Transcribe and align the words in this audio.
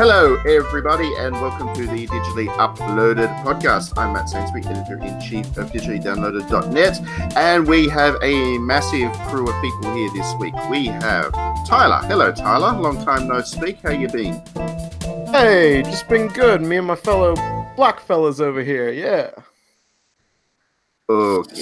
Hello, 0.00 0.36
everybody, 0.46 1.12
and 1.18 1.34
welcome 1.42 1.74
to 1.74 1.86
the 1.86 2.06
Digitally 2.06 2.48
Uploaded 2.56 3.28
podcast. 3.44 3.92
I'm 3.98 4.14
Matt 4.14 4.30
Sainsbury, 4.30 4.64
editor 4.64 4.96
in 4.96 5.20
chief 5.20 5.44
of 5.58 5.70
digitallydownloaded.net, 5.72 7.36
and 7.36 7.68
we 7.68 7.86
have 7.90 8.16
a 8.22 8.56
massive 8.60 9.12
crew 9.28 9.46
of 9.46 9.62
people 9.62 9.94
here 9.94 10.08
this 10.14 10.34
week. 10.36 10.54
We 10.70 10.86
have 10.86 11.34
Tyler. 11.66 11.98
Hello, 12.08 12.32
Tyler. 12.32 12.80
Long 12.80 13.04
time 13.04 13.28
no 13.28 13.42
speak. 13.42 13.82
How 13.82 13.90
you 13.90 14.08
been? 14.08 14.42
Hey, 15.26 15.82
just 15.82 16.08
been 16.08 16.28
good. 16.28 16.62
Me 16.62 16.78
and 16.78 16.86
my 16.86 16.96
fellow 16.96 17.34
black 17.76 18.00
fellas 18.00 18.40
over 18.40 18.62
here. 18.62 18.88
Yeah. 18.88 19.32
Okay. 21.10 21.60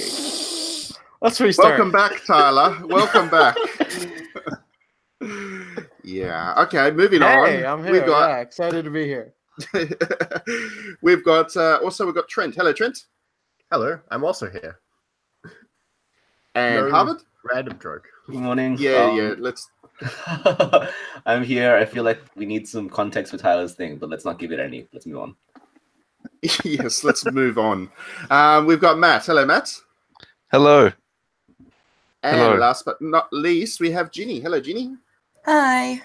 Let's 1.20 1.40
restart. 1.40 1.70
Welcome 1.70 1.90
back, 1.90 2.24
Tyler. 2.24 2.86
welcome 2.86 3.28
back. 3.30 3.56
yeah. 6.08 6.54
Okay. 6.62 6.90
Moving 6.90 7.22
on. 7.22 7.46
Hey, 7.46 7.64
I'm 7.64 7.82
here. 7.84 7.92
We've 7.92 8.06
got. 8.06 8.28
Yeah, 8.28 8.38
excited 8.38 8.84
to 8.84 8.90
be 8.90 9.04
here. 9.04 9.34
we've 11.02 11.24
got. 11.24 11.54
Uh, 11.56 11.78
also, 11.82 12.06
we've 12.06 12.14
got 12.14 12.28
Trent. 12.28 12.54
Hello, 12.54 12.72
Trent. 12.72 13.06
Hello, 13.70 13.98
I'm 14.10 14.24
also 14.24 14.48
here. 14.48 14.78
And 16.54 16.86
No 16.86 16.90
Harvard. 16.90 17.18
Random 17.52 17.78
joke. 17.80 18.06
Good 18.26 18.36
morning. 18.36 18.76
Yeah, 18.78 19.04
Um, 19.04 19.16
yeah. 19.16 19.34
Let's. 19.38 19.68
I'm 21.26 21.44
here. 21.44 21.76
I 21.76 21.84
feel 21.84 22.04
like 22.04 22.20
we 22.36 22.46
need 22.46 22.66
some 22.66 22.88
context 22.88 23.32
for 23.32 23.38
Tyler's 23.38 23.74
thing, 23.74 23.96
but 23.96 24.08
let's 24.08 24.24
not 24.24 24.38
give 24.38 24.52
it 24.52 24.60
any. 24.60 24.86
Let's 24.92 25.06
move 25.06 25.18
on. 25.18 25.36
yes. 26.64 27.04
Let's 27.04 27.24
move 27.30 27.58
on. 27.58 27.90
Um, 28.30 28.66
we've 28.66 28.80
got 28.80 28.98
Matt. 28.98 29.26
Hello, 29.26 29.44
Matt. 29.44 29.74
Hello. 30.50 30.90
And 32.22 32.36
Hello. 32.36 32.56
last 32.56 32.84
but 32.84 33.00
not 33.00 33.28
least, 33.32 33.80
we 33.80 33.90
have 33.92 34.10
Ginny. 34.10 34.40
Hello, 34.40 34.60
Ginny. 34.60 34.96
Hi. 35.50 36.02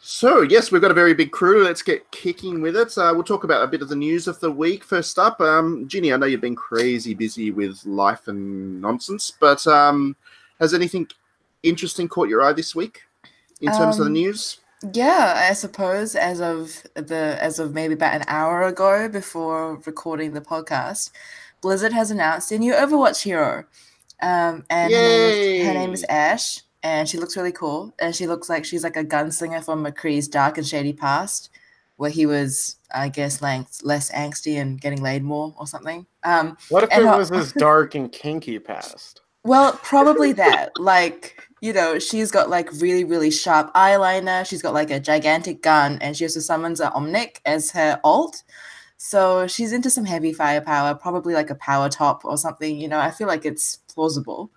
So, 0.00 0.42
yes, 0.42 0.70
we've 0.70 0.80
got 0.80 0.92
a 0.92 0.94
very 0.94 1.14
big 1.14 1.32
crew. 1.32 1.64
Let's 1.64 1.82
get 1.82 2.08
kicking 2.12 2.62
with 2.62 2.76
it. 2.76 2.96
Uh, 2.96 3.10
we'll 3.12 3.24
talk 3.24 3.42
about 3.42 3.64
a 3.64 3.66
bit 3.66 3.82
of 3.82 3.88
the 3.88 3.96
news 3.96 4.28
of 4.28 4.38
the 4.38 4.52
week. 4.52 4.84
First 4.84 5.18
up, 5.18 5.40
um, 5.40 5.88
Ginny, 5.88 6.12
I 6.12 6.16
know 6.16 6.26
you've 6.26 6.40
been 6.40 6.54
crazy 6.54 7.12
busy 7.12 7.50
with 7.50 7.84
life 7.84 8.28
and 8.28 8.80
nonsense, 8.80 9.32
but 9.40 9.66
um, 9.66 10.14
has 10.60 10.74
anything 10.74 11.08
interesting 11.64 12.06
caught 12.06 12.28
your 12.28 12.42
eye 12.42 12.52
this 12.52 12.72
week 12.72 13.02
in 13.60 13.72
terms 13.72 13.98
of 13.98 14.04
the 14.04 14.10
Um, 14.10 14.12
news? 14.12 14.58
Yeah, 14.92 15.48
I 15.50 15.52
suppose 15.52 16.14
as 16.14 16.40
of 16.40 16.84
the 16.94 17.36
as 17.40 17.58
of 17.58 17.74
maybe 17.74 17.94
about 17.94 18.14
an 18.14 18.24
hour 18.28 18.62
ago 18.62 19.08
before 19.08 19.82
recording 19.86 20.34
the 20.34 20.40
podcast, 20.40 21.10
Blizzard 21.60 21.92
has 21.92 22.12
announced 22.12 22.52
a 22.52 22.58
new 22.58 22.74
Overwatch 22.74 23.24
hero. 23.24 23.64
Um, 24.20 24.64
and 24.70 24.92
her 24.92 25.00
name, 25.00 25.32
is, 25.32 25.66
her 25.66 25.74
name 25.74 25.92
is 25.92 26.04
Ashe, 26.08 26.62
and 26.82 27.08
she 27.08 27.18
looks 27.18 27.36
really 27.36 27.52
cool. 27.52 27.94
And 27.98 28.14
she 28.14 28.26
looks 28.26 28.48
like 28.48 28.64
she's 28.64 28.84
like 28.84 28.96
a 28.96 29.04
gunslinger 29.04 29.64
from 29.64 29.84
McCree's 29.84 30.28
dark 30.28 30.58
and 30.58 30.66
shady 30.66 30.92
past, 30.92 31.50
where 31.96 32.10
he 32.10 32.26
was, 32.26 32.76
I 32.94 33.08
guess, 33.08 33.40
like 33.42 33.66
less 33.82 34.10
angsty 34.12 34.60
and 34.60 34.80
getting 34.80 35.02
laid 35.02 35.22
more 35.22 35.54
or 35.58 35.66
something. 35.66 36.06
Um, 36.24 36.56
What 36.68 36.84
if 36.84 36.90
it 36.92 37.04
how- 37.04 37.18
was 37.18 37.28
his 37.28 37.52
dark 37.52 37.94
and 37.94 38.10
kinky 38.10 38.58
past? 38.58 39.20
Well, 39.44 39.72
probably 39.82 40.32
that. 40.34 40.78
like, 40.78 41.36
you 41.60 41.72
know, 41.72 41.98
she's 41.98 42.30
got 42.30 42.48
like 42.48 42.70
really, 42.80 43.02
really 43.02 43.30
sharp 43.32 43.74
eyeliner. 43.74 44.46
She's 44.46 44.62
got 44.62 44.72
like 44.72 44.90
a 44.90 45.00
gigantic 45.00 45.62
gun, 45.62 45.98
and 46.00 46.16
she 46.16 46.24
also 46.24 46.38
summons 46.40 46.80
a 46.80 46.90
Omnic 46.90 47.38
as 47.44 47.72
her 47.72 47.98
alt. 48.04 48.42
So 48.98 49.48
she's 49.48 49.72
into 49.72 49.90
some 49.90 50.04
heavy 50.04 50.32
firepower, 50.32 50.94
probably 50.94 51.34
like 51.34 51.50
a 51.50 51.56
power 51.56 51.88
top 51.88 52.24
or 52.24 52.38
something. 52.38 52.76
You 52.78 52.86
know, 52.86 53.00
I 53.00 53.10
feel 53.10 53.26
like 53.26 53.44
it's 53.44 53.78
plausible. 53.92 54.48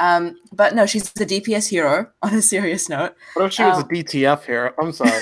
Um, 0.00 0.36
but 0.52 0.74
no, 0.74 0.86
she's 0.86 1.12
the 1.12 1.26
DPS 1.26 1.68
hero. 1.68 2.10
On 2.22 2.34
a 2.34 2.42
serious 2.42 2.88
note, 2.88 3.14
What 3.34 3.44
if 3.46 3.52
she 3.52 3.62
was 3.62 3.78
Um, 3.78 3.84
a 3.84 3.88
DTF 3.88 4.44
here? 4.44 4.74
I'm 4.80 4.92
sorry. 4.92 5.10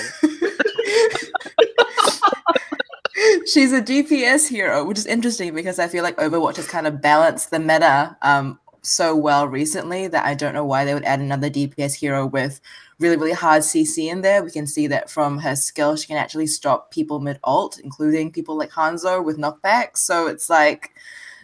she's 3.45 3.73
a 3.73 3.81
DPS 3.81 4.47
hero, 4.47 4.85
which 4.85 4.97
is 4.97 5.05
interesting 5.05 5.53
because 5.53 5.79
I 5.79 5.87
feel 5.87 6.03
like 6.03 6.17
Overwatch 6.17 6.55
has 6.57 6.67
kind 6.67 6.87
of 6.87 7.01
balanced 7.01 7.51
the 7.51 7.59
meta 7.59 8.15
um, 8.21 8.57
so 8.81 9.15
well 9.15 9.47
recently 9.47 10.07
that 10.07 10.25
I 10.25 10.33
don't 10.33 10.53
know 10.53 10.65
why 10.65 10.85
they 10.85 10.93
would 10.93 11.03
add 11.03 11.19
another 11.19 11.49
DPS 11.49 11.93
hero 11.93 12.25
with 12.25 12.61
really, 12.99 13.17
really 13.17 13.33
hard 13.33 13.61
CC 13.63 14.09
in 14.09 14.21
there. 14.21 14.43
We 14.43 14.51
can 14.51 14.67
see 14.67 14.87
that 14.87 15.09
from 15.09 15.39
her 15.39 15.55
skill, 15.55 15.95
she 15.97 16.07
can 16.07 16.17
actually 16.17 16.47
stop 16.47 16.91
people 16.91 17.19
mid 17.19 17.39
ult, 17.43 17.79
including 17.79 18.31
people 18.31 18.57
like 18.57 18.71
Hanzo 18.71 19.23
with 19.23 19.37
knockback. 19.37 19.97
So 19.97 20.27
it's 20.27 20.49
like, 20.49 20.91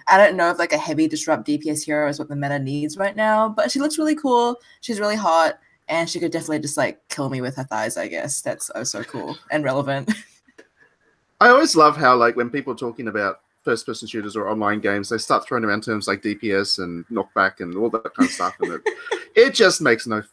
I 0.07 0.17
don't 0.17 0.35
know 0.35 0.49
if 0.49 0.59
like 0.59 0.73
a 0.73 0.77
heavy 0.77 1.07
disrupt 1.07 1.47
DPS 1.47 1.83
hero 1.83 2.07
is 2.07 2.19
what 2.19 2.29
the 2.29 2.35
meta 2.35 2.59
needs 2.59 2.97
right 2.97 3.15
now, 3.15 3.49
but 3.49 3.71
she 3.71 3.79
looks 3.79 3.97
really 3.97 4.15
cool. 4.15 4.59
She's 4.81 4.99
really 4.99 5.15
hot. 5.15 5.59
And 5.87 6.09
she 6.09 6.19
could 6.19 6.31
definitely 6.31 6.59
just 6.59 6.77
like 6.77 7.07
kill 7.09 7.29
me 7.29 7.41
with 7.41 7.55
her 7.57 7.63
thighs, 7.63 7.95
I 7.95 8.07
guess. 8.07 8.41
That's 8.41 8.71
oh 8.73 8.83
so 8.83 9.03
cool 9.03 9.37
and 9.51 9.63
relevant. 9.63 10.11
I 11.41 11.49
always 11.49 11.75
love 11.75 11.97
how, 11.97 12.15
like, 12.15 12.35
when 12.35 12.49
people 12.49 12.73
are 12.73 12.77
talking 12.77 13.07
about 13.07 13.41
first 13.63 13.85
person 13.85 14.07
shooters 14.07 14.35
or 14.35 14.47
online 14.47 14.79
games, 14.79 15.09
they 15.09 15.17
start 15.17 15.45
throwing 15.45 15.65
around 15.65 15.83
terms 15.83 16.07
like 16.07 16.21
DPS 16.21 16.79
and 16.79 17.05
knockback 17.07 17.59
and 17.59 17.75
all 17.75 17.89
that 17.89 18.13
kind 18.15 18.29
of 18.29 18.33
stuff. 18.33 18.55
And 18.61 18.73
it, 18.73 18.81
it 19.35 19.53
just 19.53 19.81
makes 19.81 20.07
no 20.07 20.23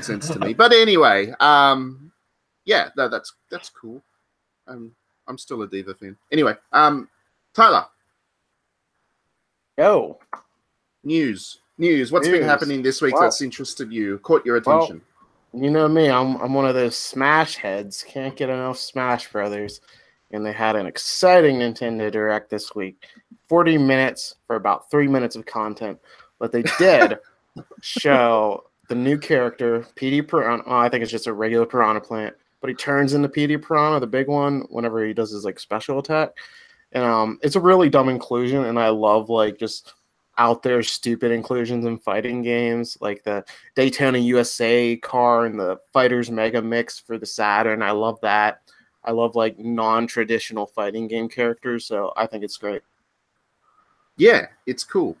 sense 0.00 0.28
to 0.28 0.38
me. 0.38 0.54
But 0.54 0.72
anyway, 0.72 1.32
um, 1.40 2.12
yeah, 2.64 2.90
that, 2.96 3.10
that's 3.10 3.34
that's 3.50 3.68
cool. 3.68 4.02
Um, 4.66 4.92
I'm 5.26 5.38
still 5.38 5.62
a 5.62 5.68
D.Va 5.68 5.94
fan. 5.94 6.16
Anyway, 6.30 6.54
um, 6.72 7.08
Tyler, 7.52 7.86
Yo. 9.78 10.18
news. 11.02 11.58
News. 11.76 12.12
What's 12.12 12.28
been 12.28 12.42
happening 12.44 12.82
this 12.82 13.02
week 13.02 13.14
Well- 13.14 13.24
that's 13.24 13.42
interested 13.42 13.92
you, 13.92 14.18
caught 14.18 14.46
your 14.46 14.60
Well- 14.64 14.84
attention? 14.84 15.02
You 15.52 15.70
know 15.70 15.86
me, 15.88 16.08
I'm 16.10 16.36
I'm 16.40 16.52
one 16.54 16.66
of 16.66 16.74
those 16.74 16.96
Smash 16.96 17.56
heads. 17.56 18.04
Can't 18.08 18.34
get 18.36 18.48
enough 18.50 18.76
Smash 18.78 19.30
Brothers. 19.30 19.80
And 20.32 20.44
they 20.44 20.52
had 20.52 20.74
an 20.74 20.86
exciting 20.86 21.58
Nintendo 21.60 22.10
Direct 22.10 22.50
this 22.50 22.74
week. 22.74 23.04
40 23.48 23.78
minutes 23.78 24.34
for 24.48 24.56
about 24.56 24.90
three 24.90 25.06
minutes 25.06 25.36
of 25.36 25.46
content. 25.46 26.00
But 26.40 26.50
they 26.50 26.62
did 26.78 27.18
show 27.82 28.64
the 28.88 28.96
new 28.96 29.16
character, 29.16 29.86
Petey 29.94 30.22
Piranha. 30.22 30.64
Oh, 30.66 30.76
I 30.76 30.88
think 30.88 31.02
it's 31.02 31.12
just 31.12 31.28
a 31.28 31.32
regular 31.32 31.66
Piranha 31.66 32.00
plant, 32.00 32.34
but 32.60 32.68
he 32.68 32.74
turns 32.74 33.14
into 33.14 33.28
Petey 33.28 33.56
Piranha, 33.56 34.00
the 34.00 34.06
big 34.08 34.26
one, 34.26 34.62
whenever 34.70 35.04
he 35.06 35.12
does 35.14 35.30
his 35.30 35.44
like 35.44 35.60
special 35.60 36.00
attack. 36.00 36.30
And 36.94 37.04
um, 37.04 37.38
it's 37.42 37.56
a 37.56 37.60
really 37.60 37.90
dumb 37.90 38.08
inclusion, 38.08 38.64
and 38.64 38.78
I 38.78 38.88
love 38.88 39.28
like 39.28 39.58
just 39.58 39.92
out 40.38 40.62
there 40.62 40.82
stupid 40.82 41.30
inclusions 41.32 41.84
in 41.84 41.98
fighting 41.98 42.42
games, 42.42 42.96
like 43.00 43.22
the 43.24 43.44
Daytona 43.74 44.18
USA 44.18 44.96
car 44.96 45.44
and 45.46 45.58
the 45.58 45.78
Fighters 45.92 46.30
Mega 46.30 46.62
Mix 46.62 46.98
for 46.98 47.18
the 47.18 47.26
Saturn. 47.26 47.82
I 47.82 47.90
love 47.90 48.18
that. 48.22 48.60
I 49.04 49.10
love 49.10 49.34
like 49.36 49.58
non-traditional 49.58 50.66
fighting 50.66 51.08
game 51.08 51.28
characters, 51.28 51.84
so 51.84 52.12
I 52.16 52.26
think 52.26 52.42
it's 52.44 52.56
great. 52.56 52.82
Yeah, 54.16 54.46
it's 54.66 54.84
cool. 54.84 55.16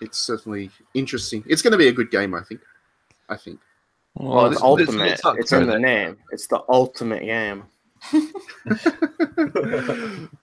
It's 0.00 0.18
certainly 0.18 0.70
interesting. 0.94 1.44
It's 1.46 1.62
going 1.62 1.72
to 1.72 1.78
be 1.78 1.88
a 1.88 1.92
good 1.92 2.10
game, 2.10 2.34
I 2.34 2.42
think. 2.42 2.60
I 3.28 3.36
think. 3.36 3.60
Well, 4.14 4.46
it's 4.46 4.54
this- 4.54 4.60
this 4.60 4.64
ultimate. 4.64 5.08
looks 5.10 5.24
like 5.24 5.38
It's 5.38 5.52
in 5.52 5.66
the 5.66 5.78
name. 5.78 6.16
It's 6.30 6.46
the 6.46 6.62
ultimate 6.68 7.24
game. 7.24 7.64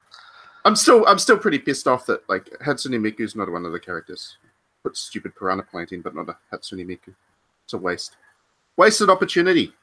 I'm 0.66 0.76
still 0.76 1.06
I'm 1.08 1.20
still 1.20 1.38
pretty 1.38 1.60
pissed 1.60 1.88
off 1.88 2.06
that 2.08 2.28
like 2.30 2.46
Hatsune 2.66 3.00
Miku's 3.00 3.36
not 3.36 3.52
one 3.52 3.66
of 3.66 3.72
the 3.72 3.80
characters. 3.80 4.38
Put 4.84 4.98
stupid 4.98 5.36
piranha 5.36 5.64
plant 5.64 5.92
in, 5.92 6.02
but 6.02 6.16
not 6.16 6.30
a 6.30 6.38
Hatsune 6.54 6.86
Miku. 6.86 7.14
It's 7.66 7.74
a 7.74 7.78
waste. 7.78 8.18
Wasted 8.78 9.10
opportunity. 9.10 9.74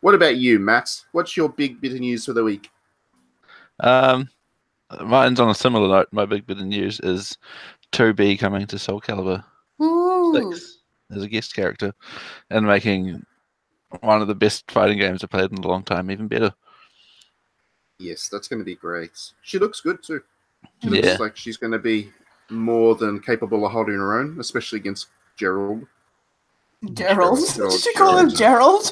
What 0.00 0.14
about 0.14 0.36
you, 0.36 0.58
Matt? 0.58 0.90
What's 1.12 1.36
your 1.36 1.48
big 1.48 1.80
bit 1.80 1.92
of 1.92 2.00
news 2.00 2.26
for 2.26 2.32
the 2.32 2.44
week? 2.44 2.70
Um, 3.80 4.28
mine's 5.02 5.40
on 5.40 5.48
a 5.48 5.54
similar 5.54 5.88
note. 5.88 6.08
My 6.12 6.26
big 6.26 6.46
bit 6.46 6.58
of 6.58 6.66
news 6.66 7.00
is 7.00 7.38
2B 7.92 8.38
coming 8.38 8.66
to 8.66 8.78
Soul 8.78 9.00
Calibur 9.00 9.42
Ooh. 9.80 10.52
6 10.52 10.78
as 11.12 11.22
a 11.22 11.28
guest 11.28 11.54
character 11.54 11.94
and 12.50 12.66
making 12.66 13.24
one 14.00 14.20
of 14.20 14.28
the 14.28 14.34
best 14.34 14.70
fighting 14.70 14.98
games 14.98 15.22
I've 15.22 15.30
played 15.30 15.52
in 15.52 15.58
a 15.58 15.68
long 15.68 15.84
time 15.84 16.10
even 16.10 16.28
better. 16.28 16.52
Yes, 17.98 18.28
that's 18.28 18.48
going 18.48 18.58
to 18.58 18.64
be 18.64 18.74
great. 18.74 19.12
She 19.42 19.58
looks 19.58 19.80
good 19.80 20.02
too. 20.02 20.22
She 20.82 20.88
looks 20.90 21.06
Yeah. 21.06 21.16
like 21.18 21.36
she's 21.36 21.56
going 21.56 21.72
to 21.72 21.78
be 21.78 22.10
more 22.50 22.94
than 22.94 23.20
capable 23.20 23.64
of 23.64 23.72
holding 23.72 23.94
her 23.94 24.18
own, 24.20 24.38
especially 24.40 24.78
against 24.78 25.08
Gerald. 25.36 25.86
Gerald. 26.92 27.38
Gerald, 27.54 27.72
Did 27.72 27.84
you 27.86 27.92
call 27.96 28.18
him 28.18 28.28
Gerald? 28.30 28.90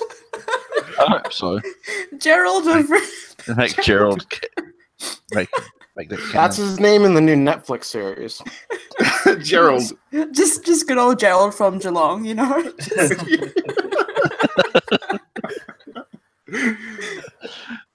I 0.99 1.04
hope 1.20 1.32
so. 1.32 1.60
Gerald 2.19 2.66
over. 2.66 2.96
And 3.49 3.56
make 3.56 3.76
Gerald 3.82 4.28
ca- 4.31 4.62
make 5.32 5.50
make 5.96 6.08
that 6.08 6.31
That's 6.32 6.56
his 6.56 6.81
name 6.81 7.04
in 7.04 7.12
the 7.14 7.20
new 7.20 7.34
Netflix 7.37 7.84
series. 7.84 8.40
Gerald. 9.44 9.82
just 10.32 10.64
just 10.64 10.87
good 10.88 10.96
old 10.96 11.19
Gerald 11.19 11.54
from 11.54 11.78
Geelong, 11.81 12.25
you 12.25 12.34
know? 12.34 12.72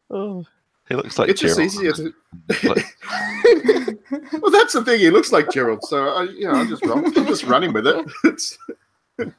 Oh, 0.09 0.45
he 0.89 0.95
looks 0.95 1.17
like 1.19 1.29
it's 1.29 1.41
just 1.41 1.59
easier 1.59 1.91
to. 1.93 2.13
Well, 4.41 4.51
that's 4.51 4.71
the 4.73 4.83
thing. 4.85 4.99
He 5.01 5.09
looks 5.09 5.31
like 5.33 5.51
Gerald, 5.51 5.83
so 5.83 6.07
I, 6.09 6.23
you 6.23 6.45
know, 6.45 6.53
I'm 6.53 6.67
just 6.69 6.85
run, 6.85 7.05
I'm 7.05 7.25
just 7.25 7.43
running 7.43 7.73
with 7.73 7.85
it. 7.87 8.57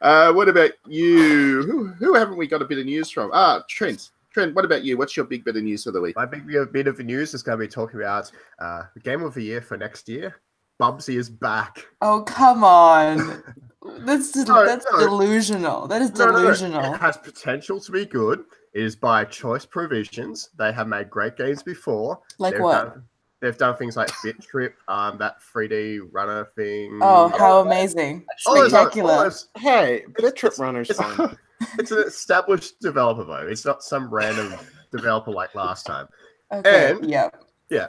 Uh, 0.00 0.32
what 0.32 0.48
about 0.48 0.70
you? 0.86 1.62
Who, 1.64 1.88
who 1.88 2.14
haven't 2.14 2.38
we 2.38 2.46
got 2.46 2.62
a 2.62 2.64
bit 2.64 2.78
of 2.78 2.86
news 2.86 3.10
from? 3.10 3.30
Ah, 3.34 3.62
Trent. 3.68 4.10
Trent, 4.32 4.54
what 4.54 4.64
about 4.64 4.82
you? 4.82 4.96
What's 4.96 5.14
your 5.14 5.26
big 5.26 5.44
bit 5.44 5.56
of 5.56 5.62
news 5.62 5.84
for 5.84 5.90
the 5.90 6.00
week? 6.00 6.16
My 6.16 6.24
big 6.24 6.46
bit 6.72 6.86
of 6.86 6.98
news 7.00 7.34
is 7.34 7.42
going 7.42 7.58
to 7.58 7.64
be 7.64 7.68
talking 7.68 8.00
about 8.00 8.30
uh, 8.60 8.84
the 8.94 9.00
game 9.00 9.22
of 9.22 9.34
the 9.34 9.42
year 9.42 9.60
for 9.60 9.76
next 9.76 10.08
year. 10.08 10.36
Bubsy 10.80 11.16
is 11.18 11.28
back. 11.28 11.86
Oh 12.00 12.22
come 12.22 12.64
on. 12.64 13.42
That's 14.00 14.32
de- 14.32 14.44
No, 14.46 14.64
that's 14.64 14.86
no. 14.90 14.98
delusional. 15.00 15.86
That 15.86 16.00
is 16.02 16.12
No, 16.14 16.26
no, 16.26 16.32
no. 16.32 16.38
delusional. 16.38 16.94
It 16.94 17.00
has 17.00 17.16
potential 17.18 17.78
to 17.80 17.92
be 17.92 18.04
good. 18.06 18.44
It 18.76 18.82
is 18.84 18.94
by 18.94 19.24
choice 19.24 19.64
provisions. 19.64 20.50
They 20.58 20.70
have 20.70 20.86
made 20.86 21.08
great 21.08 21.34
games 21.38 21.62
before. 21.62 22.20
Like 22.38 22.52
they've 22.52 22.62
what? 22.62 22.84
Done, 22.92 23.04
they've 23.40 23.56
done 23.56 23.74
things 23.78 23.96
like 23.96 24.10
Bit 24.22 24.42
Trip, 24.42 24.74
um, 24.86 25.16
that 25.16 25.36
3D 25.40 26.00
runner 26.12 26.44
thing. 26.54 26.98
Oh, 27.00 27.28
how 27.38 27.60
amazing! 27.60 28.26
All 28.44 28.54
those 28.54 28.74
all 28.74 28.80
Spectacular. 28.82 29.16
those- 29.16 29.48
Hey, 29.56 30.04
Bit 30.18 30.36
Trip 30.36 30.52
It's- 30.52 30.58
Runner's 30.58 30.90
it's- 30.90 31.14
fun. 31.16 31.38
it's 31.78 31.90
an 31.90 32.00
established 32.06 32.78
developer 32.80 33.24
though. 33.24 33.46
It's 33.48 33.64
not 33.64 33.82
some 33.82 34.10
random 34.12 34.54
developer 34.92 35.30
like 35.30 35.54
last 35.54 35.86
time. 35.86 36.06
Okay. 36.52 36.90
And- 36.90 37.10
Yeah. 37.10 37.88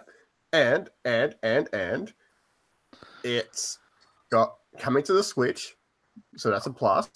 And 0.53 0.89
and 1.03 1.35
and 1.43 1.67
and 1.73 2.13
it's 3.25 3.77
got 4.31 4.55
coming 4.79 5.03
to 5.03 5.11
the 5.11 5.21
Switch, 5.21 5.75
so 6.37 6.49
that's 6.49 6.65
a 6.65 6.71
plus. 6.71 7.09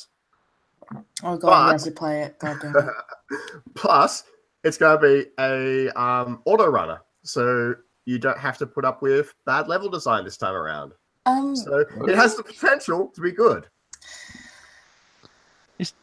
Oh 1.23 1.37
god, 1.37 1.49
I 1.49 1.65
But- 1.67 1.71
have 1.73 1.83
to 1.83 1.91
play 1.91 2.21
it. 2.23 2.39
God 2.39 2.57
damn 2.61 2.75
it. 2.75 2.85
Plus, 3.75 4.23
it's 4.63 4.77
going 4.77 4.99
to 4.99 5.01
be 5.01 5.25
a 5.39 5.89
um, 5.99 6.41
auto 6.45 6.67
runner, 6.67 7.01
so 7.23 7.75
you 8.05 8.19
don't 8.19 8.37
have 8.37 8.57
to 8.57 8.65
put 8.65 8.83
up 8.85 9.01
with 9.01 9.33
bad 9.45 9.67
level 9.67 9.89
design 9.89 10.23
this 10.23 10.37
time 10.37 10.53
around. 10.55 10.93
Um, 11.27 11.55
So 11.55 11.85
it 12.07 12.15
has 12.15 12.35
the 12.35 12.43
potential 12.43 13.11
to 13.15 13.21
be 13.21 13.31
good. 13.31 13.67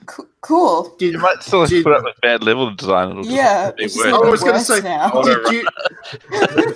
co- 0.06 0.26
cool. 0.40 0.94
Did, 0.99 1.12
You 1.14 1.19
might 1.20 1.43
still 1.43 1.67
Did- 1.67 1.84
put 1.84 1.93
up 1.93 2.05
with 2.05 2.14
bad 2.23 2.43
level 2.43 2.73
design. 2.75 3.11
It'll 3.11 3.26
Yeah, 3.26 3.70
be 3.73 3.84
it's 3.84 3.96
worse. 3.96 4.12
I 4.12 4.19
was 4.19 4.43
gonna 4.43 4.61
say, 4.61 4.81
now. 4.81 5.11
did 5.23 5.52
you 5.52 5.69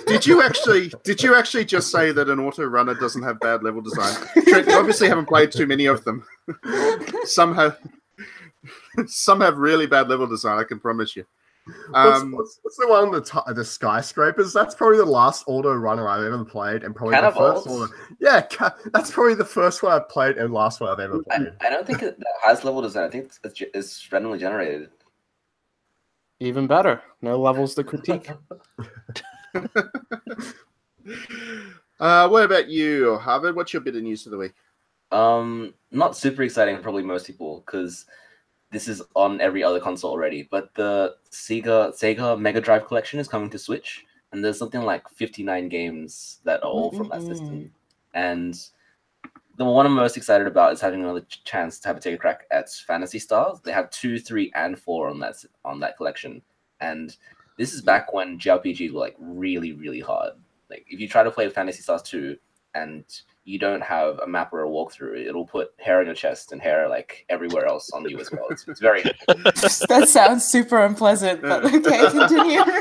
did 0.05 0.25
you 0.25 0.41
actually 0.41 0.91
did 1.03 1.21
you 1.23 1.35
actually 1.35 1.65
just 1.65 1.89
say 1.91 2.11
that 2.11 2.29
an 2.29 2.39
auto 2.39 2.65
runner 2.65 2.93
doesn't 2.93 3.23
have 3.23 3.39
bad 3.39 3.63
level 3.63 3.81
design? 3.81 4.13
Trent, 4.47 4.67
you 4.67 4.73
obviously 4.75 5.07
haven't 5.09 5.25
played 5.27 5.51
too 5.51 5.65
many 5.67 5.85
of 5.85 6.03
them. 6.05 6.25
Some 7.25 7.55
have 7.55 7.77
some 9.07 9.41
have 9.41 9.57
really 9.57 9.87
bad 9.87 10.09
level 10.09 10.27
design. 10.27 10.59
I 10.59 10.63
can 10.63 10.79
promise 10.79 11.15
you. 11.15 11.25
What's, 11.91 12.21
Um, 12.21 12.31
what's, 12.33 12.59
what's 12.61 12.77
the 12.77 12.87
one 12.89 13.11
the 13.11 13.21
t- 13.21 13.53
the 13.53 13.63
skyscrapers? 13.63 14.51
That's 14.51 14.75
probably 14.75 14.97
the 14.97 15.05
last 15.05 15.45
auto 15.47 15.73
runner 15.73 16.09
I've 16.09 16.23
ever 16.23 16.43
played, 16.43 16.83
and 16.83 16.93
probably 16.93 17.15
the 17.15 17.31
first 17.31 17.67
one. 17.67 17.89
Yeah, 18.19 18.41
ca- 18.41 18.75
that's 18.91 19.11
probably 19.11 19.35
the 19.35 19.45
first 19.45 19.81
one 19.81 19.93
I've 19.93 20.09
played 20.09 20.37
and 20.37 20.53
last 20.53 20.81
one 20.81 20.89
I've 20.89 20.99
ever 20.99 21.21
I, 21.31 21.37
played. 21.37 21.53
I 21.61 21.69
don't 21.69 21.87
think 21.87 22.03
it 22.03 22.21
has 22.43 22.65
level 22.65 22.81
design. 22.81 23.05
I 23.05 23.09
think 23.09 23.25
it's, 23.25 23.39
it's, 23.43 23.61
it's 23.73 24.11
randomly 24.11 24.39
generated. 24.39 24.89
Even 26.41 26.67
better. 26.67 27.01
No 27.21 27.39
levels 27.39 27.75
to 27.75 27.83
critique. 27.85 28.29
uh, 31.99 32.27
what 32.27 32.43
about 32.43 32.67
you, 32.67 33.17
Harvard? 33.19 33.55
What's 33.55 33.71
your 33.71 33.81
bit 33.81 33.95
of 33.95 34.03
news 34.03 34.23
for 34.23 34.31
the 34.31 34.37
week? 34.37 34.53
Um, 35.11 35.73
not 35.91 36.17
super 36.17 36.43
exciting, 36.43 36.79
probably 36.79 37.03
most 37.03 37.27
people, 37.27 37.63
because 37.65 38.05
this 38.73 38.87
is 38.87 39.01
on 39.15 39.39
every 39.39 39.63
other 39.63 39.79
console 39.79 40.11
already. 40.11 40.47
But 40.51 40.73
the 40.73 41.15
Sega 41.31 41.93
Sega 41.93 42.37
Mega 42.37 42.59
Drive 42.59 42.87
collection 42.87 43.19
is 43.19 43.29
coming 43.29 43.49
to 43.51 43.59
Switch, 43.59 44.05
and 44.31 44.43
there's 44.43 44.59
something 44.59 44.81
like 44.81 45.07
59 45.07 45.69
games 45.69 46.39
that 46.43 46.61
are 46.63 46.69
all 46.69 46.91
from 46.91 47.07
that 47.09 47.21
system. 47.21 47.49
Mm-hmm. 47.49 47.67
And 48.15 48.59
the 49.55 49.65
one 49.65 49.85
I'm 49.85 49.93
most 49.93 50.17
excited 50.17 50.47
about 50.47 50.73
is 50.73 50.81
having 50.81 51.01
another 51.01 51.25
chance 51.45 51.79
to 51.79 51.87
have 51.87 51.97
a 51.97 51.99
take 51.99 52.15
a 52.15 52.17
crack 52.17 52.45
at 52.51 52.69
Phantasy 52.69 53.19
Stars. 53.19 53.59
They 53.63 53.71
have 53.71 53.91
two, 53.91 54.19
three, 54.19 54.51
and 54.55 54.77
four 54.77 55.07
on 55.07 55.19
that 55.19 55.35
on 55.63 55.79
that 55.79 55.95
collection, 55.95 56.41
and 56.81 57.15
this 57.57 57.73
is 57.73 57.81
back 57.81 58.11
when 58.11 58.39
JRPGs 58.39 58.91
were 58.91 58.99
like 58.99 59.15
really, 59.19 59.73
really 59.73 59.99
hard. 59.99 60.33
Like 60.69 60.85
if 60.89 60.99
you 60.99 61.07
try 61.07 61.23
to 61.23 61.31
play 61.31 61.47
Phantasy 61.49 61.83
Stars 61.83 62.01
two 62.01 62.37
and 62.73 63.05
you 63.45 63.59
don't 63.59 63.81
have 63.83 64.19
a 64.19 64.27
map 64.27 64.53
or 64.53 64.63
a 64.63 64.67
walkthrough, 64.69 65.25
it'll 65.25 65.45
put 65.45 65.71
hair 65.77 65.99
on 65.99 66.05
your 66.05 66.15
chest 66.15 66.51
and 66.51 66.61
hair 66.61 66.87
like 66.87 67.25
everywhere 67.29 67.65
else 67.65 67.91
on 67.91 68.07
you 68.09 68.19
as 68.19 68.31
well. 68.31 68.45
It's, 68.49 68.67
it's 68.67 68.79
very 68.79 69.03
that 69.27 70.05
sounds 70.07 70.45
super 70.45 70.83
unpleasant, 70.85 71.41
but 71.41 71.65
okay, 71.65 72.09
continue. 72.09 72.61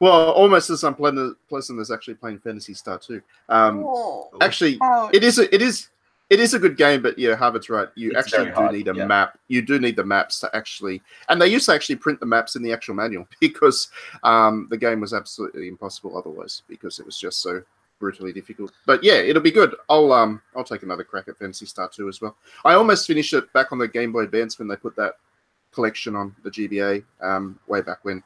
Well, 0.00 0.30
almost 0.30 0.70
as 0.70 0.82
unpleasant 0.82 1.36
pleasant 1.50 1.78
as 1.78 1.90
actually 1.90 2.14
playing 2.14 2.38
Phantasy 2.38 2.72
Star 2.72 2.98
2. 2.98 3.20
Um, 3.50 3.84
Oh, 3.86 4.30
actually, 4.40 4.78
ouch. 4.82 5.10
it 5.12 5.22
is 5.22 5.38
a, 5.38 5.54
it 5.54 5.60
is 5.60 5.88
it 6.30 6.40
is 6.40 6.54
a 6.54 6.58
good 6.58 6.76
game, 6.76 7.02
but 7.02 7.18
yeah, 7.18 7.34
Harvard's 7.34 7.68
right. 7.68 7.88
You 7.96 8.10
It's 8.10 8.18
actually 8.18 8.46
do 8.46 8.54
hard, 8.54 8.72
need 8.72 8.88
a 8.88 8.94
yeah. 8.94 9.04
map. 9.04 9.38
You 9.48 9.60
do 9.60 9.78
need 9.78 9.96
the 9.96 10.04
maps 10.04 10.40
to 10.40 10.56
actually, 10.56 11.02
and 11.28 11.42
they 11.42 11.48
used 11.48 11.66
to 11.66 11.74
actually 11.74 11.96
print 11.96 12.18
the 12.18 12.24
maps 12.24 12.56
in 12.56 12.62
the 12.62 12.72
actual 12.72 12.94
manual 12.94 13.28
because 13.40 13.88
um, 14.22 14.68
the 14.70 14.78
game 14.78 15.00
was 15.00 15.12
absolutely 15.12 15.68
impossible 15.68 16.16
otherwise 16.16 16.62
because 16.66 16.98
it 16.98 17.04
was 17.04 17.18
just 17.18 17.42
so 17.42 17.62
brutally 18.00 18.32
difficult. 18.32 18.72
But 18.86 19.04
yeah, 19.04 19.14
it'll 19.14 19.42
be 19.42 19.52
good. 19.52 19.76
I'll 19.88 20.12
um 20.12 20.42
I'll 20.56 20.64
take 20.64 20.82
another 20.82 21.04
crack 21.04 21.28
at 21.28 21.38
Phantasy 21.38 21.66
Star 21.66 21.88
2 21.88 22.08
as 22.08 22.20
well. 22.20 22.36
I 22.64 22.74
almost 22.74 23.06
finished 23.06 23.32
it 23.34 23.52
back 23.52 23.70
on 23.70 23.78
the 23.78 23.86
Game 23.86 24.10
Boy 24.10 24.22
Advance 24.22 24.58
when 24.58 24.66
they 24.66 24.76
put 24.76 24.96
that 24.96 25.14
collection 25.72 26.16
on 26.16 26.34
the 26.42 26.50
GBA 26.50 27.04
um, 27.20 27.58
way 27.68 27.80
back 27.80 27.98
when, 28.02 28.24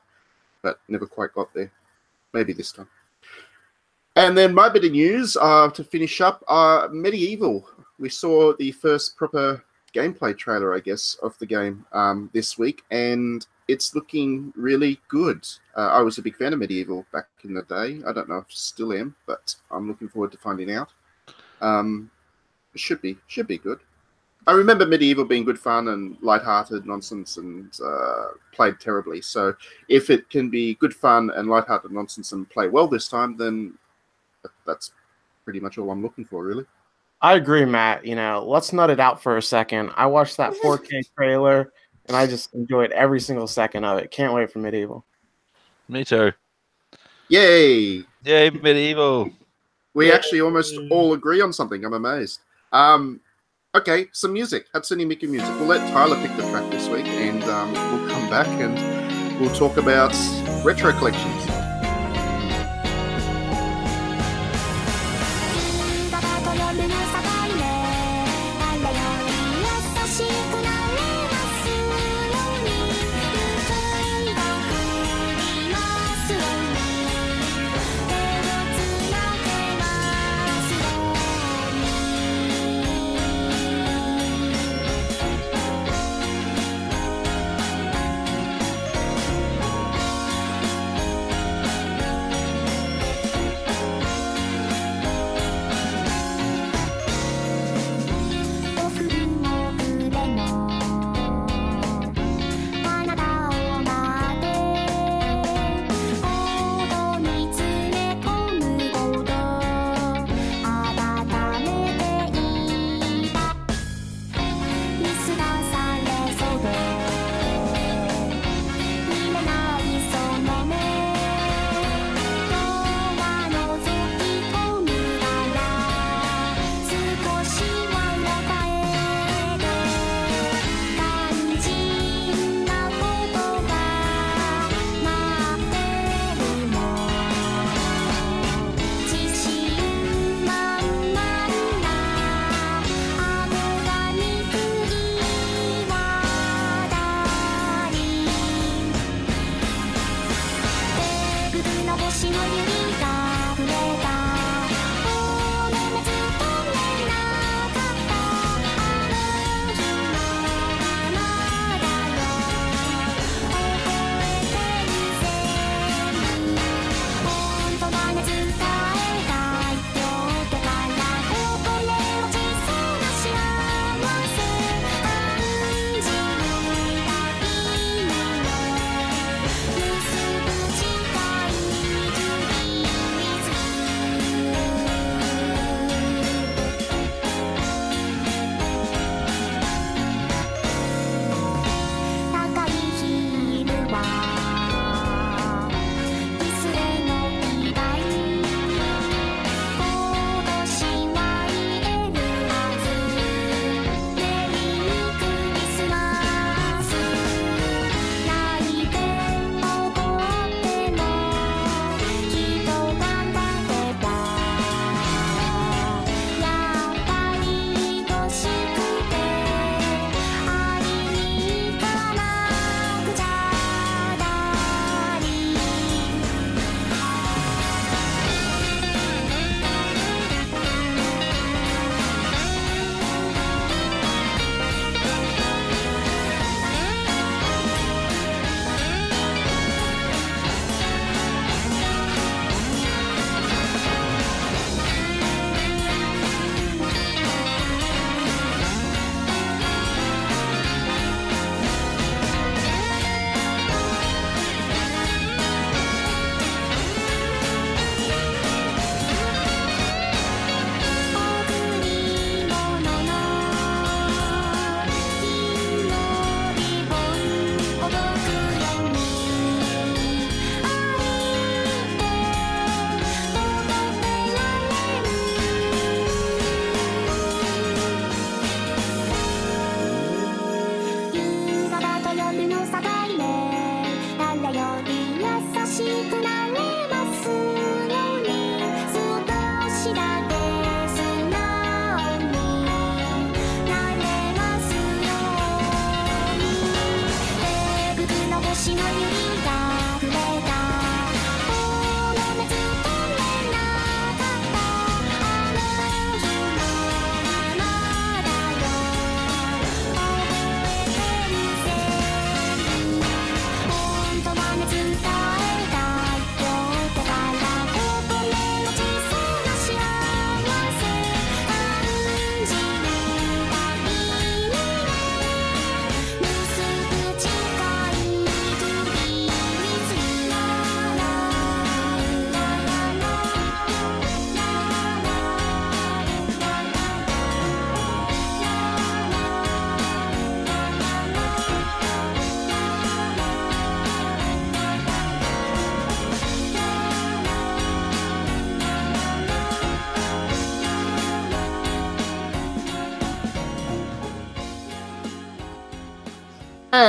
but 0.62 0.80
never 0.88 1.06
quite 1.06 1.34
got 1.34 1.52
there. 1.52 1.70
Maybe 2.32 2.54
this 2.54 2.72
time. 2.72 2.88
And 4.16 4.38
then 4.38 4.54
my 4.54 4.68
bit 4.68 4.84
of 4.84 4.92
news 4.92 5.36
uh, 5.38 5.68
to 5.70 5.84
finish 5.84 6.20
up 6.20 6.42
uh, 6.48 6.88
MediEvil. 6.88 7.64
We 7.98 8.08
saw 8.08 8.54
the 8.56 8.72
first 8.72 9.16
proper 9.16 9.62
gameplay 9.92 10.36
trailer, 10.36 10.74
I 10.74 10.80
guess, 10.80 11.16
of 11.22 11.36
the 11.38 11.46
game 11.46 11.84
um, 11.92 12.30
this 12.32 12.56
week, 12.56 12.82
and 12.90 13.46
it's 13.68 13.94
looking 13.94 14.52
really 14.56 15.00
good. 15.08 15.46
Uh, 15.76 15.88
I 15.88 16.02
was 16.02 16.18
a 16.18 16.22
big 16.22 16.36
fan 16.36 16.52
of 16.52 16.60
MediEvil 16.60 17.04
back 17.12 17.26
in 17.44 17.54
the 17.54 17.62
day. 17.62 18.00
I 18.06 18.12
don't 18.12 18.28
know 18.28 18.38
if 18.38 18.44
I 18.44 18.50
still 18.50 18.92
am, 18.92 19.14
but 19.26 19.54
I'm 19.70 19.88
looking 19.88 20.08
forward 20.08 20.32
to 20.32 20.38
finding 20.38 20.70
out. 20.70 20.90
Um, 21.60 22.10
it 22.74 22.80
should 22.80 23.00
be 23.00 23.16
should 23.26 23.46
be 23.46 23.58
good. 23.58 23.80
I 24.46 24.52
remember 24.52 24.84
MediEvil 24.84 25.28
being 25.28 25.44
good 25.44 25.58
fun 25.58 25.88
and 25.88 26.18
light-hearted 26.20 26.84
nonsense 26.84 27.38
and 27.38 27.72
uh, 27.82 28.26
played 28.52 28.78
terribly. 28.78 29.22
So 29.22 29.54
if 29.88 30.10
it 30.10 30.28
can 30.28 30.50
be 30.50 30.74
good 30.74 30.94
fun 30.94 31.30
and 31.34 31.48
light-hearted 31.48 31.90
nonsense 31.90 32.32
and 32.32 32.48
play 32.50 32.68
well 32.68 32.86
this 32.86 33.08
time, 33.08 33.38
then 33.38 33.78
that's 34.66 34.92
pretty 35.44 35.60
much 35.60 35.78
all 35.78 35.90
I'm 35.90 36.02
looking 36.02 36.26
for, 36.26 36.44
really. 36.44 36.66
I 37.22 37.36
agree, 37.36 37.64
Matt. 37.64 38.04
You 38.04 38.16
know, 38.16 38.44
let's 38.46 38.70
nut 38.70 38.90
it 38.90 39.00
out 39.00 39.22
for 39.22 39.38
a 39.38 39.42
second. 39.42 39.90
I 39.96 40.04
watched 40.04 40.36
that 40.36 40.52
4K 40.62 41.04
trailer 41.16 41.72
and 42.06 42.16
I 42.16 42.26
just 42.26 42.54
enjoyed 42.54 42.92
every 42.92 43.20
single 43.20 43.46
second 43.46 43.84
of 43.84 43.98
it. 43.98 44.10
Can't 44.10 44.34
wait 44.34 44.50
for 44.50 44.58
MediEvil. 44.60 45.02
Me 45.88 46.04
too. 46.04 46.32
Yay! 47.28 48.04
Yay, 48.24 48.50
MediEvil. 48.50 49.32
We 49.94 50.12
actually 50.12 50.40
almost 50.40 50.76
all 50.90 51.12
agree 51.12 51.40
on 51.40 51.52
something. 51.52 51.84
I'm 51.84 51.92
amazed. 51.92 52.40
Um, 52.72 53.20
okay, 53.74 54.08
some 54.12 54.32
music. 54.32 54.66
Hatsune 54.72 55.06
Miku 55.06 55.28
music. 55.28 55.48
We'll 55.56 55.68
let 55.68 55.88
Tyler 55.92 56.16
pick 56.16 56.36
the 56.36 56.42
track 56.50 56.70
this 56.70 56.88
week, 56.88 57.06
and 57.06 57.42
um, 57.44 57.72
we'll 57.72 58.08
come 58.08 58.28
back 58.28 58.48
and 58.48 59.40
we'll 59.40 59.54
talk 59.54 59.76
about 59.76 60.12
retro 60.64 60.92
collections.「 60.92 61.53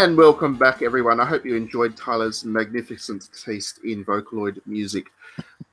And 0.05 0.15
welcome 0.15 0.55
back, 0.55 0.83
everyone. 0.83 1.19
I 1.19 1.25
hope 1.25 1.47
you 1.47 1.55
enjoyed 1.55 1.97
Tyler's 1.97 2.45
magnificent 2.45 3.27
taste 3.43 3.79
in 3.83 4.05
Vocaloid 4.05 4.61
music. 4.67 5.07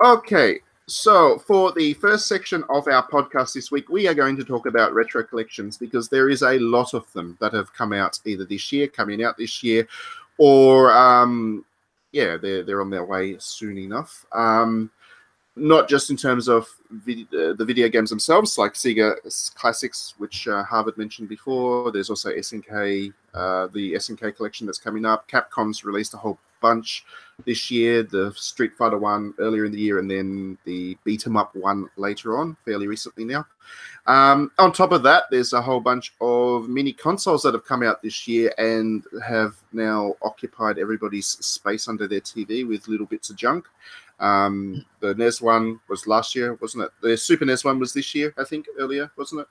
Okay, 0.03 0.61
so 0.87 1.37
for 1.37 1.71
the 1.73 1.93
first 1.93 2.29
section 2.29 2.65
of 2.71 2.89
our 2.89 3.07
podcast 3.07 3.53
this 3.53 3.71
week, 3.71 3.91
we 3.91 4.09
are 4.09 4.15
going 4.15 4.39
to 4.39 4.43
talk 4.43 4.65
about 4.65 4.95
retro 4.95 5.23
collections 5.23 5.77
because 5.77 6.09
there 6.09 6.31
is 6.31 6.41
a 6.41 6.59
lot 6.61 6.95
of 6.95 7.13
them 7.13 7.37
that 7.43 7.53
have 7.53 7.75
come 7.75 7.93
out 7.93 8.19
either 8.25 8.47
this 8.47 8.73
year, 8.73 8.89
coming 8.89 9.23
out 9.23 9.37
this 9.37 9.63
year, 9.63 9.87
or 10.39 10.91
um, 10.95 11.63
yeah, 12.13 12.39
they're 12.39 12.63
they're 12.63 12.81
on 12.81 12.89
their 12.89 13.05
way 13.05 13.37
soon 13.39 13.77
enough. 13.77 14.25
Um, 14.33 14.91
not 15.55 15.89
just 15.89 16.11
in 16.11 16.17
terms 16.17 16.49
of 16.49 16.67
vid- 16.91 17.33
uh, 17.35 17.53
the 17.53 17.65
video 17.65 17.89
games 17.89 18.11
themselves, 18.11 18.57
like 18.57 18.73
Sega 18.73 19.15
Classics, 19.55 20.15
which 20.19 20.49
uh, 20.49 20.65
Harvard 20.65 20.97
mentioned 20.97 21.29
before. 21.29 21.93
There's 21.93 22.09
also 22.11 22.31
SNK, 22.31 23.13
uh, 23.35 23.67
the 23.69 23.95
SNK 23.95 24.37
collection 24.37 24.67
that's 24.67 24.79
coming 24.79 25.05
up. 25.05 25.29
Capcom's 25.29 25.85
released 25.85 26.15
a 26.15 26.17
whole 26.17 26.39
bunch 26.63 27.05
this 27.45 27.71
year. 27.71 28.03
The 28.03 28.33
Street 28.35 28.73
Fighter 28.79 28.97
one 28.97 29.35
earlier 29.39 29.67
in 29.67 29.73
the 29.73 29.79
year, 29.79 29.99
and 29.99 30.11
then 30.11 30.57
the 30.65 30.97
Beat 31.05 31.27
'em 31.27 31.37
Up 31.37 31.55
one 31.55 31.91
later 31.97 32.39
on, 32.39 32.57
fairly 32.65 32.87
recently 32.87 33.25
now. 33.25 33.47
Um, 34.07 34.51
on 34.59 34.73
top 34.73 34.93
of 34.93 35.03
that, 35.05 35.25
there's 35.31 35.53
a 35.53 35.63
whole 35.63 35.81
bunch 35.81 36.15
of 36.21 36.69
mini 36.69 36.93
consoles 36.93 37.43
that 37.43 37.55
have 37.55 37.65
come 37.65 37.83
out 37.83 38.03
this 38.03 38.27
year 38.27 38.53
and 38.59 39.05
have 39.25 39.55
now 39.73 40.17
occupied 40.23 40.79
everybody's 40.79 41.27
space 41.27 41.89
under 41.89 42.09
their 42.09 42.21
TV 42.21 42.67
with 42.67 42.89
little 42.89 43.07
bits 43.07 43.31
of 43.31 43.37
junk. 43.37 43.67
Um, 44.23 44.85
the 45.01 45.15
NES 45.15 45.43
one 45.43 45.81
was 45.89 46.07
last 46.07 46.35
year, 46.35 46.55
wasn't 46.61 46.85
it? 46.85 46.91
The 47.03 47.17
Super 47.17 47.45
NES 47.45 47.65
one 47.65 47.79
was 47.79 47.93
this 47.93 48.15
year, 48.15 48.33
I 48.39 48.45
think, 48.45 48.67
earlier, 48.79 49.11
wasn't 49.17 49.43
it? 49.43 49.49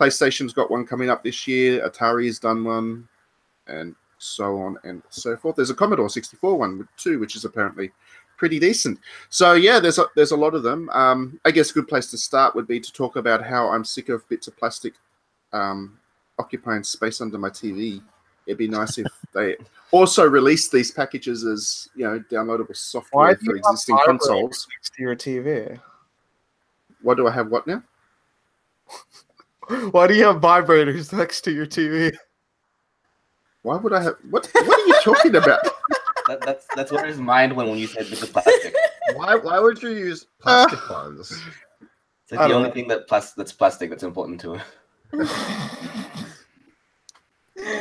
PlayStation's 0.00 0.52
got 0.52 0.70
one 0.70 0.86
coming 0.86 1.10
up 1.10 1.22
this 1.22 1.46
year. 1.46 1.86
Atari's 1.88 2.38
done 2.40 2.64
one, 2.64 3.06
and 3.68 3.94
so 4.18 4.56
on 4.58 4.78
and 4.82 5.02
so 5.10 5.36
forth. 5.36 5.56
There's 5.56 5.70
a 5.70 5.74
Commodore 5.74 6.08
64 6.08 6.58
one 6.58 6.88
too, 6.96 7.18
which 7.20 7.36
is 7.36 7.44
apparently 7.44 7.92
pretty 8.36 8.58
decent. 8.58 8.98
So 9.28 9.52
yeah, 9.52 9.78
there's 9.78 9.98
a, 9.98 10.06
there's 10.16 10.32
a 10.32 10.36
lot 10.36 10.54
of 10.54 10.62
them. 10.62 10.88
Um, 10.90 11.38
I 11.44 11.50
guess 11.50 11.70
a 11.70 11.74
good 11.74 11.88
place 11.88 12.10
to 12.10 12.18
start 12.18 12.54
would 12.54 12.66
be 12.66 12.80
to 12.80 12.92
talk 12.92 13.16
about 13.16 13.44
how 13.44 13.68
I'm 13.68 13.84
sick 13.84 14.08
of 14.08 14.28
bits 14.28 14.48
of 14.48 14.56
plastic 14.56 14.94
um, 15.52 15.98
occupying 16.38 16.82
space 16.82 17.20
under 17.20 17.38
my 17.38 17.50
TV. 17.50 18.02
It'd 18.46 18.58
be 18.58 18.68
nice 18.68 18.98
if 18.98 19.06
they 19.32 19.56
also 19.90 20.24
released 20.28 20.72
these 20.72 20.90
packages 20.90 21.44
as 21.44 21.88
you 21.94 22.04
know 22.04 22.18
downloadable 22.30 22.76
software 22.76 23.28
Why 23.28 23.34
do 23.34 23.38
for 23.40 23.56
you 23.56 23.62
have 23.64 23.72
existing 23.72 23.96
vibrators 23.96 24.06
consoles. 24.06 24.68
next 24.76 24.94
to 24.94 25.02
your 25.02 25.16
TV? 25.16 25.80
What 27.02 27.16
do 27.16 27.26
I 27.26 27.30
have? 27.30 27.48
What 27.48 27.66
now? 27.66 27.82
Why 29.92 30.06
do 30.06 30.14
you 30.14 30.24
have 30.24 30.36
vibrators 30.36 31.12
next 31.12 31.42
to 31.42 31.52
your 31.52 31.66
TV? 31.66 32.14
Why 33.62 33.76
would 33.76 33.92
I 33.92 34.02
have? 34.02 34.16
What 34.30 34.48
What 34.52 34.78
are 34.78 34.86
you 34.86 35.00
talking 35.02 35.36
about? 35.36 35.60
That, 36.26 36.40
that's 36.40 36.66
that's 36.74 36.90
where 36.90 37.04
his 37.04 37.18
mind 37.18 37.54
went 37.54 37.68
when 37.68 37.78
you 37.78 37.86
said 37.86 38.06
Mr. 38.06 38.32
Plastic. 38.32 38.74
Why, 39.14 39.34
why 39.34 39.58
would 39.58 39.82
you 39.82 39.90
use 39.90 40.24
plastic 40.40 40.88
ones? 40.88 41.30
It's 42.22 42.32
like 42.32 42.48
the 42.48 42.54
only 42.54 42.68
know. 42.68 42.74
thing 42.74 42.88
that 42.88 43.06
plas- 43.08 43.34
that's 43.34 43.52
plastic 43.52 43.90
that's 43.90 44.04
important 44.04 44.40
to 44.40 44.54
him. 44.54 44.62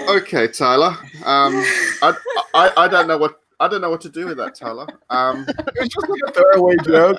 Okay, 0.10 0.48
Tyler. 0.48 0.98
Um, 1.25 1.56
I, 2.02 2.13
I 2.54 2.72
I 2.78 2.88
don't 2.88 3.08
know 3.08 3.18
what 3.18 3.40
I 3.60 3.68
don't 3.68 3.82
know 3.82 3.90
what 3.90 4.02
to 4.02 4.10
do 4.10 4.28
with 4.28 4.38
that, 4.38 4.56
Tyler. 4.56 4.88
Um, 5.10 5.46
It's 5.75 5.94
just 5.94 6.10
like 6.10 6.22
a 6.28 6.32
throwaway 6.32 6.75
joke. 6.84 7.18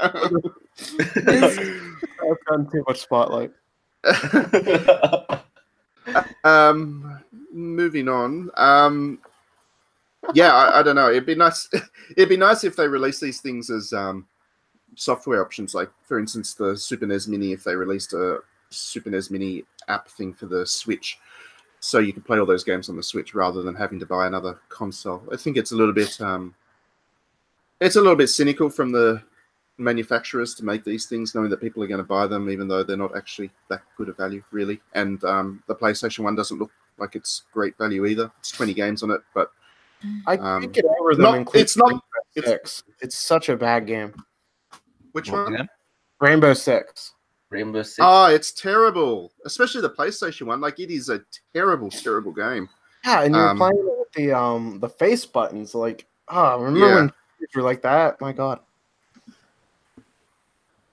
I've 2.23 2.45
gotten 2.47 2.71
too 2.71 2.85
much 2.87 3.01
spotlight. 3.01 3.53
um, 6.45 7.21
moving 7.53 8.09
on. 8.09 8.51
Um, 8.57 9.19
yeah, 10.35 10.55
I, 10.55 10.81
I 10.81 10.83
don't 10.83 10.97
know. 10.97 11.11
It'd 11.11 11.27
be 11.27 11.35
nice. 11.35 11.69
It'd 12.17 12.29
be 12.29 12.37
nice 12.37 12.65
if 12.65 12.77
they 12.77 12.89
release 12.89 13.21
these 13.21 13.41
things 13.41 13.71
as 13.71 13.93
um, 13.93 14.27
software 14.95 15.43
options. 15.43 15.75
Like, 15.75 15.91
for 16.03 16.19
instance, 16.19 16.55
the 16.55 16.77
Super 16.77 17.07
NES 17.07 17.29
Mini. 17.29 17.53
If 17.53 17.65
they 17.65 17.75
released 17.75 18.13
a 18.13 18.41
Super 18.71 19.11
NES 19.11 19.31
Mini 19.31 19.65
app 19.89 20.09
thing 20.09 20.33
for 20.35 20.47
the 20.47 20.67
Switch, 20.67 21.19
so 21.85 21.99
you 21.99 22.15
can 22.15 22.23
play 22.23 22.39
all 22.39 22.47
those 22.47 22.65
games 22.65 22.89
on 22.89 22.97
the 22.97 23.03
Switch 23.03 23.35
rather 23.35 23.61
than 23.61 23.75
having 23.75 24.01
to 24.01 24.07
buy 24.07 24.27
another 24.27 24.59
console. 24.71 25.23
I 25.31 25.37
think 25.37 25.59
it's 25.59 25.73
a 25.73 25.77
little 25.77 25.93
bit. 25.93 26.19
Um, 26.19 26.55
it's 27.79 27.97
a 27.97 28.01
little 28.01 28.17
bit 28.17 28.29
cynical 28.29 28.71
from 28.71 28.91
the 28.91 29.23
manufacturers 29.77 30.55
to 30.55 30.65
make 30.65 30.83
these 30.83 31.05
things, 31.05 31.35
knowing 31.35 31.51
that 31.51 31.61
people 31.61 31.83
are 31.83 31.87
going 31.87 31.99
to 31.99 32.03
buy 32.05 32.27
them, 32.27 32.49
even 32.49 32.69
though 32.69 32.83
they're 32.83 32.97
not 32.97 33.15
actually 33.15 33.51
that 33.69 33.83
good 33.99 34.09
a 34.09 34.15
value, 34.15 34.43
really. 34.51 34.81
And 34.95 35.23
um, 35.25 35.63
the 35.67 35.75
PlayStation 35.75 36.21
One 36.21 36.35
doesn't 36.35 36.59
look 36.59 36.71
like 36.97 37.17
it's 37.17 37.43
great 37.53 37.77
value 37.77 38.07
either. 38.07 38.31
It's 38.39 38.51
20 38.53 38.73
games 38.73 39.03
on 39.03 39.11
it, 39.11 39.21
but 39.35 39.53
I 40.27 40.39
Um, 40.39 40.63
can't 40.63 40.73
get 40.73 40.85
over 40.87 41.15
them. 41.15 41.23
not- 41.45 41.55
it's 41.55 41.77
not- 41.77 41.89
Rainbow 41.91 42.03
it's- 42.35 42.51
Six. 42.51 42.85
It's 43.03 43.19
such 43.19 43.51
a 43.51 43.57
bad 43.59 43.87
game. 43.87 44.15
which 45.13 45.31
one? 45.31 45.55
game? 45.55 45.69
Rainbow 46.19 46.55
Six. 46.55 47.13
Rainbow 47.55 47.83
Six. 47.83 47.99
Oh, 48.01 48.27
it's 48.27 48.53
terrible, 48.53 49.33
especially 49.47 49.81
the 49.81 49.91
PlayStation 49.91 50.47
One. 50.47 50.61
Like, 50.61 50.79
it 50.81 50.91
is 50.91 51.09
a 51.09 51.21
terrible, 51.55 51.91
terrible 51.91 52.33
game. 52.33 52.69
Yeah, 53.05 53.23
and 53.23 53.35
you're 53.35 53.49
Um, 53.49 53.57
playing 53.59 53.79
it 53.79 53.85
with 53.99 54.13
the 54.13 54.33
um 54.33 54.81
the 54.81 54.89
face 54.89 55.25
buttons. 55.27 55.75
Like, 55.75 56.07
oh, 56.29 56.59
remember 56.61 56.87
Yeah. 56.89 56.95
when 56.97 57.09
kids 57.41 57.55
were 57.57 57.63
like 57.63 57.83
that? 57.83 58.21
My 58.21 58.33
God. 58.33 58.61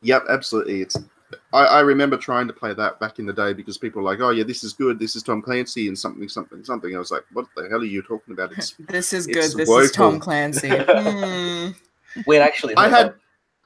Yep, 0.02 0.26
absolutely. 0.30 0.82
It's. 0.82 0.98
I, 1.54 1.64
I 1.64 1.80
remember 1.80 2.18
trying 2.18 2.48
to 2.48 2.54
play 2.54 2.74
that 2.74 3.00
back 3.00 3.18
in 3.20 3.26
the 3.26 3.32
day 3.32 3.54
because 3.54 3.78
people 3.78 4.02
were 4.02 4.10
like, 4.10 4.20
"Oh 4.20 4.32
yeah, 4.32 4.44
this 4.44 4.64
is 4.64 4.74
good. 4.74 5.00
This 5.00 5.16
is 5.16 5.24
Tom 5.24 5.42
Clancy 5.42 5.88
and 5.88 5.98
something, 5.98 6.28
something, 6.28 6.64
something." 6.66 6.94
I 6.96 7.00
was 7.00 7.12
like, 7.12 7.24
"What 7.34 7.46
the 7.56 7.70
hell 7.70 7.80
are 7.82 7.86
you 7.86 8.02
talking 8.02 8.34
about?" 8.34 8.52
It's 8.58 8.72
This 8.90 9.14
is 9.14 9.28
It's 9.28 9.54
good. 9.56 9.66
This 9.66 9.70
is 9.70 9.92
Tom. 9.92 10.20
Clancy. 10.20 10.70
Hmm. 10.88 11.70
Wait, 12.26 12.40
actually, 12.40 12.76
I 12.76 12.90
had- 12.90 13.14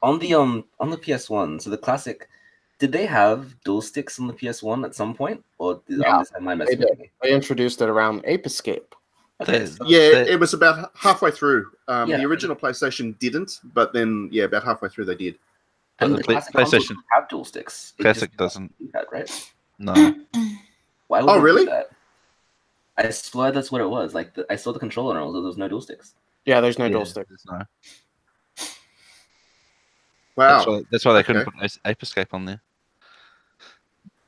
on. 0.04 0.14
on 0.16 0.20
the 0.20 0.36
um 0.36 0.66
on 0.80 0.90
the 0.92 0.98
PS 0.98 1.30
One. 1.30 1.60
So 1.60 1.70
the 1.72 1.78
classic, 1.78 2.30
did 2.80 2.92
they 2.92 3.06
have 3.06 3.56
dual 3.64 3.82
sticks 3.82 4.20
on 4.20 4.28
the 4.28 4.34
PS 4.34 4.62
One 4.64 4.84
at 4.86 4.94
some 4.96 5.14
point, 5.14 5.44
or 5.58 5.82
did 5.88 6.00
Yeah, 6.00 6.18
I 6.18 6.20
just 6.22 6.34
have 6.34 6.42
my 6.42 6.54
they 6.56 6.60
message? 6.60 6.80
did. 6.80 7.10
I 7.24 7.28
introduced 7.28 7.82
it 7.82 7.90
around 7.90 8.22
Ape 8.26 8.46
Escape. 8.46 8.94
Okay, 9.42 9.66
yeah, 9.86 10.24
They- 10.24 10.30
it 10.32 10.40
was 10.40 10.54
about 10.54 10.92
halfway 10.96 11.30
through. 11.32 11.72
Um, 11.90 12.10
Yeah. 12.10 12.18
The 12.18 12.26
original 12.26 12.56
PlayStation 12.56 13.18
didn't, 13.20 13.60
but 13.74 13.92
then 13.94 14.30
yeah, 14.32 14.46
about 14.46 14.64
halfway 14.64 14.88
through 14.90 15.06
they 15.06 15.16
did. 15.16 15.38
But 16.00 16.06
and 16.06 16.14
the 16.14 16.18
the 16.20 16.24
classic 16.24 16.54
PlayStation 16.54 16.96
have 17.14 17.28
dual 17.30 17.44
sticks. 17.46 17.94
It 17.98 18.02
Classic 18.04 18.36
doesn't. 18.38 18.74
That, 18.94 19.08
right? 19.12 19.30
No. 19.80 19.94
Why 21.08 21.22
would 21.22 21.30
Oh, 21.30 21.34
they 21.34 21.40
do 21.40 21.44
really? 21.46 21.66
that? 21.66 21.90
I 22.98 23.10
swear 23.10 23.52
that's 23.52 23.72
what 23.72 23.82
it 23.82 23.90
was. 23.90 24.14
Like 24.14 24.34
the, 24.34 24.46
I 24.50 24.56
saw 24.56 24.72
the 24.72 24.80
controller 24.80 25.16
and 25.16 25.24
although 25.24 25.42
there 25.42 25.48
was 25.48 25.58
no 25.58 25.68
dual 25.68 25.82
sticks. 25.82 26.14
Yeah, 26.46 26.62
there's 26.62 26.80
no 26.80 26.86
Yeah, 26.86 26.92
dual 26.92 27.06
sticks. 27.06 27.46
no. 27.50 27.62
Wow. 30.36 30.58
That's 30.58 30.68
why, 30.68 30.82
that's 30.92 31.06
why 31.06 31.14
they 31.14 31.24
couldn't 31.24 31.46
put 31.46 31.54
Ace- 31.64 31.80
Ape 31.86 32.04
Escape 32.04 32.34
on 32.34 32.46
there. 32.46 32.62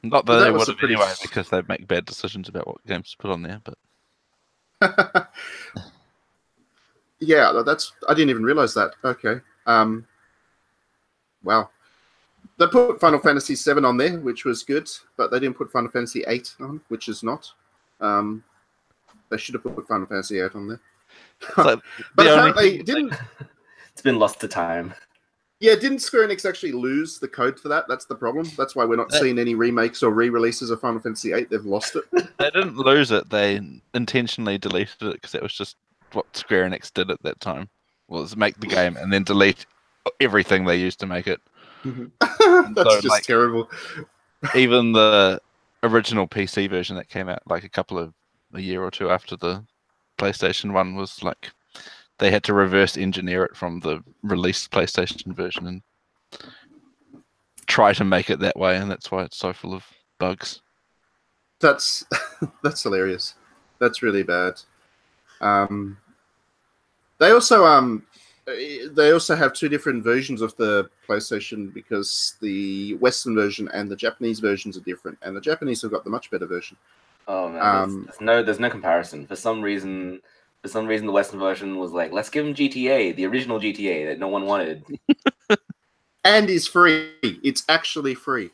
Not 0.03 0.25
that 0.25 0.31
Well, 0.31 0.39
that 0.39 0.45
they 0.45 0.51
was 0.51 0.59
would 0.61 0.67
have 0.69 0.77
pretty 0.77 0.93
anyway, 0.93 1.09
s- 1.09 1.21
because 1.21 1.49
they 1.49 1.61
make 1.67 1.87
bad 1.87 2.05
decisions 2.05 2.47
about 2.47 2.67
what 2.67 2.85
games 2.85 3.11
to 3.11 3.17
put 3.17 3.31
on 3.31 3.41
there. 3.41 3.59
But 3.63 3.77
yeah, 7.19 7.61
that's. 7.65 7.93
I 8.07 8.13
didn't 8.13 8.29
even 8.29 8.43
realize 8.43 8.73
that. 8.75 8.93
Okay. 9.03 9.41
Um. 9.65 10.05
Wow. 11.43 11.69
They 12.57 12.67
put 12.67 12.99
Final 12.99 13.19
Fantasy 13.19 13.55
VII 13.55 13.83
on 13.85 13.97
there, 13.97 14.17
which 14.19 14.43
was 14.45 14.63
good, 14.63 14.89
but 15.15 15.29
they 15.29 15.39
didn't 15.39 15.57
put 15.57 15.71
Final 15.71 15.91
Fantasy 15.91 16.23
VIII 16.27 16.43
on, 16.59 16.81
which 16.87 17.07
is 17.07 17.21
not. 17.23 17.51
Um, 18.01 18.43
they 19.29 19.37
should 19.37 19.53
have 19.55 19.63
put 19.63 19.87
Final 19.87 20.07
Fantasy 20.07 20.39
VIII 20.39 20.49
on 20.55 20.67
there. 20.69 20.79
like 21.57 21.79
But 22.15 22.23
the 22.23 22.29
only 22.31 22.49
apparently, 22.51 22.69
thing- 22.77 22.85
didn't 22.85 23.13
It's 23.93 24.01
been 24.01 24.17
lost 24.19 24.39
to 24.41 24.47
time. 24.47 24.93
Yeah, 25.59 25.75
didn't 25.75 25.99
Square 25.99 26.27
Enix 26.27 26.47
actually 26.47 26.71
lose 26.71 27.19
the 27.19 27.27
code 27.27 27.59
for 27.59 27.67
that? 27.69 27.85
That's 27.87 28.05
the 28.05 28.15
problem. 28.15 28.47
That's 28.57 28.75
why 28.75 28.85
we're 28.85 28.95
not 28.95 29.11
seeing 29.11 29.39
any 29.39 29.55
remakes 29.55 30.03
or 30.03 30.11
re-releases 30.11 30.69
of 30.69 30.79
Final 30.81 30.99
Fantasy 30.99 31.31
VIII. 31.33 31.45
They've 31.45 31.65
lost 31.65 31.95
it. 31.95 32.03
they 32.37 32.49
didn't 32.51 32.77
lose 32.77 33.11
it. 33.11 33.29
They 33.29 33.59
intentionally 33.93 34.57
deleted 34.57 35.01
it 35.01 35.13
because 35.13 35.31
that 35.31 35.41
was 35.43 35.53
just 35.53 35.75
what 36.13 36.25
Square 36.35 36.69
Enix 36.69 36.93
did 36.93 37.09
at 37.09 37.21
that 37.23 37.39
time. 37.39 37.69
Was 38.07 38.37
make 38.37 38.57
the 38.59 38.67
game 38.67 38.95
and 38.97 39.11
then 39.11 39.23
delete 39.23 39.65
everything 40.21 40.63
they 40.65 40.77
used 40.77 40.99
to 41.01 41.05
make 41.07 41.27
it. 41.27 41.41
Mm-hmm. 41.83 42.05
That's 42.73 42.89
So, 42.93 43.01
just 43.01 43.09
like- 43.09 43.23
terrible. 43.23 43.69
Even 44.55 44.91
the 44.93 45.41
original 45.83 46.27
PC 46.27 46.69
version 46.69 46.95
that 46.95 47.09
came 47.09 47.27
out 47.27 47.41
like 47.47 47.63
a 47.63 47.69
couple 47.69 47.97
of 47.97 48.13
a 48.53 48.61
year 48.61 48.81
or 48.83 48.91
two 48.91 49.09
after 49.09 49.35
the 49.35 49.63
PlayStation 50.17 50.71
One 50.73 50.95
was 50.95 51.21
like 51.23 51.51
they 52.19 52.31
had 52.31 52.43
to 52.45 52.53
reverse 52.53 52.97
engineer 52.97 53.43
it 53.45 53.55
from 53.55 53.79
the 53.81 54.03
released 54.23 54.71
PlayStation 54.71 55.35
version 55.35 55.67
and 55.67 55.81
try 57.67 57.93
to 57.93 58.03
make 58.03 58.29
it 58.29 58.39
that 58.39 58.57
way, 58.57 58.77
and 58.77 58.89
that's 58.89 59.11
why 59.11 59.23
it's 59.23 59.37
so 59.37 59.53
full 59.53 59.73
of 59.73 59.85
bugs. 60.19 60.61
That's 61.59 62.05
that's 62.63 62.83
hilarious. 62.83 63.35
That's 63.79 64.01
really 64.01 64.23
bad. 64.23 64.61
Um, 65.41 65.97
they 67.19 67.31
also 67.31 67.65
um 67.65 68.03
they 68.91 69.11
also 69.11 69.35
have 69.35 69.51
two 69.53 69.67
different 69.67 70.03
versions 70.03 70.41
of 70.41 70.55
the 70.55 70.89
PlayStation 71.07 71.73
because 71.73 72.35
the 72.41 72.95
Western 72.95 73.35
version 73.35 73.69
and 73.73 73.91
the 73.91 73.95
Japanese 73.95 74.39
versions 74.39 74.77
are 74.77 74.81
different, 74.81 75.17
and 75.21 75.35
the 75.35 75.41
Japanese 75.41 75.81
have 75.81 75.91
got 75.91 76.03
the 76.03 76.09
much 76.09 76.31
better 76.31 76.45
version. 76.45 76.77
Oh 77.27 77.49
man, 77.49 77.53
there's, 77.53 77.83
Um, 77.83 78.03
there's 78.05 78.21
no 78.21 78.43
there's 78.43 78.59
no 78.59 78.69
comparison. 78.69 79.27
For 79.27 79.35
some 79.35 79.61
reason, 79.61 80.21
for 80.61 80.69
some 80.69 80.87
reason, 80.87 81.05
the 81.05 81.11
Western 81.13 81.39
version 81.39 81.77
was 81.77 81.91
like, 81.91 82.11
let's 82.11 82.29
give 82.29 82.45
him 82.45 82.53
GTA, 82.53 83.15
the 83.15 83.25
original 83.25 83.59
GTA 83.59 84.07
that 84.07 84.19
no 84.19 84.27
one 84.27 84.45
wanted. 84.45 84.83
and 86.23 86.49
is 86.49 86.67
free. 86.67 87.11
It's 87.23 87.63
actually 87.69 88.15
free. 88.15 88.49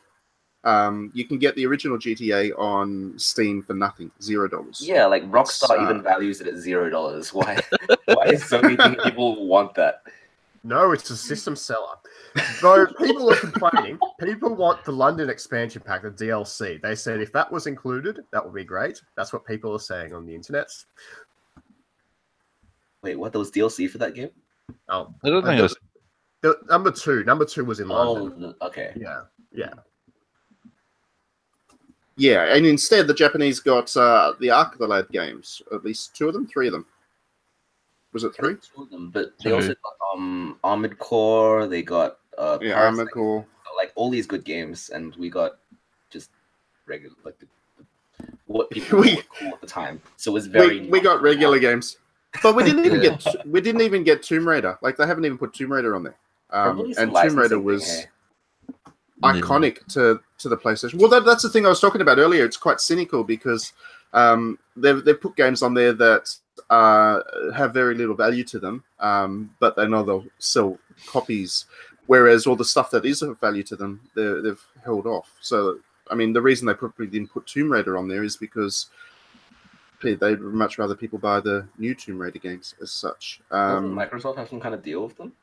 Um, 0.66 1.12
you 1.14 1.26
can 1.26 1.40
get 1.40 1.56
the 1.56 1.66
original 1.66 1.98
GTA 1.98 2.58
on 2.58 3.14
Steam 3.18 3.64
for 3.64 3.74
nothing, 3.74 4.12
zero 4.22 4.48
dollars. 4.48 4.82
Yeah, 4.82 5.06
like 5.06 5.30
Rockstar 5.30 5.68
So- 5.68 5.84
even 5.84 6.02
values 6.02 6.40
it 6.40 6.48
at 6.48 6.56
zero 6.56 6.90
dollars. 6.90 7.34
Why? 7.34 7.60
why 8.06 8.26
is 8.26 8.46
so 8.46 8.62
many 8.62 8.78
people 9.04 9.46
want 9.46 9.76
that? 9.76 10.04
No, 10.66 10.94
it's 10.94 11.10
a 11.10 11.18
system 11.18 11.58
seller. 11.58 11.96
Though 12.62 12.86
people 12.98 13.30
are 13.30 13.36
complaining, 13.36 14.00
people 14.22 14.56
want 14.56 14.86
the 14.86 14.94
London 14.94 15.30
expansion 15.30 15.82
pack, 15.86 16.04
the 16.04 16.10
DLC. 16.10 16.82
They 16.82 16.96
said 16.96 17.20
if 17.20 17.34
that 17.34 17.52
was 17.52 17.68
included, 17.68 18.22
that 18.32 18.44
would 18.44 18.54
be 18.54 18.64
great. 18.64 19.02
That's 19.18 19.34
what 19.34 19.46
people 19.46 19.74
are 19.74 19.80
saying 19.80 20.14
on 20.14 20.26
the 20.26 20.34
internet. 20.34 20.70
Wait, 23.04 23.16
what? 23.18 23.32
There 23.32 23.40
was 23.40 23.52
DLC 23.52 23.90
for 23.90 23.98
that 24.00 24.16
game? 24.16 24.30
Oh, 24.90 25.14
I 25.24 25.30
don't 25.30 25.44
think 25.46 25.60
it 25.60 25.64
was. 25.64 25.76
the, 26.42 26.58
number 26.70 26.90
two. 26.92 27.24
Number 27.26 27.46
two 27.46 27.66
was 27.66 27.80
in 27.80 27.92
Oh, 27.92 28.14
London. 28.14 28.56
the- 28.60 28.66
okay. 28.66 28.94
Yeah, 28.96 29.22
yeah. 29.52 29.74
Yeah, 32.16 32.56
and 32.56 32.66
instead 32.66 33.08
the 33.08 33.14
Japanese 33.14 33.60
got 33.60 33.96
uh, 33.98 34.34
the 34.40 34.52
Ark 34.52 34.74
of 34.74 34.80
the 34.80 34.88
Lad 34.88 35.08
games. 35.12 35.62
At 35.74 35.84
least 35.84 36.16
two 36.16 36.28
of 36.28 36.34
them, 36.34 36.48
three 36.48 36.68
of 36.68 36.74
them. 36.74 36.86
Was 38.14 38.24
it 38.24 38.36
three? 38.36 38.56
Two 38.56 38.84
of 38.84 38.90
them, 38.92 39.10
but 39.10 39.34
they 39.40 39.50
Two. 39.50 39.56
also 39.56 39.70
got 39.70 39.94
um 40.14 40.60
Armored 40.64 41.00
Core. 41.00 41.66
They 41.68 41.82
got 41.82 42.20
uh 42.38 42.60
Yeah, 42.62 42.76
Parasite, 42.76 42.84
Armored 43.00 43.12
Core. 43.12 43.46
like 43.76 43.92
all 43.96 44.12
these 44.12 44.28
good 44.28 44.44
games, 44.44 44.90
and 44.92 45.16
we 45.16 45.32
got 45.32 45.58
just 46.12 46.30
regular 46.86 47.16
like 47.26 47.40
the, 47.40 47.48
the, 47.80 48.26
what 48.46 48.70
people 48.70 49.00
We- 49.02 49.16
would 49.16 49.30
call 49.30 49.48
at 49.56 49.62
the 49.62 49.68
time. 49.68 50.00
So 50.18 50.30
it 50.30 50.36
was 50.36 50.46
very. 50.46 50.82
We, 50.82 50.90
we 50.90 51.02
got 51.02 51.24
regular 51.24 51.58
games, 51.58 51.98
but 52.42 52.56
we 52.56 52.64
didn't 52.64 52.86
even 52.86 53.02
Yeah. 53.04 53.18
get 53.18 53.46
we 53.48 53.62
didn't 53.62 53.82
even 53.82 54.04
get 54.04 54.24
Tomb 54.24 54.48
Raider. 54.48 54.78
Like 54.82 54.98
they 54.98 55.06
haven't 55.06 55.26
even 55.26 55.38
put 55.38 55.54
Tomb 55.54 55.72
Raider 55.72 55.96
on 55.96 56.04
there. 56.04 56.16
Um, 56.50 56.94
and 56.98 57.14
Tomb 57.16 57.38
Raider 57.38 57.60
was 57.60 57.88
thing, 57.88 58.06
hey? 59.34 59.42
iconic 59.42 59.86
to 59.94 60.20
to 60.40 60.50
the 60.50 60.58
PlayStation. 60.58 60.96
Well, 61.00 61.10
that, 61.10 61.26
that's 61.26 61.44
the 61.44 61.50
thing 61.50 61.66
I 61.66 61.70
was 61.70 61.80
talking 61.80 62.02
about 62.02 62.18
earlier. 62.20 62.46
It's 62.46 62.58
quite 62.58 62.80
cynical 62.80 63.24
because 63.24 63.74
um, 64.14 64.60
they've 64.76 65.04
they've 65.04 65.20
put 65.20 65.36
games 65.36 65.62
on 65.62 65.74
there 65.74 65.94
that 65.94 66.30
uh, 66.70 67.22
have 67.56 67.74
very 67.74 67.96
little 67.96 68.16
value 68.16 68.44
to 68.46 68.60
them, 68.60 68.84
um, 69.00 69.54
but 69.60 69.76
they 69.76 69.88
know 69.88 70.04
they'll 70.04 70.26
sell 70.40 70.78
copies. 71.08 71.66
Whereas 72.06 72.46
all 72.46 72.56
the 72.58 72.66
stuff 72.66 72.92
that 72.92 73.06
is 73.06 73.22
of 73.22 73.40
value 73.40 73.64
to 73.64 73.78
them, 73.78 74.02
they're, 74.14 74.42
they've 74.42 74.62
held 74.84 75.08
off. 75.08 75.32
So, 75.40 75.80
I 76.12 76.16
mean, 76.16 76.34
the 76.34 76.42
reason 76.42 76.68
they 76.68 76.74
probably 76.74 77.08
didn't 77.08 77.32
put 77.32 77.48
Tomb 77.48 77.72
Raider 77.72 77.98
on 77.98 78.10
there 78.10 78.24
is 78.24 78.36
because 78.36 78.88
they- 80.04 80.14
they'd 80.16 80.40
much 80.40 80.78
rather 80.78 80.96
people 80.96 81.18
buy 81.18 81.40
the 81.40 81.68
new 81.78 81.96
Tomb 81.96 82.20
Raider 82.22 82.40
games 82.40 82.76
as 82.82 82.92
such. 82.92 83.42
Doesn't 83.50 83.86
Um, 83.86 83.96
Microsoft 83.96 84.38
have 84.38 84.50
some 84.50 84.60
kind 84.60 84.76
of 84.76 84.84
deal 84.84 85.04
with 85.04 85.18
them? 85.18 85.34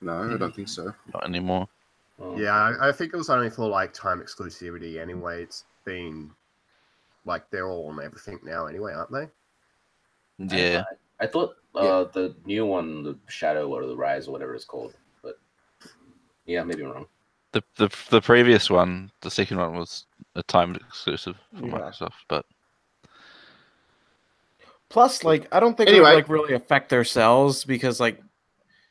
no, 0.00 0.34
I 0.34 0.36
don't 0.36 0.54
think 0.54 0.68
so. 0.68 0.92
Not 1.14 1.24
anymore. 1.24 1.68
Oh. 2.18 2.36
Yeah, 2.38 2.52
I, 2.54 2.88
I 2.88 2.92
think 2.92 3.12
it 3.12 3.16
was 3.16 3.30
only 3.30 3.50
for 3.50 3.66
like 3.68 3.92
time 3.92 4.20
exclusivity 4.20 5.00
anyway. 5.00 5.42
It's 5.42 5.64
been 5.84 6.30
like 7.24 7.48
they're 7.50 7.68
all 7.68 7.88
on 7.88 8.02
everything 8.02 8.38
now 8.42 8.66
anyway, 8.66 8.92
aren't 8.94 9.12
they? 9.12 9.28
Yeah. 10.38 10.84
I, 11.20 11.24
I 11.24 11.26
thought 11.26 11.56
uh, 11.74 12.04
the 12.04 12.34
new 12.44 12.66
one, 12.66 13.02
the 13.02 13.16
Shadow 13.28 13.68
or 13.74 13.86
the 13.86 13.96
Rise 13.96 14.28
or 14.28 14.32
whatever 14.32 14.54
it's 14.54 14.64
called, 14.64 14.94
but 15.22 15.38
yeah, 16.46 16.62
maybe 16.62 16.84
I'm 16.84 16.92
wrong. 16.92 17.06
The, 17.52 17.62
the 17.76 17.88
the 18.10 18.20
previous 18.20 18.68
one, 18.68 19.10
the 19.22 19.30
second 19.30 19.56
one 19.58 19.76
was 19.76 20.06
a 20.34 20.42
timed 20.42 20.76
exclusive 20.76 21.36
for 21.58 21.66
Yeah. 21.66 21.72
Microsoft, 21.72 22.12
but 22.28 22.44
Plus, 24.88 25.24
like, 25.24 25.48
I 25.52 25.60
don't 25.60 25.76
think 25.76 25.90
it 25.90 26.00
would 26.00 26.14
like 26.14 26.28
really 26.28 26.54
affect 26.54 26.90
their 26.90 27.04
sales 27.04 27.64
because 27.64 27.98
like 27.98 28.20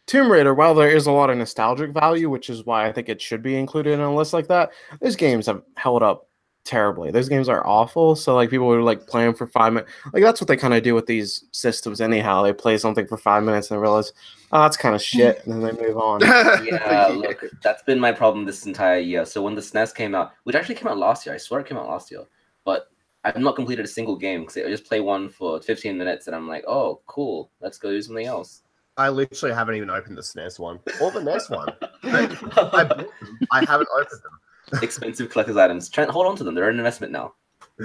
Tomb 0.08 0.32
Raider, 0.32 0.54
while 0.54 0.76
there 0.76 0.90
is 0.90 1.08
a 1.08 1.12
lot 1.12 1.30
of 1.30 1.38
nostalgic 1.38 1.92
value, 1.92 2.30
which 2.30 2.50
is 2.50 2.66
why 2.66 2.88
I 2.88 2.92
think 2.92 3.10
it 3.10 3.22
should 3.22 3.42
be 3.42 3.58
included 3.58 3.94
in 3.94 4.02
a 4.02 4.14
list 4.14 4.34
like 4.34 4.48
that, 4.48 4.72
those 5.02 5.16
games 5.16 5.48
have 5.48 5.64
held 5.78 6.04
up 6.04 6.28
terribly. 6.64 7.12
Those 7.12 7.30
games 7.30 7.48
are 7.48 7.66
awful. 7.66 8.16
So 8.16 8.36
like 8.36 8.50
people 8.50 8.72
are 8.72 8.82
like 8.82 9.08
playing 9.08 9.36
for 9.36 9.48
five 9.48 9.74
minutes. 9.74 9.92
Like 10.14 10.22
that's 10.22 10.42
what 10.42 10.48
they 10.48 10.58
kind 10.58 10.74
of 10.74 10.84
do 10.84 10.94
with 10.94 11.06
these 11.06 11.46
systems 11.52 12.02
anyhow. 12.02 12.44
They 12.44 12.54
play 12.54 12.78
something 12.78 13.08
for 13.08 13.18
five 13.18 13.44
minutes 13.44 13.72
and 13.72 13.82
realize, 13.82 14.12
oh, 14.52 14.62
that's 14.62 14.78
kind 14.78 14.94
of 14.94 15.02
shit, 15.02 15.46
and 15.46 15.54
then 15.54 15.62
they 15.76 15.82
move 15.82 15.98
on. 15.98 16.22
Yeah, 16.66 17.08
look, 17.08 17.44
that's 17.64 17.84
been 17.84 18.00
my 18.00 18.12
problem 18.12 18.46
this 18.46 18.66
entire 18.66 19.00
year. 19.00 19.26
So 19.26 19.42
when 19.42 19.56
the 19.56 19.62
SNES 19.62 19.94
came 19.96 20.14
out, 20.14 20.34
which 20.44 20.56
actually 20.56 20.76
came 20.76 20.88
out 20.88 20.98
last 20.98 21.26
year, 21.26 21.36
I 21.36 21.38
swear 21.38 21.62
it 21.62 21.68
came 21.68 21.78
out 21.78 21.88
last 21.88 22.12
year, 22.12 22.26
but 22.64 22.92
I've 23.26 23.38
not 23.38 23.56
completed 23.56 23.84
a 23.84 23.88
single 23.88 24.16
game 24.16 24.42
because 24.42 24.58
I 24.58 24.70
just 24.70 24.86
play 24.86 25.00
one 25.00 25.30
for 25.30 25.60
15 25.60 25.98
minutes 25.98 26.28
and 26.28 26.36
I'm 26.36 26.48
like, 26.48 26.64
oh, 26.68 27.02
cool, 27.08 27.50
let's 27.60 27.80
go 27.80 27.90
do 27.90 28.02
something 28.02 28.28
else. 28.28 28.62
I 28.98 29.10
literally 29.10 29.54
haven't 29.54 29.76
even 29.76 29.90
opened 29.90 30.16
the 30.16 30.22
SNES 30.22 30.60
one 30.60 30.80
or 31.02 31.12
the 31.12 31.24
NES 31.24 31.50
one. 31.50 31.70
I. 32.04 33.06
I 33.52 33.66
haven't 33.66 33.90
opened 34.00 34.22
them. 34.22 34.82
Expensive 34.84 35.32
collector's 35.32 35.58
items. 35.58 35.90
Try 35.90 36.04
and 36.04 36.12
hold 36.12 36.28
on 36.28 36.36
to 36.38 36.44
them. 36.44 36.54
They're 36.54 36.70
an 36.70 36.78
investment 36.78 37.12
now. 37.12 37.34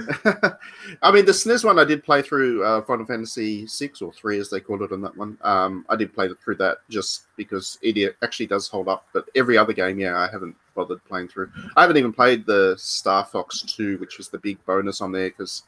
I 1.01 1.11
mean, 1.11 1.25
the 1.25 1.33
SNES 1.33 1.65
one 1.65 1.79
I 1.79 1.85
did 1.85 2.03
play 2.03 2.21
through 2.21 2.63
uh, 2.63 2.81
Final 2.83 3.05
Fantasy 3.05 3.65
six 3.67 4.01
or 4.01 4.13
three, 4.13 4.39
as 4.39 4.49
they 4.49 4.59
call 4.59 4.81
it 4.83 4.91
on 4.91 5.01
that 5.01 5.17
one. 5.17 5.37
Um, 5.41 5.85
I 5.89 5.95
did 5.95 6.13
play 6.13 6.29
through 6.43 6.55
that 6.57 6.77
just 6.87 7.23
because 7.35 7.77
it 7.81 8.15
actually 8.21 8.47
does 8.47 8.67
hold 8.67 8.87
up. 8.87 9.07
But 9.11 9.25
every 9.35 9.57
other 9.57 9.73
game, 9.73 9.99
yeah, 9.99 10.17
I 10.17 10.29
haven't 10.31 10.55
bothered 10.81 11.03
playing 11.05 11.27
through. 11.27 11.51
I 11.75 11.81
haven't 11.81 11.97
even 11.97 12.13
played 12.13 12.45
the 12.45 12.75
Star 12.77 13.23
Fox 13.23 13.61
two, 13.61 13.97
which 13.99 14.17
was 14.17 14.29
the 14.29 14.39
big 14.39 14.63
bonus 14.65 15.01
on 15.01 15.11
there 15.11 15.29
because 15.29 15.63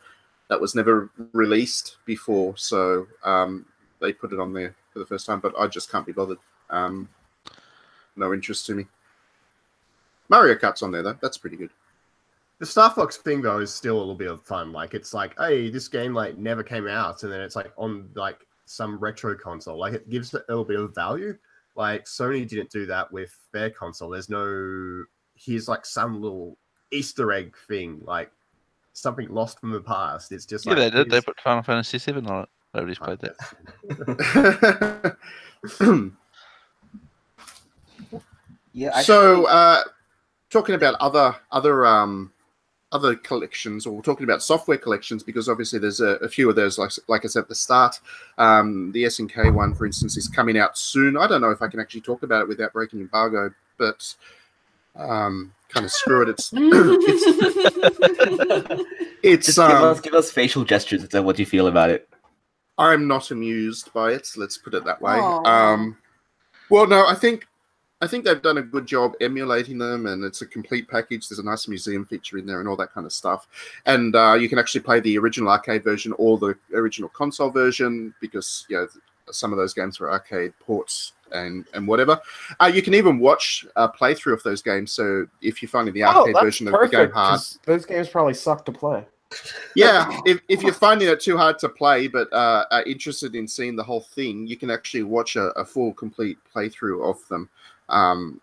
that 0.50 0.60
was 0.60 0.76
never 0.76 1.10
released 1.34 1.98
before. 2.06 2.58
So 2.58 3.08
um, 3.24 3.66
they 4.00 4.14
put 4.14 4.34
it 4.34 4.40
on 4.40 4.54
there 4.54 4.76
for 4.92 5.00
the 5.00 5.06
first 5.06 5.26
time. 5.26 5.40
But 5.40 5.54
I 5.58 5.68
just 5.68 5.92
can't 5.92 6.06
be 6.06 6.12
bothered. 6.12 6.40
Um, 6.70 7.10
no 8.16 8.34
interest 8.34 8.66
to 8.68 8.76
me. 8.76 8.86
Mario 10.30 10.56
Kart's 10.56 10.82
on 10.82 10.92
there 10.92 11.04
though. 11.04 11.18
That's 11.22 11.38
pretty 11.38 11.58
good. 11.58 11.72
The 12.60 12.66
Star 12.66 12.90
Fox 12.90 13.18
thing 13.18 13.42
though 13.42 13.60
is 13.60 13.74
still 13.74 13.98
a 13.98 14.00
little 14.00 14.16
bit 14.16 14.32
of 14.32 14.42
fun. 14.44 14.72
Like 14.72 14.94
it's 14.94 15.14
like, 15.14 15.38
hey, 15.38 15.70
this 15.70 15.88
game 15.88 16.14
like 16.14 16.38
never 16.38 16.64
came 16.64 16.88
out, 16.88 17.24
and 17.24 17.32
then 17.32 17.42
it's 17.42 17.56
like 17.56 17.72
on 17.78 18.10
like 18.16 18.46
some 18.66 18.98
retro 18.98 19.36
console. 19.36 19.78
Like 19.78 19.94
it 19.94 20.10
gives 20.10 20.34
it 20.34 20.44
a 20.48 20.52
little 20.52 20.66
bit 20.66 20.80
of 20.80 20.96
value. 20.96 21.38
Like 21.76 22.06
Sony 22.06 22.48
didn't 22.48 22.70
do 22.70 22.86
that 22.88 23.12
with 23.12 23.36
their 23.52 23.70
console. 23.70 24.10
There's 24.10 24.30
no 24.30 25.04
here's 25.36 25.68
like 25.68 25.86
some 25.86 26.22
little 26.22 26.58
Easter 26.92 27.32
egg 27.32 27.56
thing, 27.68 28.02
like 28.06 28.32
something 28.94 29.28
lost 29.30 29.60
from 29.60 29.72
the 29.72 29.82
past. 29.82 30.32
It's 30.32 30.46
just 30.46 30.66
yeah, 30.66 30.74
like 30.74 30.80
they 30.80 30.90
did. 31.04 31.10
They 31.10 31.22
put 31.22 31.40
Final 31.40 31.64
Fantasy 31.64 31.98
VII 31.98 32.26
on 32.28 32.44
it. 32.44 32.50
Nobody's 32.74 33.00
played 33.00 33.20
that. 33.20 35.18
Yeah. 38.74 39.02
so 39.02 39.46
uh 39.46 39.84
talking 40.50 40.74
about 40.76 40.96
other 40.96 41.36
other 41.52 41.86
um 41.86 42.33
other 42.94 43.16
collections 43.16 43.86
or 43.86 43.94
we're 43.94 44.02
talking 44.02 44.24
about 44.24 44.42
software 44.42 44.78
collections 44.78 45.24
because 45.24 45.50
obviously 45.50 45.80
there's 45.80 46.00
a, 46.00 46.16
a 46.18 46.30
few 46.30 46.50
of 46.50 46.56
those 46.56 46.78
like 46.78 46.92
like 47.08 47.26
i 47.26 47.28
said 47.28 47.42
at 47.42 47.50
the 47.50 47.56
start 47.56 48.00
um 48.38 48.92
the 48.94 49.04
snk 49.04 49.54
one 49.54 49.74
for 49.74 49.86
instance 49.86 50.16
is 50.16 50.30
coming 50.30 50.58
out 50.58 50.78
soon 50.78 51.18
i 51.18 51.28
don't 51.28 51.42
know 51.42 51.50
if 51.50 51.62
i 51.62 51.68
can 51.68 51.80
actually 51.80 52.02
talk 52.02 52.24
about 52.24 52.44
it 52.44 52.48
without 52.48 52.72
breaking 52.72 53.02
embargo 53.02 53.52
but 53.78 54.16
um 54.96 55.52
kind 55.70 55.86
of 55.86 55.92
screw 55.92 56.22
it 56.22 56.30
it's 56.30 56.52
it's, 56.54 57.26
it's 59.24 59.46
Just 59.48 59.58
give 59.58 59.78
um, 59.78 59.84
us 59.86 60.02
give 60.02 60.14
us 60.14 60.32
facial 60.32 60.64
gestures 60.64 61.02
and 61.02 61.12
say 61.12 61.20
what 61.20 61.40
you 61.40 61.46
feel 61.46 61.68
about 61.68 61.90
it. 61.90 62.08
I'm 62.78 63.08
not 63.08 63.32
amused 63.32 63.92
by 63.94 64.12
it. 64.12 64.28
Let's 64.36 64.58
put 64.58 64.74
it 64.74 64.84
that 64.86 65.02
way. 65.02 65.14
Aw. 65.14 65.74
Um, 65.74 65.98
well, 66.70 66.88
no, 66.88 67.08
I 67.08 67.16
think 67.16 67.48
I 68.04 68.08
think 68.08 68.26
they've 68.26 68.42
done 68.42 68.58
a 68.58 68.62
good 68.62 68.86
job 68.86 69.14
emulating 69.22 69.78
them, 69.78 70.08
and 70.08 70.26
it's 70.26 70.42
a 70.42 70.46
complete 70.46 70.90
package. 70.90 71.30
There's 71.30 71.40
a 71.40 71.44
nice 71.44 71.70
museum 71.70 72.06
feature 72.06 72.38
in 72.38 72.46
there, 72.46 72.60
and 72.60 72.68
all 72.68 72.76
that 72.76 72.92
kind 72.94 73.06
of 73.06 73.14
stuff. 73.14 73.48
And 73.86 74.14
uh, 74.14 74.34
you 74.34 74.50
can 74.50 74.60
actually 74.60 74.82
play 74.82 75.00
the 75.00 75.18
original 75.18 75.50
arcade 75.50 75.86
version 75.86 76.14
or 76.18 76.38
the 76.38 76.56
original 76.74 77.08
console 77.10 77.50
version 77.50 78.14
because 78.20 78.66
you 78.68 78.76
know 78.76 78.88
some 79.32 79.54
of 79.54 79.58
those 79.58 79.74
games 79.74 80.02
were 80.02 80.12
arcade 80.12 80.54
ports 80.60 81.14
and 81.32 81.66
and 81.74 81.88
whatever. 81.88 82.20
Uh, 82.60 82.70
you 82.74 82.82
can 82.82 82.94
even 82.94 83.20
watch 83.20 83.66
a 83.78 83.88
playthrough 83.88 84.34
of 84.34 84.44
those 84.44 84.62
games. 84.62 84.92
So 84.92 85.26
if 85.42 85.62
you're 85.62 85.70
finding 85.70 85.94
the 85.94 86.04
Oh, 86.04 86.08
arcade 86.20 86.36
that's 86.36 86.44
version 86.44 86.68
of 86.68 86.74
the 86.74 86.80
game 86.80 86.90
perfect. 86.92 87.14
hard, 87.14 87.32
'cause 87.40 87.60
Those 87.66 87.86
games 87.86 88.10
probably 88.10 88.34
suck 88.34 88.66
to 88.66 88.74
play. 88.74 89.06
yeah, 89.76 90.20
if, 90.26 90.40
if 90.48 90.62
you're 90.62 90.74
finding 90.74 91.08
it 91.08 91.20
too 91.20 91.38
hard 91.38 91.58
to 91.60 91.70
play 91.70 92.08
but 92.08 92.32
uh, 92.32 92.66
are 92.70 92.84
interested 92.84 93.36
in 93.36 93.48
seeing 93.48 93.76
the 93.76 93.84
whole 93.84 94.02
thing, 94.02 94.46
you 94.46 94.56
can 94.56 94.70
actually 94.70 95.04
watch 95.04 95.36
a, 95.36 95.48
a 95.60 95.66
full, 95.66 95.94
complete 95.94 96.38
playthrough 96.54 97.10
of 97.10 97.28
them, 97.30 97.50
um, 97.90 98.40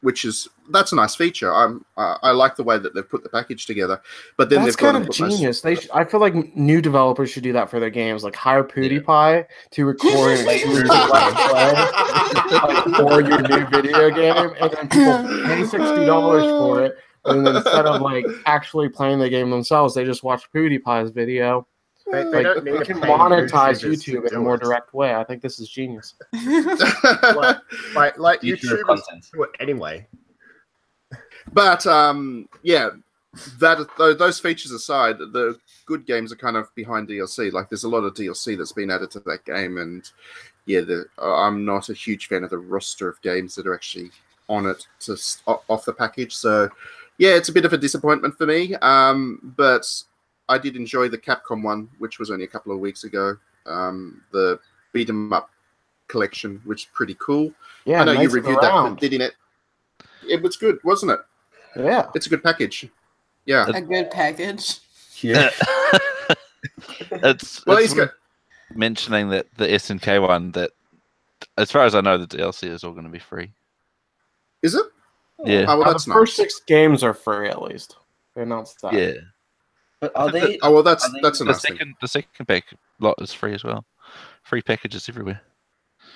which 0.00 0.24
is 0.24 0.48
that's 0.70 0.92
a 0.92 0.96
nice 0.96 1.14
feature. 1.14 1.54
I'm 1.54 1.84
uh, 1.96 2.16
I 2.22 2.30
like 2.32 2.56
the 2.56 2.62
way 2.62 2.78
that 2.78 2.94
they've 2.94 3.08
put 3.08 3.22
the 3.22 3.28
package 3.28 3.66
together. 3.66 4.00
But 4.36 4.50
then 4.50 4.62
That's 4.62 4.76
they've 4.76 4.82
got 4.82 4.94
kind 4.94 5.08
of 5.08 5.12
genius. 5.14 5.60
They, 5.60 5.76
sh- 5.76 5.88
I 5.92 6.04
feel 6.04 6.20
like 6.20 6.34
new 6.56 6.80
developers 6.80 7.30
should 7.30 7.42
do 7.42 7.52
that 7.54 7.70
for 7.70 7.80
their 7.80 7.90
games, 7.90 8.22
like 8.24 8.34
hire 8.36 8.64
PewDiePie 8.64 9.46
to 9.72 9.84
record 9.84 10.38
an 10.40 10.48
exclusive 10.48 10.86
play 10.88 11.32
like, 11.52 12.96
for 12.96 13.20
your 13.20 13.42
new 13.42 13.66
video 13.66 14.10
game, 14.10 14.54
and 14.60 14.70
then 14.72 14.88
people 14.88 15.46
pay 15.46 15.64
sixty 15.64 16.04
dollars 16.04 16.44
for 16.44 16.84
it, 16.84 16.96
And 17.24 17.46
instead 17.48 17.86
of 17.86 18.02
like 18.02 18.26
actually 18.46 18.88
playing 18.88 19.18
the 19.18 19.30
game 19.30 19.50
themselves, 19.50 19.94
they 19.94 20.04
just 20.04 20.22
watch 20.22 20.50
PewDiePie's 20.52 21.10
video. 21.10 21.66
They, 22.12 22.22
they 22.24 22.30
Like, 22.30 22.42
don't 22.44 22.64
need 22.64 22.78
we 22.78 22.84
can 22.84 23.00
monetize 23.00 23.82
YouTube 23.82 24.28
in 24.28 24.34
a 24.36 24.40
more 24.40 24.56
it. 24.56 24.62
direct 24.62 24.92
way. 24.94 25.14
I 25.14 25.24
think 25.24 25.40
this 25.42 25.58
is 25.58 25.68
genius. 25.68 26.14
Like, 27.94 28.18
like 28.18 28.40
Future 28.40 28.76
YouTubers 28.76 28.84
content. 28.86 29.26
do 29.32 29.42
it 29.44 29.50
anyway. 29.60 30.06
but 31.52 31.86
um, 31.86 32.48
yeah, 32.62 32.90
that 33.58 33.78
tho- 33.98 34.14
those 34.14 34.38
features 34.38 34.70
aside, 34.72 35.18
the 35.18 35.58
good 35.86 36.06
games 36.06 36.32
are 36.32 36.36
kind 36.36 36.56
of 36.56 36.74
behind 36.74 37.08
DLC. 37.08 37.52
Like 37.52 37.68
there's 37.68 37.84
a 37.84 37.88
lot 37.88 38.04
of 38.04 38.14
DLC 38.14 38.56
that's 38.56 38.72
been 38.72 38.90
added 38.90 39.10
to 39.12 39.20
that 39.20 39.44
game, 39.44 39.78
and 39.78 40.08
yeah, 40.66 40.80
the, 40.80 41.06
uh, 41.18 41.34
I'm 41.36 41.64
not 41.64 41.88
a 41.88 41.94
huge 41.94 42.28
fan 42.28 42.44
of 42.44 42.50
the 42.50 42.58
roster 42.58 43.08
of 43.08 43.20
games 43.22 43.54
that 43.54 43.66
are 43.66 43.74
actually 43.74 44.10
on 44.48 44.66
it 44.66 44.86
to 45.00 45.12
s- 45.12 45.42
o- 45.46 45.62
off 45.68 45.84
the 45.84 45.92
package. 45.92 46.34
So 46.34 46.68
yeah, 47.18 47.30
it's 47.34 47.48
a 47.48 47.52
bit 47.52 47.64
of 47.64 47.72
a 47.72 47.78
disappointment 47.78 48.36
for 48.36 48.46
me. 48.46 48.74
Um, 48.76 49.40
but 49.56 49.86
I 50.48 50.58
did 50.58 50.76
enjoy 50.76 51.08
the 51.08 51.18
Capcom 51.18 51.62
one, 51.62 51.88
which 51.98 52.18
was 52.18 52.30
only 52.30 52.44
a 52.44 52.48
couple 52.48 52.72
of 52.72 52.78
weeks 52.78 53.04
ago. 53.04 53.36
Um, 53.66 54.22
the 54.32 54.58
beat 54.92 55.08
'em 55.08 55.32
up 55.32 55.50
collection, 56.08 56.60
which 56.64 56.82
is 56.82 56.88
pretty 56.92 57.16
cool. 57.18 57.52
Yeah, 57.86 58.02
I 58.02 58.04
know 58.04 58.12
you 58.12 58.28
reviewed 58.28 58.58
that 58.60 58.64
around. 58.72 58.96
for 58.96 59.00
didn't 59.00 59.22
it? 59.22 59.34
It 60.28 60.42
was 60.42 60.56
good, 60.56 60.78
wasn't 60.84 61.12
it? 61.12 61.20
Yeah. 61.76 62.10
It's 62.14 62.26
a 62.26 62.30
good 62.30 62.42
package. 62.42 62.88
Yeah. 63.46 63.66
a 63.74 63.80
good 63.80 64.10
package. 64.10 64.80
Yeah. 65.20 65.50
it's 67.10 67.64
Well, 67.66 67.78
it's 67.78 67.92
he's 67.92 67.94
got. 67.94 68.10
mentioning 68.74 69.30
that 69.30 69.46
the 69.56 69.66
SNK 69.66 70.20
one 70.26 70.52
that, 70.52 70.70
as 71.58 71.70
far 71.70 71.84
as 71.84 71.94
I 71.94 72.00
know, 72.00 72.18
the 72.18 72.26
DLC 72.26 72.68
is 72.70 72.84
all 72.84 72.92
going 72.92 73.04
to 73.04 73.10
be 73.10 73.18
free. 73.18 73.50
Is 74.62 74.74
it? 74.74 74.86
Yeah, 75.44 75.64
Oh, 75.68 75.78
well, 75.78 75.88
Uh, 75.88 75.92
that's 75.92 76.04
the 76.04 76.12
first 76.12 76.36
six 76.36 76.60
games 76.66 77.02
are 77.02 77.14
free 77.14 77.48
at 77.48 77.60
least. 77.62 77.96
They 78.34 78.42
announced 78.42 78.80
that. 78.82 78.92
yeah. 78.94 79.12
But 80.04 80.12
are 80.16 80.30
they? 80.30 80.58
Oh 80.62 80.70
well, 80.72 80.82
that's 80.82 81.08
they- 81.10 81.20
that's 81.22 81.40
a 81.40 81.44
The 81.44 81.52
nice 81.52 81.62
thing. 81.62 81.76
second 81.76 81.94
the 82.02 82.08
second 82.08 82.46
pack 82.46 82.64
lot 83.00 83.14
is 83.22 83.32
free 83.32 83.54
as 83.54 83.64
well. 83.64 83.84
Free 84.42 84.60
packages 84.60 85.08
everywhere. 85.08 85.40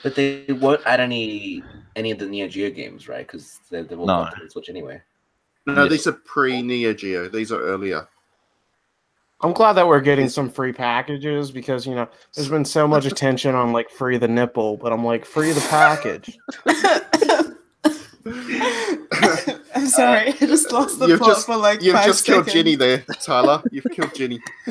But 0.03 0.15
they 0.15 0.45
won't 0.49 0.83
add 0.85 1.01
any 1.01 1.63
any 1.97 2.11
of 2.11 2.19
the 2.19 2.27
Neo 2.27 2.49
Geo 2.49 2.69
games, 2.71 3.09
right? 3.09 3.27
Because 3.27 3.61
they're, 3.71 3.85
they're 3.85 3.99
all 3.99 4.07
No. 4.07 4.25
no. 4.25 4.31
to 4.31 4.45
the 4.45 4.51
Switch 4.51 4.69
anyway. 4.69 5.01
No, 5.67 5.85
Yes. 5.85 5.91
these 5.91 6.07
are 6.07 6.13
pre 6.13 6.61
Neo 6.61 6.93
Geo. 6.93 7.29
These 7.31 7.51
are 7.51 7.61
earlier. 7.63 8.07
I'm 9.41 9.53
glad 9.55 9.75
that 9.75 9.87
we're 9.87 10.01
getting 10.01 10.29
some 10.29 10.51
free 10.51 10.73
packages 10.73 11.51
because 11.51 11.87
you 11.87 11.95
know 11.95 12.09
there's 12.35 12.51
been 12.51 12.65
so 12.67 12.87
much 12.87 13.07
attention 13.07 13.55
on 13.55 13.73
like 13.73 13.89
free 13.89 14.19
the 14.19 14.29
nipple, 14.29 14.77
but 14.77 14.93
I'm 14.93 15.05
like 15.05 15.25
free 15.25 15.53
the 15.53 15.61
package. 15.63 16.37
I'm 19.99 20.29
sorry, 20.29 20.29
I 20.29 20.33
just 20.33 20.71
lost 20.73 20.99
the 20.99 21.07
You've 21.09 21.19
plot 21.21 21.31
just- 21.37 21.47
for 21.47 21.57
like 21.57 21.83
You've 21.83 21.95
five 21.95 22.07
just 22.07 22.25
killed 22.25 22.47
seconds. 22.47 22.53
Ginny 22.55 22.75
there, 22.77 22.99
Tyler. 23.23 23.63
You've 23.71 23.87
killed 23.93 24.15
Ginny. 24.15 24.41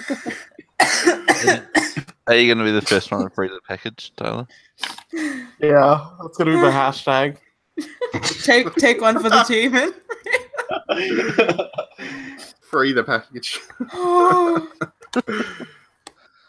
Are 2.28 2.36
you 2.36 2.54
going 2.54 2.58
to 2.58 2.64
be 2.66 2.72
the 2.72 2.82
first 2.86 3.10
one 3.12 3.24
to 3.24 3.30
free 3.30 3.48
the 3.48 3.62
package, 3.68 4.12
Tyler? 4.18 4.48
Yeah, 5.60 6.06
that's 6.22 6.38
gonna 6.38 6.52
be 6.52 6.58
the 6.60 6.70
hashtag. 6.70 7.38
take 8.44 8.74
take 8.76 9.02
one 9.02 9.20
for 9.22 9.30
the 9.30 9.44
team. 9.48 9.72
man. 9.72 9.94
Free 12.62 12.94
the 12.94 13.04
package. 13.04 13.60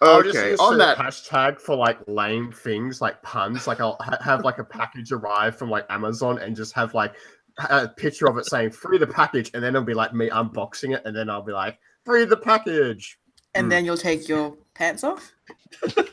Oh, 0.01 0.21
Okay, 0.21 0.55
on 0.61 0.75
the 0.79 0.85
that. 0.85 0.97
hashtag 0.97 1.61
for 1.61 1.75
like 1.75 1.99
lame 2.07 2.53
things 2.53 3.01
like 3.01 3.21
puns. 3.23 3.67
Like 3.67 3.81
I'll 3.81 3.97
ha- 4.01 4.19
have 4.23 4.45
like 4.45 4.59
a 4.59 4.65
package 4.65 5.11
arrive 5.11 5.57
from 5.59 5.71
like 5.71 5.87
Amazon 5.91 6.39
and 6.39 6.55
just 6.55 6.73
have 6.75 6.95
like 6.95 7.15
a 7.59 7.89
picture 7.89 8.29
of 8.29 8.37
it 8.39 8.47
saying 8.47 8.71
free 8.71 8.99
the 8.99 9.07
package, 9.07 9.51
and 9.55 9.63
then 9.63 9.75
it'll 9.75 9.85
be 9.87 9.95
like 9.95 10.15
me 10.15 10.29
unboxing 10.31 10.95
it, 10.95 11.03
and 11.05 11.17
then 11.17 11.29
I'll 11.31 11.43
be 11.43 11.53
like 11.53 11.79
free 12.05 12.25
the 12.25 12.37
package. 12.37 13.19
and 13.55 13.71
then 13.71 13.85
you'll 13.85 13.97
take 13.97 14.29
your 14.29 14.57
pants 14.75 15.03
off. 15.05 15.33
well, 15.83 16.05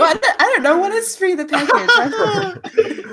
I 0.00 0.14
don't, 0.14 0.42
I 0.42 0.52
don't 0.54 0.62
know 0.62 0.78
what 0.78 0.92
is 0.92 1.16
free 1.16 1.34
the 1.34 1.46
package. 1.46 3.06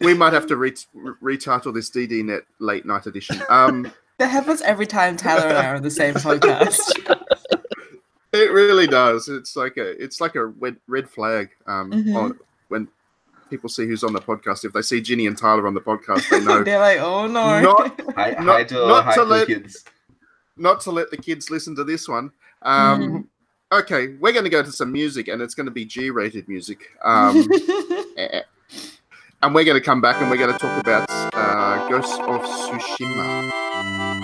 We 0.00 0.12
might 0.14 0.32
have 0.32 0.46
to 0.48 0.56
re- 0.56 0.74
re- 0.92 1.36
retitle 1.36 1.72
this 1.72 1.90
DDNet 1.90 2.42
late 2.58 2.84
night 2.84 3.06
edition. 3.06 3.40
Um, 3.48 3.90
that 4.18 4.26
happens 4.28 4.60
every 4.62 4.86
time 4.86 5.16
Tyler 5.16 5.46
and 5.48 5.56
I 5.58 5.66
are 5.66 5.76
on 5.76 5.82
the 5.82 5.90
same 5.90 6.14
podcast. 6.16 6.80
it 8.32 8.50
really 8.52 8.86
does. 8.86 9.28
It's 9.28 9.56
like 9.56 9.76
a 9.76 9.90
it's 10.02 10.20
like 10.20 10.34
a 10.34 10.46
red, 10.46 10.76
red 10.88 11.08
flag. 11.08 11.50
Um, 11.66 11.90
Mhm. 11.92 12.16
on, 12.16 12.38
when 12.68 12.88
people 13.50 13.68
see 13.68 13.86
who's 13.86 14.02
on 14.04 14.12
the 14.12 14.20
podcast, 14.20 14.64
if 14.64 14.72
they 14.72 14.82
see 14.82 15.00
Ginny 15.00 15.26
and 15.26 15.36
Tyler 15.36 15.66
on 15.66 15.74
the 15.74 15.80
podcast, 15.80 16.28
they 16.30 16.40
know 16.44 16.62
They're 16.64 16.78
like, 16.78 16.98
oh 17.00 17.26
no. 17.26 17.60
Not- 17.60 18.00
Hi, 18.16 18.30
Not- 18.32 18.44
hi 18.46 18.64
to, 18.64 18.74
not 18.74 19.04
hi 19.04 19.14
to 19.14 19.20
to 19.20 19.26
let- 19.26 19.46
kids. 19.46 19.84
not 20.56 20.80
to 20.82 20.90
let 20.90 21.10
the 21.10 21.16
kids 21.16 21.50
listen 21.50 21.74
to 21.76 21.84
this 21.84 22.08
one. 22.08 22.32
Um, 22.62 23.28
Okay, 23.72 24.08
we're 24.20 24.32
going 24.32 24.44
to 24.44 24.50
go 24.50 24.62
to 24.62 24.70
some 24.70 24.92
music, 24.92 25.26
and 25.26 25.42
it's 25.42 25.54
going 25.54 25.64
to 25.66 25.72
be 25.72 25.84
G-rated 25.84 26.48
music. 26.48 26.78
Um, 27.02 27.44
and 29.42 29.52
we're 29.52 29.64
going 29.64 29.74
to 29.76 29.80
come 29.80 30.00
back 30.00 30.20
and 30.22 30.30
we're 30.30 30.36
going 30.36 30.52
to 30.52 30.58
talk 30.58 30.80
about 30.80 31.06
uh, 31.34 31.88
Ghost 31.88 32.20
of 32.20 32.42
Tsushima. 32.42 34.22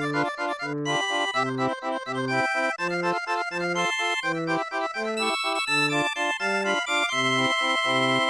Thank 0.00 0.28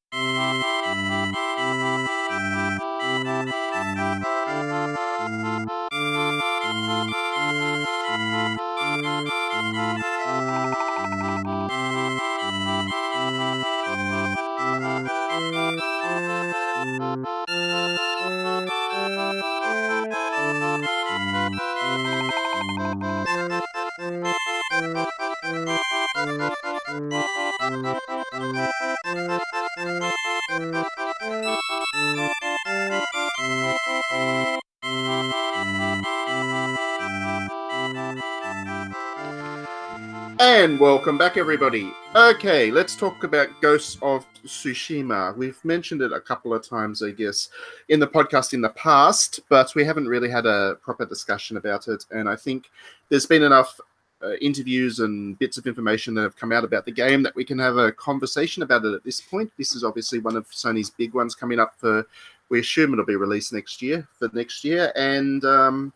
And 40.40 40.78
welcome 40.82 41.18
back, 41.18 41.38
everybody. 41.38 41.94
Okay, 42.14 42.70
let's 42.70 42.98
talk 42.98 43.24
about 43.24 43.62
Ghosts 43.62 43.98
of 44.02 44.26
Tsushima. 44.46 45.36
We've 45.38 45.64
mentioned 45.64 46.02
it 46.02 46.12
a 46.12 46.20
couple 46.20 46.54
of 46.54 46.68
times, 46.68 47.02
I 47.02 47.12
guess, 47.12 47.50
in 47.88 48.02
the 48.02 48.08
podcast 48.08 48.54
in 48.54 48.60
the 48.60 48.70
past, 48.70 49.40
but 49.48 49.74
we 49.76 49.86
haven't 49.86 50.10
really 50.10 50.30
had 50.30 50.46
a 50.46 50.76
proper 50.82 51.06
discussion 51.06 51.56
about 51.56 51.88
it. 51.88 52.06
And 52.12 52.28
I 52.28 52.36
think 52.36 52.70
there's 53.08 53.26
been 53.26 53.44
enough 53.44 53.80
uh, 54.22 54.34
interviews 54.42 55.00
and 55.00 55.40
bits 55.40 55.58
of 55.58 55.68
information 55.68 56.14
that 56.16 56.24
have 56.24 56.36
come 56.36 56.52
out 56.52 56.66
about 56.66 56.84
the 56.84 56.92
game 56.92 57.24
that 57.24 57.36
we 57.36 57.46
can 57.46 57.58
have 57.60 57.78
a 57.78 57.94
conversation 57.94 58.62
about 58.62 58.84
it 58.84 58.94
at 58.94 59.06
this 59.06 59.22
point. 59.22 59.50
This 59.58 59.74
is 59.74 59.86
obviously 59.86 60.20
one 60.20 60.36
of 60.36 60.50
Sony's 60.50 60.90
big 60.90 61.14
ones 61.14 61.34
coming 61.34 61.60
up 61.60 61.76
for, 61.78 62.06
we 62.50 62.60
assume 62.60 62.92
it'll 62.92 63.06
be 63.06 63.16
released 63.16 63.54
next 63.54 63.82
year, 63.82 64.06
for 64.20 64.30
next 64.34 64.66
year. 64.66 64.92
And, 64.98 65.46
um, 65.46 65.94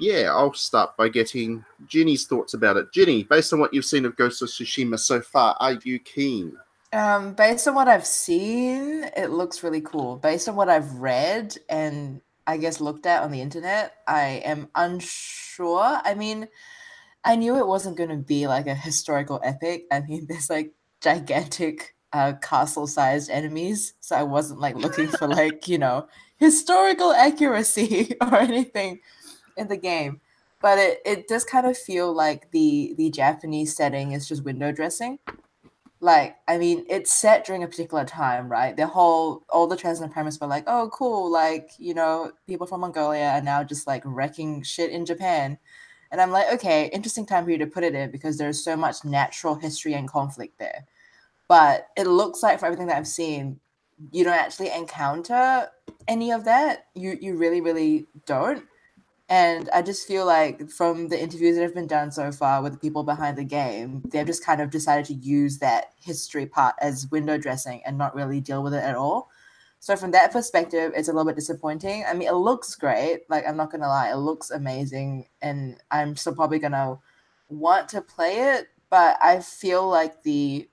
yeah, 0.00 0.32
I'll 0.32 0.54
start 0.54 0.96
by 0.96 1.08
getting 1.10 1.64
Ginny's 1.86 2.26
thoughts 2.26 2.54
about 2.54 2.78
it. 2.78 2.90
Ginny, 2.90 3.22
based 3.24 3.52
on 3.52 3.60
what 3.60 3.74
you've 3.74 3.84
seen 3.84 4.06
of 4.06 4.16
Ghost 4.16 4.40
of 4.40 4.48
Tsushima 4.48 4.98
so 4.98 5.20
far, 5.20 5.56
are 5.60 5.74
you 5.84 5.98
keen? 5.98 6.56
Um, 6.92 7.34
based 7.34 7.68
on 7.68 7.74
what 7.74 7.86
I've 7.86 8.06
seen, 8.06 9.04
it 9.14 9.30
looks 9.30 9.62
really 9.62 9.82
cool. 9.82 10.16
Based 10.16 10.48
on 10.48 10.56
what 10.56 10.70
I've 10.70 10.94
read 10.94 11.56
and 11.68 12.22
I 12.46 12.56
guess 12.56 12.80
looked 12.80 13.04
at 13.04 13.22
on 13.22 13.30
the 13.30 13.42
internet, 13.42 13.96
I 14.08 14.42
am 14.44 14.68
unsure. 14.74 16.00
I 16.02 16.14
mean, 16.14 16.48
I 17.22 17.36
knew 17.36 17.58
it 17.58 17.66
wasn't 17.66 17.98
going 17.98 18.10
to 18.10 18.16
be 18.16 18.46
like 18.46 18.66
a 18.66 18.74
historical 18.74 19.38
epic. 19.44 19.84
I 19.92 20.00
mean, 20.00 20.26
there's 20.28 20.48
like 20.48 20.72
gigantic 21.02 21.94
uh, 22.12 22.32
castle-sized 22.42 23.30
enemies, 23.30 23.92
so 24.00 24.16
I 24.16 24.22
wasn't 24.22 24.60
like 24.60 24.76
looking 24.76 25.08
for 25.08 25.28
like 25.28 25.68
you 25.68 25.78
know 25.78 26.08
historical 26.38 27.12
accuracy 27.12 28.16
or 28.20 28.34
anything 28.36 29.00
in 29.56 29.68
the 29.68 29.76
game. 29.76 30.20
but 30.60 30.78
it, 30.78 31.00
it 31.04 31.28
does 31.28 31.44
kind 31.44 31.66
of 31.66 31.76
feel 31.76 32.12
like 32.12 32.50
the 32.52 32.94
the 32.96 33.10
Japanese 33.10 33.74
setting 33.74 34.12
is 34.12 34.28
just 34.28 34.44
window 34.44 34.72
dressing. 34.72 35.18
Like, 36.02 36.36
I 36.48 36.56
mean, 36.58 36.86
it's 36.88 37.12
set 37.12 37.44
during 37.44 37.62
a 37.62 37.68
particular 37.68 38.04
time, 38.06 38.48
right? 38.50 38.74
The 38.76 38.86
whole 38.86 39.42
all 39.50 39.66
the 39.66 39.78
and 40.02 40.12
premise 40.12 40.40
were 40.40 40.46
like, 40.46 40.64
oh, 40.66 40.90
cool, 40.92 41.30
like 41.30 41.70
you 41.78 41.94
know, 41.94 42.32
people 42.46 42.66
from 42.66 42.80
Mongolia 42.82 43.26
are 43.32 43.42
now 43.42 43.64
just 43.64 43.86
like 43.86 44.02
wrecking 44.04 44.62
shit 44.62 44.90
in 44.90 45.04
Japan, 45.06 45.58
and 46.10 46.20
I'm 46.20 46.30
like, 46.30 46.52
okay, 46.54 46.88
interesting 46.92 47.26
time 47.26 47.44
period 47.44 47.60
to 47.60 47.66
put 47.66 47.84
it 47.84 47.94
in 47.94 48.10
because 48.10 48.38
there's 48.38 48.62
so 48.64 48.76
much 48.76 49.04
natural 49.04 49.56
history 49.56 49.94
and 49.94 50.08
conflict 50.08 50.58
there. 50.58 50.86
But 51.48 51.88
it 51.96 52.06
looks 52.06 52.42
like, 52.42 52.60
for 52.60 52.66
everything 52.66 52.86
that 52.88 52.96
I've 52.96 53.06
seen, 53.08 53.60
you 54.12 54.24
don't 54.24 54.34
actually 54.34 54.70
encounter 54.72 55.68
any 56.08 56.32
of 56.32 56.44
that. 56.44 56.86
You 56.94 57.18
you 57.20 57.36
really 57.36 57.60
really 57.60 58.06
don't. 58.26 58.64
And 59.30 59.70
I 59.72 59.80
just 59.80 60.08
feel 60.08 60.26
like 60.26 60.68
from 60.70 61.06
the 61.06 61.22
interviews 61.22 61.54
that 61.54 61.62
have 61.62 61.74
been 61.74 61.86
done 61.86 62.10
so 62.10 62.32
far 62.32 62.62
with 62.62 62.72
the 62.72 62.78
people 62.80 63.04
behind 63.04 63.38
the 63.38 63.44
game, 63.44 64.02
they've 64.10 64.26
just 64.26 64.44
kind 64.44 64.60
of 64.60 64.70
decided 64.70 65.06
to 65.06 65.14
use 65.14 65.58
that 65.58 65.92
history 66.00 66.46
part 66.46 66.74
as 66.80 67.08
window 67.12 67.38
dressing 67.38 67.80
and 67.86 67.96
not 67.96 68.16
really 68.16 68.40
deal 68.40 68.60
with 68.60 68.74
it 68.74 68.82
at 68.82 68.96
all. 68.96 69.30
So 69.78 69.94
from 69.94 70.10
that 70.10 70.32
perspective, 70.32 70.92
it's 70.96 71.08
a 71.08 71.12
little 71.12 71.24
bit 71.24 71.36
disappointing. 71.36 72.04
I 72.08 72.12
mean, 72.12 72.26
it 72.26 72.34
looks 72.34 72.74
great. 72.74 73.20
Like 73.30 73.46
I'm 73.46 73.56
not 73.56 73.70
gonna 73.70 73.86
lie, 73.86 74.10
it 74.10 74.16
looks 74.16 74.50
amazing, 74.50 75.26
and 75.40 75.76
I'm 75.92 76.16
still 76.16 76.34
probably 76.34 76.58
gonna 76.58 76.98
want 77.48 77.88
to 77.90 78.00
play 78.02 78.56
it. 78.56 78.66
But 78.90 79.16
I 79.22 79.38
feel 79.38 79.88
like 79.88 80.24
the 80.24 80.68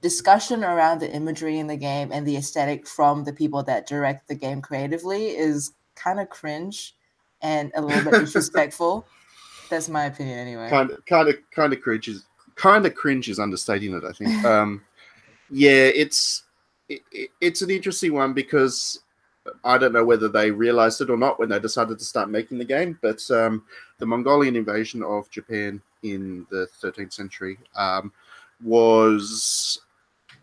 discussion 0.00 0.64
around 0.64 1.00
the 1.00 1.12
imagery 1.12 1.58
in 1.58 1.66
the 1.66 1.76
game 1.76 2.12
and 2.12 2.26
the 2.26 2.38
aesthetic 2.38 2.86
from 2.86 3.24
the 3.24 3.32
people 3.34 3.62
that 3.64 3.86
direct 3.86 4.26
the 4.26 4.34
game 4.34 4.62
creatively 4.62 5.26
is 5.36 5.72
kind 5.94 6.18
of 6.18 6.30
cringe 6.30 6.94
and 7.42 7.72
a 7.74 7.80
little 7.80 8.10
bit 8.10 8.20
disrespectful. 8.20 9.06
That's 9.68 9.88
my 9.88 10.06
opinion, 10.06 10.38
anyway. 10.38 10.68
kind 10.68 10.90
of 10.90 11.04
kind 11.06 11.28
of 11.28 11.36
kind 11.50 11.72
of 11.72 11.80
cringe 11.80 12.08
is 12.08 12.26
kind 12.56 12.84
of 12.84 12.94
cringe 12.94 13.28
is 13.30 13.38
understating 13.38 13.94
it 13.94 14.02
i 14.04 14.12
think 14.12 14.44
um 14.44 14.82
yeah 15.48 15.70
it's 15.94 16.42
it, 16.88 17.00
it- 17.12 17.30
it's 17.40 17.62
an 17.62 17.70
interesting 17.70 18.12
one 18.12 18.32
because 18.34 19.00
i 19.64 19.78
don't 19.78 19.92
know 19.92 20.04
whether 20.04 20.28
they 20.28 20.50
realized 20.50 21.00
it 21.00 21.08
or 21.08 21.16
not 21.16 21.38
when 21.38 21.48
they 21.48 21.58
decided 21.60 21.98
to 21.98 22.04
start 22.04 22.28
making 22.28 22.58
the 22.58 22.64
game 22.64 22.98
but 23.00 23.22
um 23.30 23.62
the 23.98 24.04
mongolian 24.06 24.56
invasion 24.56 25.02
of 25.02 25.30
japan 25.30 25.80
in 26.02 26.44
the 26.50 26.66
13th 26.82 27.12
century 27.12 27.56
um 27.76 28.12
was 28.62 29.80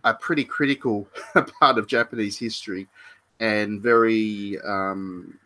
a 0.06 0.14
pretty 0.14 0.44
critical 0.46 1.08
part 1.60 1.78
of 1.78 1.86
japanese 1.86 2.38
history 2.40 2.88
and 3.42 3.82
very 3.82 4.58
um 4.66 5.38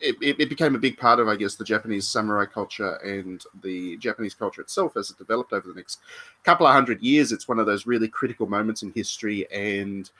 it, 0.00 0.16
it, 0.20 0.40
it 0.40 0.48
became 0.48 0.74
a 0.74 0.78
big 0.78 0.98
part 0.98 1.20
of, 1.20 1.28
I 1.28 1.36
guess, 1.36 1.54
the 1.54 1.64
Japanese 1.64 2.08
samurai 2.08 2.46
culture 2.46 2.94
and 2.96 3.42
the 3.62 3.96
Japanese 3.98 4.34
culture 4.34 4.60
itself 4.60 4.96
as 4.96 5.10
it 5.10 5.18
developed 5.18 5.52
over 5.52 5.68
the 5.68 5.74
next 5.74 6.00
couple 6.44 6.66
of 6.66 6.72
hundred 6.72 7.00
years. 7.00 7.32
It's 7.32 7.48
one 7.48 7.58
of 7.58 7.66
those 7.66 7.86
really 7.86 8.08
critical 8.08 8.46
moments 8.46 8.82
in 8.82 8.92
history, 8.92 9.50
and 9.52 10.10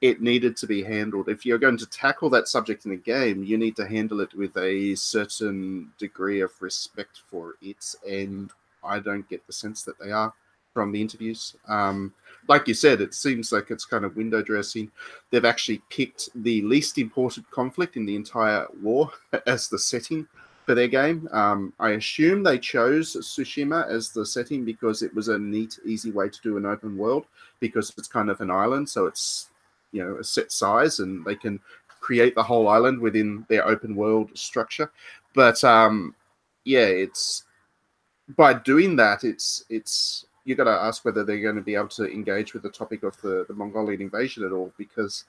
it 0.00 0.20
needed 0.20 0.56
to 0.58 0.66
be 0.66 0.82
handled. 0.82 1.28
If 1.28 1.44
you're 1.44 1.58
going 1.58 1.76
to 1.78 1.86
tackle 1.86 2.30
that 2.30 2.48
subject 2.48 2.86
in 2.86 2.92
a 2.92 2.96
game, 2.96 3.44
you 3.44 3.58
need 3.58 3.76
to 3.76 3.86
handle 3.86 4.20
it 4.20 4.34
with 4.34 4.56
a 4.56 4.94
certain 4.94 5.92
degree 5.98 6.40
of 6.40 6.50
respect 6.60 7.20
for 7.28 7.54
it, 7.60 7.94
and 8.08 8.50
I 8.82 8.98
don't 8.98 9.28
get 9.28 9.46
the 9.46 9.52
sense 9.52 9.82
that 9.84 9.98
they 9.98 10.10
are 10.10 10.32
from 10.72 10.92
the 10.92 11.00
interviews. 11.00 11.56
Um, 11.68 12.12
like 12.48 12.66
you 12.66 12.74
said, 12.74 13.00
it 13.00 13.14
seems 13.14 13.52
like 13.52 13.70
it's 13.70 13.84
kind 13.84 14.04
of 14.04 14.16
window 14.16 14.42
dressing 14.42 14.90
they've 15.30 15.44
actually 15.44 15.80
picked 15.90 16.28
the 16.42 16.62
least 16.62 16.98
important 16.98 17.50
conflict 17.50 17.96
in 17.96 18.04
the 18.04 18.16
entire 18.16 18.66
war 18.82 19.10
as 19.46 19.68
the 19.68 19.78
setting 19.78 20.26
for 20.66 20.74
their 20.74 20.88
game. 20.88 21.28
Um, 21.32 21.72
I 21.80 21.90
assume 21.90 22.42
they 22.42 22.58
chose 22.58 23.14
Tsushima 23.16 23.88
as 23.88 24.10
the 24.10 24.24
setting 24.24 24.64
because 24.64 25.02
it 25.02 25.14
was 25.14 25.28
a 25.28 25.38
neat, 25.38 25.78
easy 25.84 26.10
way 26.10 26.28
to 26.28 26.40
do 26.42 26.56
an 26.56 26.66
open 26.66 26.96
world 26.96 27.26
because 27.60 27.92
it's 27.98 28.08
kind 28.08 28.30
of 28.30 28.40
an 28.40 28.50
island, 28.50 28.88
so 28.88 29.06
it's 29.06 29.48
you 29.92 30.02
know 30.02 30.16
a 30.16 30.24
set 30.24 30.50
size 30.50 31.00
and 31.00 31.24
they 31.24 31.34
can 31.34 31.60
create 32.00 32.34
the 32.34 32.42
whole 32.42 32.68
island 32.68 32.98
within 32.98 33.44
their 33.48 33.66
open 33.66 33.94
world 33.94 34.30
structure. 34.34 34.90
But 35.34 35.62
um, 35.64 36.14
yeah, 36.64 36.86
it's 36.86 37.44
by 38.36 38.54
doing 38.54 38.96
that, 38.96 39.24
it's 39.24 39.64
it's 39.68 40.26
you 40.44 40.54
got 40.54 40.64
to 40.64 40.70
ask 40.70 41.04
whether 41.04 41.24
they're 41.24 41.40
going 41.40 41.56
to 41.56 41.62
be 41.62 41.74
able 41.74 41.88
to 41.88 42.04
engage 42.10 42.52
with 42.54 42.62
the 42.62 42.68
topic 42.70 43.02
of 43.02 43.20
the, 43.20 43.44
the 43.48 43.54
Mongolian 43.54 44.00
invasion 44.00 44.44
at 44.44 44.52
all 44.52 44.72
because 44.76 45.24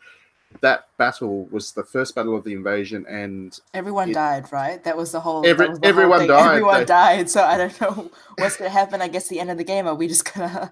that 0.61 0.87
battle 0.97 1.45
was 1.51 1.71
the 1.71 1.83
first 1.83 2.13
battle 2.13 2.35
of 2.35 2.43
the 2.43 2.53
invasion 2.53 3.05
and 3.07 3.59
Everyone 3.73 4.09
it- 4.11 4.13
died, 4.13 4.51
right? 4.51 4.83
That 4.83 4.95
was 4.97 5.11
the 5.11 5.19
whole. 5.19 5.45
Every- 5.45 5.69
was 5.69 5.79
the 5.79 5.87
whole 5.87 5.89
everyone 5.89 6.19
thing. 6.19 6.27
died. 6.29 6.49
Everyone 6.49 6.79
They- 6.79 6.85
died. 6.85 7.29
So 7.29 7.43
I 7.43 7.57
don't 7.57 7.81
know 7.81 8.11
what's 8.37 8.57
gonna 8.57 8.69
happen. 8.69 9.01
I 9.01 9.07
guess 9.07 9.27
the 9.27 9.39
end 9.39 9.49
of 9.51 9.57
the 9.57 9.63
game. 9.63 9.87
Are 9.87 9.95
we 9.95 10.07
just 10.07 10.31
gonna 10.33 10.71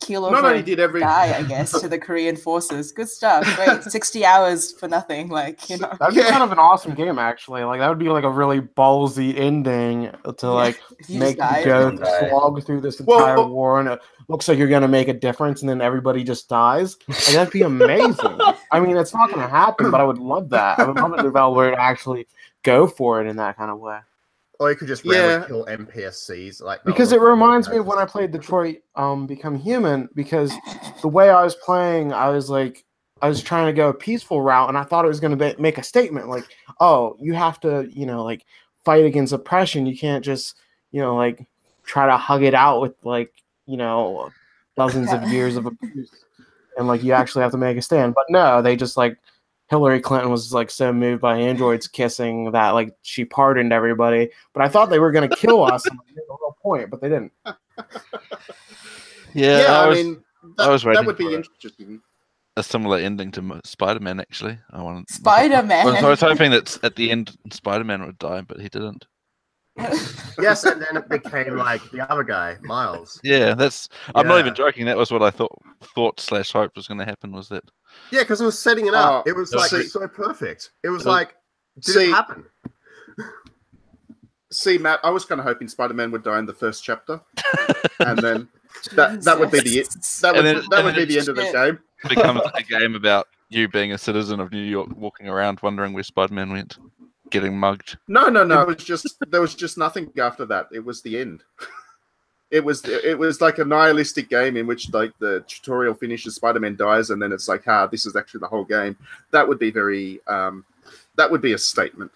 keel 0.00 0.24
over? 0.24 0.34
not 0.34 0.44
only 0.44 0.62
did 0.62 0.80
every 0.80 1.00
die, 1.00 1.34
I 1.36 1.42
guess, 1.48 1.78
to 1.80 1.88
the 1.88 1.98
Korean 1.98 2.36
forces. 2.36 2.90
Good 2.92 3.08
stuff. 3.08 3.44
Great. 3.56 3.82
60 3.90 4.24
hours 4.24 4.72
for 4.72 4.88
nothing. 4.88 5.28
Like, 5.28 5.68
you 5.70 5.78
know. 5.78 5.92
That'd 5.98 6.14
be 6.14 6.20
Yeah. 6.22 6.30
kind 6.30 6.42
of 6.42 6.52
an 6.52 6.58
awesome 6.58 6.94
game, 6.94 7.18
actually. 7.18 7.62
Like 7.64 7.80
that 7.80 7.88
would 7.88 7.98
be 7.98 8.08
like 8.08 8.24
a 8.24 8.30
really 8.30 8.60
ballsy 8.60 9.36
ending 9.38 10.10
to 10.38 10.50
like 10.50 10.80
make 11.08 11.36
just 11.38 11.60
you 11.60 11.64
go 11.66 11.96
slog 12.28 12.62
through 12.64 12.80
this 12.80 13.00
Well, 13.00 13.18
entire 13.20 13.36
well- 13.36 13.50
war, 13.50 13.80
and 13.80 13.88
it 13.88 14.00
looks 14.28 14.48
like 14.48 14.58
you're 14.58 14.68
gonna 14.68 14.88
make 14.88 15.08
a 15.08 15.14
difference, 15.14 15.60
and 15.60 15.68
then 15.68 15.80
everybody 15.80 16.24
just 16.24 16.48
dies. 16.48 16.96
Like, 17.08 17.18
that'd 17.26 17.52
be 17.52 17.62
amazing. 17.62 18.38
I 18.72 18.80
mean, 18.80 18.96
it's 18.96 19.12
not 19.14 19.30
gonna 19.30 19.48
happen, 19.48 19.90
but 19.90 20.00
I 20.00 20.04
would 20.04 20.18
love 20.18 20.50
that. 20.50 20.78
I 20.78 20.84
would 20.84 20.96
love 20.96 21.12
a 21.14 21.22
developer 21.22 21.70
to 21.72 21.80
actually 21.80 22.26
go 22.62 22.86
for 22.86 23.20
it 23.20 23.26
in 23.26 23.36
that 23.36 23.56
kind 23.56 23.70
of 23.70 23.78
way. 23.80 23.98
Or 24.60 24.70
you 24.70 24.76
could 24.76 24.88
just 24.88 25.04
Yeah. 25.04 25.38
randomly 25.38 25.46
kill 25.48 25.64
NPCs 25.66 26.62
like 26.62 26.84
Because 26.84 27.12
it 27.12 27.20
reminds 27.20 27.68
me 27.70 27.78
of 27.78 27.86
when 27.86 27.98
I 27.98 28.04
played 28.04 28.30
Detroit 28.30 28.76
um, 28.94 29.26
Become 29.26 29.56
Human. 29.56 30.08
Because 30.14 30.52
the 31.00 31.08
way 31.08 31.30
I 31.30 31.42
was 31.42 31.54
playing, 31.56 32.12
I 32.12 32.28
was 32.28 32.50
like, 32.50 32.84
I 33.22 33.28
was 33.28 33.42
trying 33.42 33.66
to 33.66 33.72
go 33.72 33.88
a 33.88 33.94
peaceful 33.94 34.42
route, 34.42 34.68
and 34.68 34.76
I 34.78 34.84
thought 34.84 35.04
it 35.04 35.08
was 35.08 35.20
going 35.20 35.36
to 35.36 35.56
make 35.58 35.78
a 35.78 35.82
statement 35.82 36.28
like, 36.28 36.44
"Oh, 36.78 37.16
you 37.18 37.34
have 37.34 37.58
to, 37.60 37.88
you 37.90 38.06
know, 38.06 38.22
like 38.22 38.44
fight 38.84 39.04
against 39.04 39.32
oppression. 39.32 39.84
You 39.86 39.96
can't 39.96 40.24
just, 40.24 40.56
you 40.90 41.00
know, 41.00 41.16
like 41.16 41.46
try 41.84 42.06
to 42.06 42.16
hug 42.16 42.42
it 42.42 42.54
out 42.54 42.80
with 42.80 42.94
like, 43.02 43.32
you 43.66 43.76
know, 43.76 44.30
dozens 44.76 45.12
of 45.12 45.22
years 45.32 45.56
of 45.56 45.66
abuse, 45.66 46.10
and 46.78 46.86
like 46.86 47.02
you 47.02 47.12
actually 47.12 47.42
have 47.42 47.52
to 47.52 47.58
make 47.58 47.76
a 47.76 47.82
stand." 47.82 48.14
But 48.14 48.26
no, 48.30 48.62
they 48.62 48.76
just 48.76 48.96
like 48.96 49.18
Hillary 49.70 50.00
Clinton 50.00 50.30
was 50.30 50.52
like 50.52 50.68
so 50.68 50.92
moved 50.92 51.22
by 51.22 51.38
androids 51.38 51.86
kissing 51.86 52.50
that 52.50 52.70
like 52.70 52.92
she 53.02 53.24
pardoned 53.24 53.72
everybody. 53.72 54.30
But 54.52 54.64
I 54.64 54.68
thought 54.68 54.90
they 54.90 54.98
were 54.98 55.12
going 55.12 55.30
to 55.30 55.36
kill 55.36 55.62
us. 55.62 55.86
and 55.86 55.96
make 56.06 56.16
a 56.16 56.20
real 56.28 56.56
point, 56.60 56.90
but 56.90 57.00
they 57.00 57.08
didn't. 57.08 57.32
Yeah, 59.32 59.62
yeah, 59.62 59.72
I, 59.72 59.84
I, 59.84 59.86
was 59.86 60.04
mean 60.04 60.24
that, 60.56 60.68
was 60.68 60.82
that 60.82 61.06
would 61.06 61.16
be 61.16 61.34
interesting. 61.34 62.00
a 62.56 62.64
similar 62.64 62.98
ending 62.98 63.30
to 63.30 63.60
Spider 63.64 64.00
Man. 64.00 64.18
Actually, 64.18 64.58
I 64.72 64.82
wanted 64.82 65.08
Spider 65.08 65.54
I 65.54 65.84
was, 65.84 65.94
I 65.94 66.08
was 66.08 66.20
hoping 66.20 66.50
that 66.50 66.82
at 66.82 66.96
the 66.96 67.12
end 67.12 67.36
Spider 67.52 67.84
Man 67.84 68.04
would 68.04 68.18
die, 68.18 68.40
but 68.40 68.60
he 68.60 68.68
didn't. 68.68 69.06
Yes, 70.40 70.64
and 70.64 70.80
then 70.80 70.96
it 70.96 71.08
became 71.08 71.56
like 71.56 71.82
the 71.90 72.10
other 72.10 72.24
guy, 72.24 72.56
Miles. 72.62 73.20
Yeah, 73.22 73.54
that's. 73.54 73.88
I'm 74.14 74.26
not 74.26 74.38
even 74.38 74.54
joking. 74.54 74.86
That 74.86 74.96
was 74.96 75.10
what 75.10 75.22
I 75.22 75.30
thought. 75.30 75.52
Thought 75.94 76.18
slash 76.18 76.52
hope 76.52 76.74
was 76.76 76.88
going 76.88 76.98
to 76.98 77.04
happen. 77.04 77.32
Was 77.32 77.48
that? 77.50 77.62
Yeah, 78.10 78.20
because 78.20 78.40
it 78.40 78.44
was 78.44 78.58
setting 78.58 78.86
it 78.86 78.94
oh, 78.94 78.98
up. 78.98 79.24
Oh, 79.26 79.30
it 79.30 79.36
was 79.36 79.52
yeah. 79.52 79.60
like 79.60 79.70
See- 79.70 79.82
so 79.82 80.06
perfect. 80.08 80.70
It 80.82 80.88
was 80.88 81.04
Yeah. 81.04 81.12
like, 81.12 81.34
did 81.80 81.94
See- 81.94 82.08
it 82.08 82.12
happen? 82.12 82.44
See, 84.52 84.78
Matt, 84.78 85.00
I 85.04 85.10
was 85.10 85.24
kind 85.24 85.40
of 85.40 85.44
hoping 85.46 85.68
Spider-Man 85.68 86.10
would 86.10 86.24
die 86.24 86.38
in 86.38 86.46
the 86.46 86.54
first 86.54 86.82
chapter, 86.82 87.20
and 88.00 88.18
then 88.18 88.48
that 88.94 89.22
that 89.22 89.38
would 89.38 89.50
be 89.50 89.58
the 89.58 89.64
Jesus. 89.64 90.20
that 90.20 90.34
would 90.34 90.44
then- 90.44 90.64
that 90.70 90.84
would 90.84 90.94
be 90.94 91.04
the 91.04 91.18
end 91.18 91.28
of 91.28 91.36
the 91.36 91.52
game. 91.52 91.78
becomes 92.08 92.40
a 92.54 92.62
game 92.62 92.94
about 92.94 93.28
you 93.50 93.68
being 93.68 93.92
a 93.92 93.98
citizen 93.98 94.40
of 94.40 94.50
New 94.52 94.62
York, 94.62 94.88
walking 94.96 95.28
around 95.28 95.60
wondering 95.62 95.92
where 95.92 96.02
Spider 96.02 96.34
Man 96.34 96.50
went, 96.50 96.78
getting 97.30 97.58
mugged. 97.58 97.98
No, 98.08 98.28
no, 98.28 98.44
no. 98.44 98.62
It 98.62 98.68
was 98.68 98.84
just 98.84 99.16
there 99.28 99.40
was 99.40 99.54
just 99.54 99.78
nothing 99.78 100.10
after 100.20 100.44
that. 100.46 100.68
It 100.72 100.84
was 100.84 101.02
the 101.02 101.18
end. 101.18 101.42
It 102.50 102.64
was 102.64 102.84
it 102.84 103.16
was 103.16 103.40
like 103.40 103.58
a 103.58 103.64
nihilistic 103.64 104.28
game 104.28 104.56
in 104.56 104.66
which 104.66 104.92
like 104.92 105.12
the 105.20 105.44
tutorial 105.46 105.94
finishes, 105.94 106.34
Spider-Man 106.34 106.74
dies, 106.74 107.10
and 107.10 107.22
then 107.22 107.30
it's 107.30 107.46
like, 107.46 107.62
ah, 107.68 107.86
this 107.86 108.04
is 108.04 108.16
actually 108.16 108.40
the 108.40 108.48
whole 108.48 108.64
game. 108.64 108.96
That 109.30 109.46
would 109.46 109.60
be 109.60 109.70
very 109.70 110.18
um, 110.26 110.64
that 111.14 111.30
would 111.30 111.42
be 111.42 111.52
a 111.52 111.58
statement. 111.58 112.10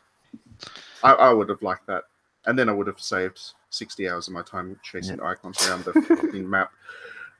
I, 1.05 1.12
I 1.12 1.33
would 1.33 1.48
have 1.50 1.62
liked 1.62 1.87
that, 1.87 2.03
and 2.46 2.59
then 2.59 2.68
I 2.68 2.72
would 2.72 2.88
have 2.88 2.98
saved 2.98 3.40
sixty 3.70 4.09
hours 4.09 4.27
of 4.27 4.35
my 4.35 4.42
time 4.42 4.77
chasing 4.83 5.20
icons 5.20 5.68
around 5.68 5.85
the 5.85 5.92
fucking 5.92 6.50
map. 6.50 6.72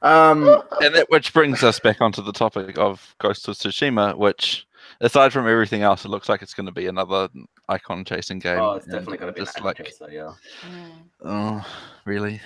Um, 0.02 0.44
And 0.80 0.94
that 0.94 1.10
which 1.10 1.32
brings 1.32 1.64
us 1.64 1.80
back 1.80 2.00
onto 2.00 2.22
the 2.22 2.32
topic 2.32 2.78
of 2.78 3.16
Ghost 3.18 3.48
of 3.48 3.56
Tsushima, 3.56 4.16
which 4.16 4.68
aside 5.00 5.32
from 5.32 5.48
everything 5.48 5.82
else, 5.82 6.04
it 6.04 6.10
looks 6.10 6.28
like 6.28 6.42
it's 6.42 6.54
going 6.54 6.66
to 6.66 6.72
be 6.72 6.87
another 6.87 7.28
icon 7.68 8.05
chasing 8.05 8.38
game. 8.38 8.59
Oh, 8.59 8.72
it's 8.72 8.87
definitely 8.87 9.18
gonna 9.18 9.33
be 9.33 9.40
an 9.40 9.46
just 9.46 9.61
like, 9.61 9.77
chaser, 9.79 10.09
yeah. 10.11 10.33
Mm. 10.68 10.90
oh, 11.24 11.66
really? 12.05 12.40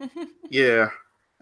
yeah, 0.50 0.88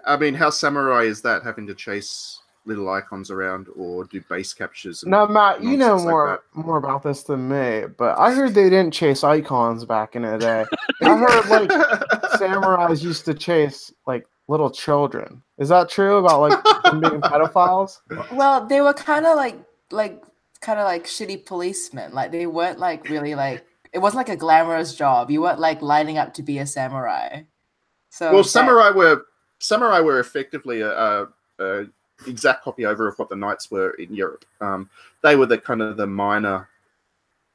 I 0.07 0.17
mean, 0.17 0.35
how 0.35 0.51
samurai 0.51 1.03
is 1.03 1.23
that 1.23 1.43
having 1.43 1.67
to 1.67 1.75
chase 1.75 2.41
little 2.67 2.89
icons 2.91 3.31
around 3.31 3.67
or 3.77 4.05
do 4.05 4.21
base 4.29 4.53
captures. 4.53 5.03
and 5.03 5.11
Now, 5.11 5.27
Matt, 5.27 5.63
you 5.63 5.77
know 5.77 5.97
nonsense 5.97 6.05
like 6.05 6.13
more 6.13 6.43
more 6.55 6.77
about 6.77 7.03
this 7.03 7.23
than 7.23 7.49
me, 7.49 7.85
but 7.97 8.19
I 8.19 8.33
heard 8.33 8.55
they 8.55 8.71
didn't 8.71 8.93
chase 8.93 9.25
icons 9.25 9.85
back 9.85 10.17
in 10.17 10.23
the 10.23 10.39
day. 10.39 10.65
I 11.03 11.17
heard 11.17 11.49
like 11.49 11.71
samurais 12.39 13.03
used 13.03 13.25
to 13.27 13.35
chase 13.35 13.93
like 14.07 14.27
little 14.49 14.71
children. 14.71 15.43
Is 15.59 15.69
that 15.71 15.89
true 15.89 16.17
about 16.19 16.41
like 16.41 16.83
them 16.85 17.01
being 17.01 17.21
pedophiles? 17.21 17.99
Well, 18.33 18.67
they 18.67 18.81
were 18.81 18.95
kind 18.95 19.27
of 19.27 19.37
like 19.37 19.57
like 19.91 20.23
kind 20.61 20.79
of 20.79 20.85
like 20.85 21.05
shitty 21.05 21.47
policemen. 21.47 22.13
Like 22.13 22.33
they 22.33 22.47
weren't 22.47 22.79
like 22.79 23.09
really 23.09 23.35
like 23.35 23.65
it 23.93 23.99
wasn't 23.99 24.19
like 24.19 24.29
a 24.29 24.37
glamorous 24.37 24.95
job. 24.95 25.31
You 25.31 25.43
weren't 25.43 25.59
like 25.59 25.83
lining 25.83 26.19
up 26.19 26.35
to 26.35 26.43
be 26.43 26.59
a 26.59 26.67
samurai. 26.67 27.43
So 28.11 28.33
well, 28.33 28.43
that- 28.43 28.49
samurai 28.49 28.91
were 28.91 29.25
samurai 29.59 30.01
were 30.01 30.21
effectively 30.21 30.81
a, 30.81 30.91
a, 30.91 31.29
a 31.59 31.87
exact 32.27 32.65
copy 32.65 32.87
over 32.87 33.09
of 33.09 33.19
what 33.19 33.29
the 33.29 33.37
knights 33.37 33.71
were 33.71 33.91
in 33.93 34.15
Europe. 34.15 34.45
Um, 34.61 34.91
they 35.23 35.37
were 35.37 35.47
the 35.47 35.59
kind 35.59 35.83
of 35.83 35.97
the 35.97 36.07
minor 36.07 36.69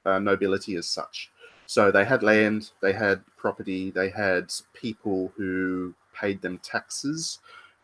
uh, 0.05 0.19
nobility 0.19 0.75
as 0.75 0.87
such. 0.87 1.31
So 1.67 1.91
they 1.91 2.05
had 2.05 2.21
land, 2.21 2.71
they 2.81 2.93
had 2.93 3.23
property, 3.37 3.89
they 3.89 4.09
had 4.09 4.53
people 4.73 5.31
who 5.35 5.95
paid 6.13 6.41
them 6.41 6.59
taxes 6.59 7.39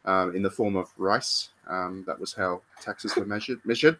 um, 0.06 0.36
in 0.36 0.44
the 0.44 0.52
form 0.52 0.76
of 0.76 0.92
rice. 0.98 1.50
Um, 1.68 2.04
that 2.06 2.20
was 2.20 2.34
how 2.34 2.62
taxes 2.80 3.16
were 3.16 3.26
measured. 3.26 3.60
Measured. 3.66 3.98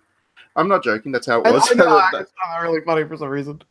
I'm 0.56 0.68
not 0.68 0.84
joking. 0.84 1.12
That's 1.12 1.28
how 1.28 1.42
it 1.42 1.52
was. 1.52 1.70
I 1.72 1.76
know, 1.76 1.98
I 1.98 2.10
just 2.12 2.34
found 2.44 2.54
that 2.54 2.62
really 2.62 2.82
funny 2.82 3.04
for 3.06 3.18
some 3.18 3.30
reason. 3.30 3.62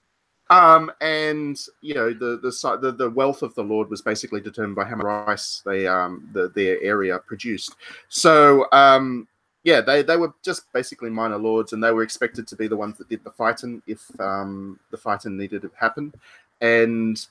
Um, 0.51 0.91
and 1.01 1.57
you 1.81 1.95
know 1.95 2.12
the 2.12 2.39
the 2.43 2.78
the 2.81 2.93
the 2.93 3.11
wealth 3.11 3.43
of 3.43 3.55
the 3.55 3.62
lord 3.62 3.89
was 3.89 4.03
basically 4.03 4.41
determined 4.41 4.74
by 4.74 4.85
how 4.85 4.97
much 4.97 5.05
rice 5.05 5.62
they 5.64 5.87
um 5.87 6.28
the 6.33 6.49
their 6.49 6.83
area 6.83 7.18
produced. 7.20 7.76
So 8.09 8.66
um 8.72 9.28
yeah, 9.62 9.81
they 9.81 10.03
they 10.03 10.16
were 10.16 10.33
just 10.43 10.72
basically 10.72 11.11
minor 11.11 11.37
lords, 11.37 11.72
and 11.72 11.85
they 11.85 11.93
were 11.93 12.03
expected 12.03 12.49
to 12.49 12.57
be 12.57 12.66
the 12.66 12.76
ones 12.76 12.97
that 12.99 13.09
did 13.09 13.22
the 13.22 13.31
fighting 13.31 13.83
if 13.87 14.03
um 14.20 14.81
the 14.91 14.97
fighting 14.97 15.37
needed 15.37 15.62
to 15.62 15.70
happen. 15.78 16.12
And 16.61 17.24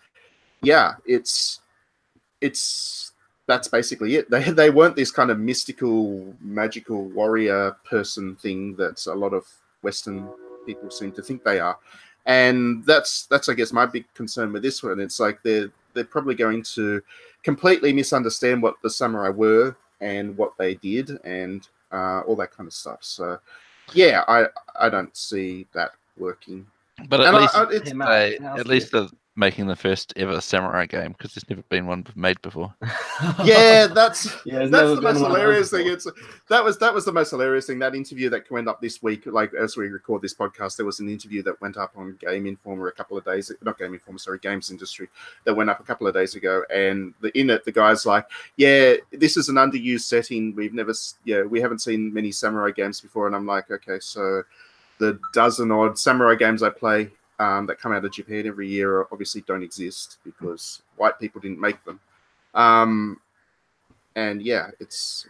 yeah, 0.62 0.94
it's 1.06 1.60
it's 2.40 3.12
that's 3.50 3.68
basically 3.68 4.16
it. 4.16 4.30
They 4.30 4.44
they 4.62 4.70
weren't 4.70 4.96
this 4.96 5.12
kind 5.12 5.30
of 5.32 5.38
mystical, 5.40 6.00
magical 6.40 7.02
warrior 7.20 7.76
person 7.84 8.36
thing 8.38 8.76
that 8.78 9.06
a 9.08 9.14
lot 9.24 9.34
of 9.34 9.44
Western 9.82 10.30
people 10.66 10.90
seem 10.92 11.12
to 11.14 11.22
think 11.24 11.44
they 11.44 11.60
are 11.60 11.78
and 12.26 12.86
that's 12.86 13.26
that's 13.32 13.48
I 13.50 13.54
guess 13.56 13.72
my 13.74 13.86
big 13.86 14.06
concern 14.14 14.54
with 14.54 14.62
this 14.62 14.84
one. 14.84 15.00
It's 15.00 15.20
like 15.20 15.40
they're 15.44 15.70
they're 15.94 16.04
probably 16.16 16.36
going 16.36 16.62
to 16.76 17.02
completely 17.44 17.92
misunderstand 17.94 18.62
what 18.62 18.76
the 18.84 18.90
samurai 18.90 19.30
were 19.30 19.76
and 20.02 20.38
what 20.38 20.52
they 20.58 20.76
did 20.76 21.08
and 21.24 21.68
uh, 21.92 22.20
all 22.28 22.36
that 22.36 22.52
kind 22.56 22.68
of 22.68 22.74
stuff. 22.74 23.00
So 23.02 23.40
yeah, 23.94 24.24
I 24.28 24.46
I 24.80 24.90
don't 24.90 25.16
see 25.18 25.66
that 25.74 25.92
working. 26.18 26.68
But 27.08 27.22
at 27.22 27.28
And 27.28 27.38
least 27.38 27.56
I- 27.56 27.64
it's- 27.72 27.88
Hey, 27.90 27.94
Matt, 27.94 28.10
they, 28.10 28.36
can 28.38 28.46
I 28.46 28.50
ask 28.52 28.60
at 28.60 28.68
least 28.68 28.92
they're 28.92 29.08
making 29.40 29.68
the 29.68 29.76
first 29.76 30.12
ever 30.18 30.42
samurai 30.42 30.86
game 30.86 31.14
because 31.14 31.34
there's 31.34 31.50
never 31.50 31.62
been 31.70 31.86
one 31.86 32.06
made 32.14 32.40
before. 32.42 32.74
yeah, 33.44 33.88
that's 33.88 34.26
Yeah, 34.46 34.66
that's 34.66 34.72
the 34.72 35.02
most 35.02 35.04
one 35.04 35.06
of 35.06 35.14
those 35.14 35.28
hilarious 35.28 35.72
thing. 35.72 35.88
It's 35.88 36.06
that 36.50 36.64
was 36.64 36.78
that 36.80 36.94
was 36.94 37.06
the 37.06 37.14
most 37.14 37.30
hilarious 37.30 37.66
thing. 37.66 37.80
That 37.80 37.96
interview 37.96 38.30
that 38.32 38.52
went 38.52 38.68
up 38.68 38.82
this 38.82 39.02
week, 39.02 39.26
like 39.26 39.54
as 39.54 39.78
we 39.78 39.88
record 39.88 40.22
this 40.22 40.34
podcast, 40.34 40.76
there 40.76 40.86
was 40.86 41.00
an 41.00 41.10
interview 41.10 41.42
that 41.44 41.60
went 41.62 41.78
up 41.78 41.94
on 41.96 42.18
Game 42.20 42.46
Informer 42.46 42.90
a 42.90 42.92
couple 42.92 43.18
of 43.18 43.24
days, 43.24 43.50
not 43.62 43.80
Game 43.80 43.94
Informer, 43.94 44.20
sorry, 44.20 44.40
Games 44.40 44.72
Industry, 44.72 45.08
that 45.46 45.56
went 45.56 45.70
up 45.70 45.80
a 45.80 45.84
couple 45.84 46.06
of 46.06 46.14
days 46.14 46.36
ago. 46.36 46.64
And 46.70 47.14
the 47.22 47.38
in 47.40 47.50
it, 47.50 47.64
the 47.64 47.72
guy's 47.72 48.06
like, 48.06 48.26
"Yeah, 48.58 48.96
this 49.12 49.38
is 49.38 49.48
an 49.48 49.56
underused 49.56 50.02
setting. 50.02 50.54
We've 50.54 50.74
never, 50.74 50.94
yeah, 51.24 51.44
we 51.44 51.62
haven't 51.62 51.80
seen 51.80 52.14
many 52.14 52.34
samurai 52.34 52.72
games 52.72 53.00
before." 53.00 53.26
And 53.26 53.36
I'm 53.36 53.46
like, 53.46 53.72
"Okay, 53.72 54.00
so 54.02 54.44
the 54.98 55.18
dozen 55.34 55.72
odd 55.72 55.98
samurai 55.98 56.36
games 56.36 56.62
I 56.62 56.72
play." 56.72 57.12
Um, 57.40 57.66
that 57.68 57.80
come 57.80 57.94
out 57.94 58.04
of 58.04 58.12
Japan 58.12 58.46
every 58.46 58.68
year 58.68 59.08
obviously 59.14 59.42
don't 59.48 59.64
exist 59.64 60.18
because 60.26 60.82
white 60.98 61.18
people 61.20 61.40
didn't 61.40 61.60
make 61.60 61.82
them. 61.86 61.98
Um, 62.54 63.22
and 64.16 64.42
yeah, 64.42 64.72
it's 64.82 65.26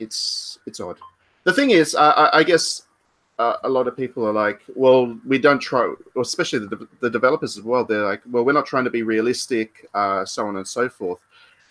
it's 0.00 0.58
it's 0.66 0.80
odd. 0.80 0.98
The 1.44 1.52
thing 1.52 1.70
is, 1.70 1.94
I, 1.94 2.30
I 2.32 2.42
guess 2.42 2.86
uh, 3.38 3.56
a 3.64 3.68
lot 3.68 3.86
of 3.86 3.96
people 3.96 4.26
are 4.26 4.32
like, 4.32 4.62
well, 4.74 5.18
we 5.26 5.38
don't 5.38 5.58
try, 5.58 5.92
especially 6.20 6.60
the, 6.60 6.88
the 7.00 7.10
developers 7.10 7.58
as 7.58 7.64
well. 7.64 7.84
They're 7.84 8.04
like, 8.04 8.22
well, 8.30 8.44
we're 8.44 8.52
not 8.52 8.66
trying 8.66 8.84
to 8.84 8.90
be 8.90 9.02
realistic, 9.02 9.88
uh, 9.94 10.24
so 10.24 10.46
on 10.46 10.56
and 10.56 10.66
so 10.66 10.88
forth. 10.88 11.20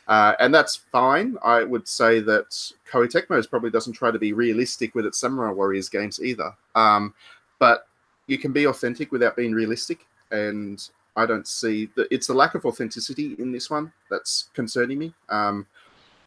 Uh, 0.07 0.33
and 0.39 0.53
that's 0.53 0.75
fine. 0.75 1.37
I 1.43 1.63
would 1.63 1.87
say 1.87 2.19
that 2.19 2.49
Koei 2.91 3.07
Tecmo 3.07 3.49
probably 3.49 3.69
doesn't 3.69 3.93
try 3.93 4.11
to 4.11 4.19
be 4.19 4.33
realistic 4.33 4.93
with 4.93 5.05
its 5.05 5.17
Samurai 5.17 5.51
Warriors 5.51 5.87
games 5.87 6.21
either. 6.21 6.53
Um, 6.75 7.13
but 7.59 7.87
you 8.27 8.37
can 8.37 8.51
be 8.51 8.65
authentic 8.65 9.11
without 9.11 9.35
being 9.35 9.53
realistic, 9.53 10.05
and 10.31 10.87
I 11.15 11.25
don't 11.25 11.47
see 11.47 11.89
that 11.95 12.07
it's 12.11 12.27
the 12.27 12.33
lack 12.33 12.55
of 12.55 12.65
authenticity 12.65 13.35
in 13.39 13.51
this 13.51 13.69
one 13.69 13.91
that's 14.09 14.49
concerning 14.53 14.99
me. 14.99 15.13
Um, 15.29 15.67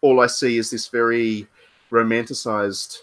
all 0.00 0.20
I 0.20 0.26
see 0.26 0.58
is 0.58 0.70
this 0.70 0.88
very 0.88 1.46
romanticized 1.90 2.98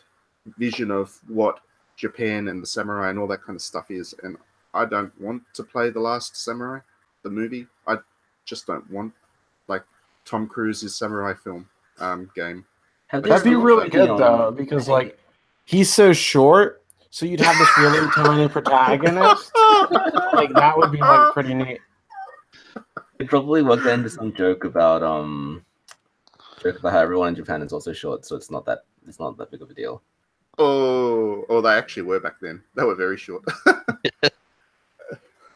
vision 0.58 0.92
of 0.92 1.20
what 1.28 1.60
Japan 1.96 2.48
and 2.48 2.62
the 2.62 2.68
samurai 2.68 3.10
and 3.10 3.20
all 3.20 3.28
that 3.28 3.44
kind 3.44 3.56
of 3.56 3.62
stuff 3.62 3.92
is, 3.92 4.14
and 4.24 4.38
I 4.74 4.86
don't 4.86 5.20
want 5.20 5.44
to 5.54 5.64
play 5.64 5.90
the 5.90 6.00
Last 6.00 6.36
Samurai, 6.36 6.80
the 7.24 7.30
movie. 7.30 7.68
I 7.88 7.98
just 8.46 8.68
don't 8.68 8.90
want 8.92 9.14
like 9.68 9.84
Tom 10.26 10.48
Cruise's 10.48 10.96
samurai 10.96 11.34
film 11.34 11.68
um, 12.00 12.30
game. 12.36 12.66
That'd 13.12 13.44
be 13.44 13.56
really 13.56 13.90
good 13.90 14.10
though, 14.18 14.52
because 14.52 14.88
like 14.88 15.20
he's 15.66 15.94
so 15.94 16.14
short, 16.14 16.83
so 17.14 17.28
you'd 17.28 17.40
have 17.42 17.56
this 17.60 17.70
really 17.78 18.08
tiny 18.16 18.50
protagonist. 18.50 19.52
Like 20.34 20.52
that 20.56 20.74
would 20.76 20.92
be 20.92 20.98
like 20.98 21.32
pretty 21.34 21.54
neat. 21.54 21.80
It 23.20 23.28
probably 23.28 23.62
worked 23.62 23.86
into 23.86 24.10
some 24.10 24.34
joke 24.34 24.64
about 24.64 25.04
um 25.04 25.64
joke 26.64 26.80
about 26.80 26.92
how 26.94 27.00
everyone 27.00 27.28
in 27.30 27.36
Japan 27.36 27.62
is 27.62 27.72
also 27.72 27.94
short, 27.94 28.26
so 28.26 28.36
it's 28.36 28.50
not 28.50 28.66
that 28.66 28.86
it's 29.08 29.20
not 29.20 29.38
that 29.38 29.52
big 29.52 29.62
of 29.62 29.70
a 29.70 29.76
deal. 29.76 30.02
Oh, 30.58 31.46
oh, 31.50 31.62
they 31.62 31.74
actually 31.74 32.02
were 32.04 32.20
back 32.20 32.40
then. 32.42 32.64
They 32.76 32.84
were 32.84 32.96
very 32.96 33.18
short. 33.18 33.44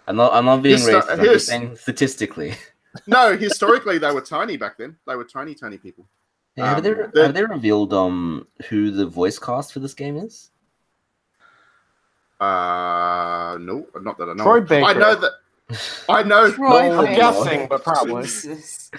I'm 0.08 0.16
not 0.16 0.34
I'm 0.34 0.46
not 0.46 0.62
being 0.62 0.78
Here's 0.78 0.86
the- 0.86 0.92
racist. 1.02 1.10
I'm 1.12 1.24
just 1.26 1.48
saying 1.48 1.76
statistically. 1.76 2.54
no, 3.08 3.36
historically 3.36 3.98
they 3.98 4.12
were 4.12 4.22
tiny 4.22 4.58
back 4.58 4.78
then. 4.78 4.96
They 5.08 5.16
were 5.16 5.24
tiny, 5.26 5.56
tiny 5.56 5.80
people. 5.80 6.08
Hey, 6.56 6.62
have 6.62 6.84
they 6.84 6.92
Um, 6.92 7.12
the- 7.16 7.24
have 7.26 7.34
they 7.34 7.44
revealed 7.46 7.94
um 7.96 8.46
who 8.70 8.92
the 8.92 9.08
voice 9.08 9.40
cast 9.40 9.74
for 9.74 9.80
this 9.80 9.96
game 9.96 10.18
is? 10.18 10.52
Uh, 12.40 13.58
no, 13.60 13.88
not 14.02 14.18
that 14.18 14.30
I 14.30 14.34
know. 14.34 14.44
Troy 14.44 14.58
of. 14.62 14.72
I 14.72 14.94
know 14.94 15.16
that. 15.16 15.32
I 16.10 16.24
know. 16.24 16.52
Troy 16.54 16.90
Oh, 16.92 17.06
I'm 17.06 17.16
guessing, 17.16 17.68
but 17.68 17.84
probably. 17.84 18.24
Jesus. 18.24 18.92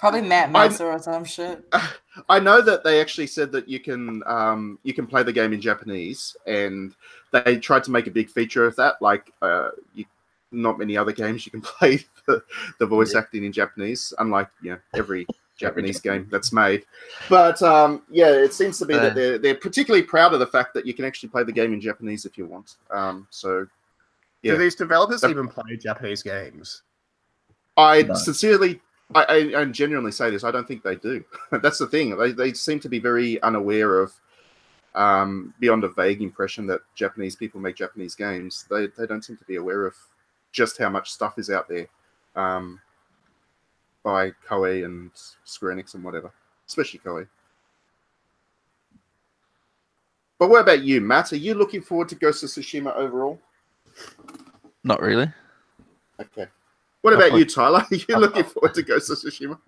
Probably 0.00 0.22
Matt 0.22 0.50
I- 0.54 0.84
or 0.84 0.98
some 1.00 1.24
shit. 1.24 1.64
I 2.28 2.38
know 2.40 2.60
that 2.60 2.84
they 2.84 3.00
actually 3.00 3.26
said 3.28 3.50
that 3.52 3.68
you 3.68 3.80
can 3.80 4.22
um, 4.26 4.78
you 4.82 4.92
can 4.94 5.06
play 5.06 5.22
the 5.22 5.32
game 5.32 5.52
in 5.52 5.60
Japanese, 5.60 6.36
and 6.46 6.94
they 7.32 7.56
tried 7.58 7.84
to 7.84 7.90
make 7.90 8.06
a 8.06 8.10
big 8.10 8.28
feature 8.28 8.66
of 8.66 8.76
that. 8.76 9.00
Like, 9.00 9.32
uh, 9.42 9.70
you, 9.94 10.04
not 10.52 10.78
many 10.78 10.96
other 10.96 11.12
games 11.12 11.44
you 11.46 11.52
can 11.52 11.60
play 11.62 12.04
the, 12.26 12.42
the 12.78 12.86
voice 12.86 13.14
Yeah. 13.14 13.20
acting 13.20 13.44
in 13.44 13.52
Japanese, 13.52 14.12
unlike 14.18 14.48
you 14.62 14.72
know 14.72 14.78
every 14.94 15.26
Japanese 15.58 16.00
game 16.00 16.26
that's 16.30 16.52
made. 16.52 16.86
But 17.28 17.60
um, 17.62 18.02
yeah, 18.10 18.30
it 18.30 18.54
seems 18.54 18.78
to 18.78 18.86
be 18.86 18.94
Uh. 18.94 19.00
that 19.02 19.14
they're 19.14 19.38
they're 19.38 19.54
particularly 19.56 20.04
proud 20.06 20.32
of 20.32 20.38
the 20.40 20.46
fact 20.46 20.72
that 20.74 20.86
you 20.86 20.94
can 20.94 21.04
actually 21.04 21.28
play 21.28 21.42
the 21.44 21.52
game 21.52 21.72
in 21.74 21.80
Japanese 21.80 22.24
if 22.24 22.38
you 22.38 22.46
want. 22.46 22.76
Um, 22.90 23.26
so 23.30 23.66
Yeah. 24.42 24.52
Do 24.52 24.58
these 24.58 24.76
developers 24.76 25.20
That- 25.20 25.30
even 25.30 25.48
play 25.48 25.76
Japanese 25.76 26.22
games? 26.22 26.82
I 27.76 28.02
No. 28.02 28.14
sincerely, 28.14 28.80
I, 29.14 29.24
I, 29.54 29.60
I 29.60 29.64
genuinely 29.66 30.12
say 30.12 30.30
this. 30.30 30.44
I 30.44 30.50
don't 30.50 30.66
think 30.66 30.82
they 30.82 30.96
do. 30.96 31.24
That's 31.62 31.78
the 31.78 31.86
thing. 31.86 32.16
They, 32.16 32.32
they 32.32 32.52
seem 32.52 32.78
to 32.80 32.88
be 32.88 32.98
very 33.00 33.40
unaware 33.42 34.00
of, 34.00 34.12
um, 34.94 35.54
beyond 35.60 35.84
a 35.84 35.88
vague 35.88 36.22
impression 36.22 36.66
that 36.68 36.80
Japanese 36.94 37.36
people 37.36 37.60
make 37.60 37.76
Japanese 37.76 38.14
games. 38.14 38.64
They, 38.70 38.86
they 38.88 39.06
don't 39.06 39.24
seem 39.24 39.36
to 39.36 39.44
be 39.44 39.56
aware 39.56 39.86
of 39.86 39.94
just 40.52 40.78
how 40.78 40.88
much 40.88 41.10
stuff 41.12 41.38
is 41.38 41.50
out 41.50 41.68
there 41.68 41.86
um, 42.34 42.80
by 44.08 44.30
Koei 44.48 44.86
and 44.86 45.10
Square 45.44 45.74
Enix 45.76 45.94
and 45.94 46.02
whatever, 46.02 46.32
especially 46.66 46.98
Koei. 47.00 47.28
But 50.38 50.48
what 50.48 50.62
about 50.62 50.80
you, 50.80 51.02
Matt? 51.02 51.30
Are 51.34 51.36
you 51.36 51.52
looking 51.52 51.82
forward 51.82 52.08
to 52.08 52.14
Ghost 52.14 52.42
of 52.42 52.48
Tsushima 52.48 52.96
overall? 52.96 53.38
Not 54.82 55.02
really. 55.02 55.30
Okay. 56.18 56.46
What 57.02 57.12
about 57.12 57.34
you, 57.34 57.44
Tyler? 57.44 57.80
Are 57.90 57.94
you 57.94 58.16
looking 58.16 58.44
forward 58.44 58.72
to 58.76 58.82
Ghost 58.82 59.10
of 59.10 59.18
Tsushima? 59.18 59.58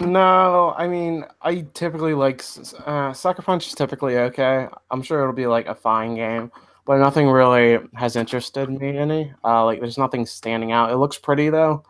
No, 0.00 0.74
I 0.76 0.88
mean, 0.88 1.24
I 1.40 1.64
typically 1.72 2.14
like 2.14 2.40
s- 2.40 2.74
uh, 2.84 3.12
Sucker 3.12 3.42
Punch 3.42 3.68
is 3.68 3.74
typically 3.74 4.18
okay. 4.18 4.66
I'm 4.90 5.02
sure 5.02 5.20
it'll 5.20 5.32
be 5.34 5.46
like 5.46 5.66
a 5.68 5.74
fine 5.74 6.16
game, 6.16 6.50
but 6.84 6.98
nothing 6.98 7.28
really 7.28 7.78
has 7.94 8.16
interested 8.16 8.68
me 8.68 8.98
any. 8.98 9.32
Uh, 9.44 9.64
like, 9.64 9.78
there's 9.78 9.98
nothing 9.98 10.26
standing 10.26 10.72
out. 10.72 10.90
It 10.90 10.96
looks 10.96 11.16
pretty 11.16 11.48
though, 11.48 11.84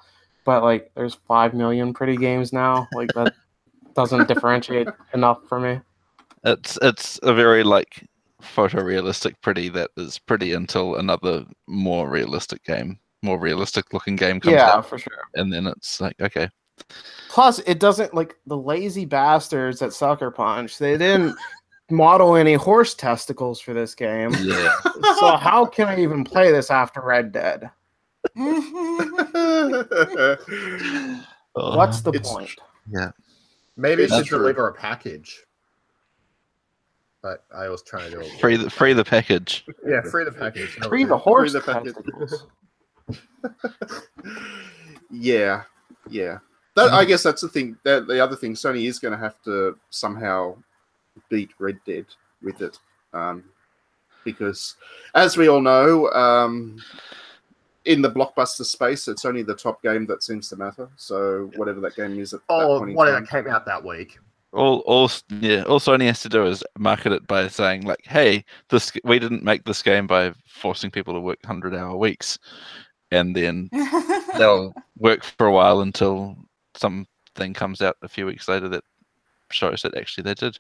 but 0.45 0.63
like, 0.63 0.91
there's 0.95 1.15
five 1.15 1.55
million 1.55 1.93
pretty 1.93 2.17
games 2.17 2.53
now. 2.53 2.87
Like 2.95 3.13
that 3.15 3.35
doesn't 3.95 4.29
differentiate 4.29 4.89
enough 5.15 5.39
for 5.49 5.61
me. 5.61 5.81
It's 6.45 6.79
it's 6.83 7.21
a 7.23 7.33
very 7.33 7.63
like 7.63 8.09
photorealistic 8.43 9.35
pretty 9.41 9.69
that 9.71 9.91
is 9.97 10.19
pretty 10.19 10.53
until 10.53 10.97
another 10.97 11.45
more 11.67 12.09
realistic 12.09 12.65
game, 12.65 12.99
more 13.23 13.39
realistic 13.39 13.93
looking 13.93 14.17
game 14.17 14.41
comes 14.41 14.55
yeah, 14.55 14.71
out, 14.71 14.87
for 14.87 14.99
sure. 14.99 15.25
and 15.35 15.53
then 15.53 15.67
it's 15.67 16.01
like 16.01 16.21
okay, 16.21 16.49
Plus, 17.29 17.61
it 17.61 17.81
doesn't 17.81 18.15
like 18.15 18.37
the 18.47 18.57
lazy 18.57 19.05
bastards 19.05 19.81
at 19.83 19.93
Sucker 19.93 20.31
Punch. 20.31 20.79
They 20.79 20.99
didn't 20.99 21.37
model 21.91 22.37
any 22.37 22.55
horse 22.55 22.95
testicles 22.95 23.61
for 23.61 23.73
this 23.73 23.95
game. 23.95 24.35
yeah, 24.43 24.73
So 25.19 25.37
how 25.37 25.65
can 25.65 25.89
I 25.89 26.01
even 26.01 26.25
play 26.25 26.53
this 26.53 26.71
after 26.71 27.01
Red 27.01 27.33
Dead? 27.33 27.71
What's 31.55 32.01
the 32.03 32.13
It's- 32.15 32.33
point? 32.33 32.51
Yeah. 32.91 33.11
Maybe 33.77 34.03
it 34.05 34.11
That's 34.11 34.21
should 34.23 34.29
true. 34.29 34.39
deliver 34.39 34.69
a 34.69 34.73
package. 34.75 35.45
But 37.23 37.45
I 37.55 37.69
was 37.69 37.83
trying 37.83 38.11
to 38.11 38.23
do 38.23 38.29
free 38.41 38.57
the 38.57 38.69
free 38.69 38.93
the 38.95 39.05
package. 39.05 39.65
Yeah, 39.87 40.03
free 40.03 40.25
the 40.25 40.33
package. 40.33 40.77
That 40.77 40.89
Free 40.89 41.05
the 41.05 41.15
it. 41.15 41.19
horse 41.21 41.53
the 41.53 41.61
package. 41.61 41.95
testicles. 41.95 42.47
yeah, 45.11 45.63
yeah. 46.11 46.39
That, 46.75 46.91
I 46.91 47.05
guess 47.05 47.23
that's 47.23 47.41
the 47.43 47.49
thing. 47.49 47.77
That 47.85 48.07
the 48.09 48.19
other 48.23 48.35
thing, 48.35 48.55
Sony 48.55 48.89
is 48.89 48.99
going 48.99 49.13
to 49.13 49.19
have 49.19 49.41
to 49.45 49.79
somehow 49.91 50.57
beat 51.29 51.51
Red 51.61 51.79
Dead 51.87 52.07
with 52.43 52.61
it, 52.61 52.77
um, 53.13 53.45
because 54.25 54.75
as 55.15 55.37
we 55.37 55.49
all 55.49 55.61
know, 55.61 56.11
um, 56.11 56.77
in 57.85 58.03
the 58.03 58.11
blockbuster 58.11 58.65
space, 58.65 59.09
it's 59.09 59.25
only 59.25 59.43
the 59.43 59.55
top 59.55 59.83
game 59.83 60.07
that 60.07 60.23
seems 60.23 60.49
to 60.51 60.57
matter. 60.57 60.89
So 60.97 61.51
whatever 61.57 61.81
that 61.81 61.97
game 61.97 62.19
is 62.19 62.33
at 62.33 62.41
that 62.49 62.55
Oh, 62.55 62.79
point 62.79 62.91
in 62.91 62.97
whatever 62.97 63.19
time. 63.19 63.45
came 63.45 63.53
out 63.53 63.67
that 63.67 63.85
week. 63.85 64.19
All 64.53 64.81
all 64.81 65.11
yeah, 65.41 65.63
all 65.63 65.81
Sony 65.81 66.07
has 66.07 66.21
to 66.23 66.29
do 66.29 66.45
is 66.45 66.63
market 66.79 67.13
it 67.13 67.27
by 67.27 67.49
saying 67.49 67.83
like, 67.83 68.05
hey, 68.05 68.45
this 68.69 68.93
we 69.05 69.19
didn't 69.19 69.43
make 69.43 69.65
this 69.65 69.83
game 69.83 70.07
by 70.07 70.35
forcing 70.47 70.91
people 70.91 71.15
to 71.15 71.21
work 71.21 71.39
hundred 71.45 71.75
hour 71.75 71.97
weeks, 71.97 72.39
and 73.11 73.35
then 73.35 73.71
they'll 74.39 74.75
work 74.99 75.25
for 75.25 75.47
a 75.47 75.53
while 75.53 75.81
until 75.81 76.37
something 76.75 77.55
comes 77.55 77.81
out 77.81 77.97
a 78.03 78.09
few 78.09 78.27
weeks 78.27 78.47
later 78.47 78.69
that 78.69 78.85
shows 79.51 79.81
that 79.83 79.97
actually 79.97 80.25
they 80.25 80.35
did. 80.35 80.59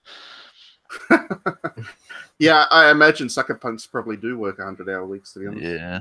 yeah, 2.38 2.64
I 2.70 2.90
imagine 2.90 3.28
Sucker 3.28 3.54
Punch 3.54 3.90
probably 3.90 4.16
do 4.16 4.38
work 4.38 4.58
100 4.58 4.88
hour 4.88 5.06
weeks, 5.06 5.32
to 5.34 5.40
be 5.40 5.46
honest. 5.46 5.62
Yeah. 5.64 5.98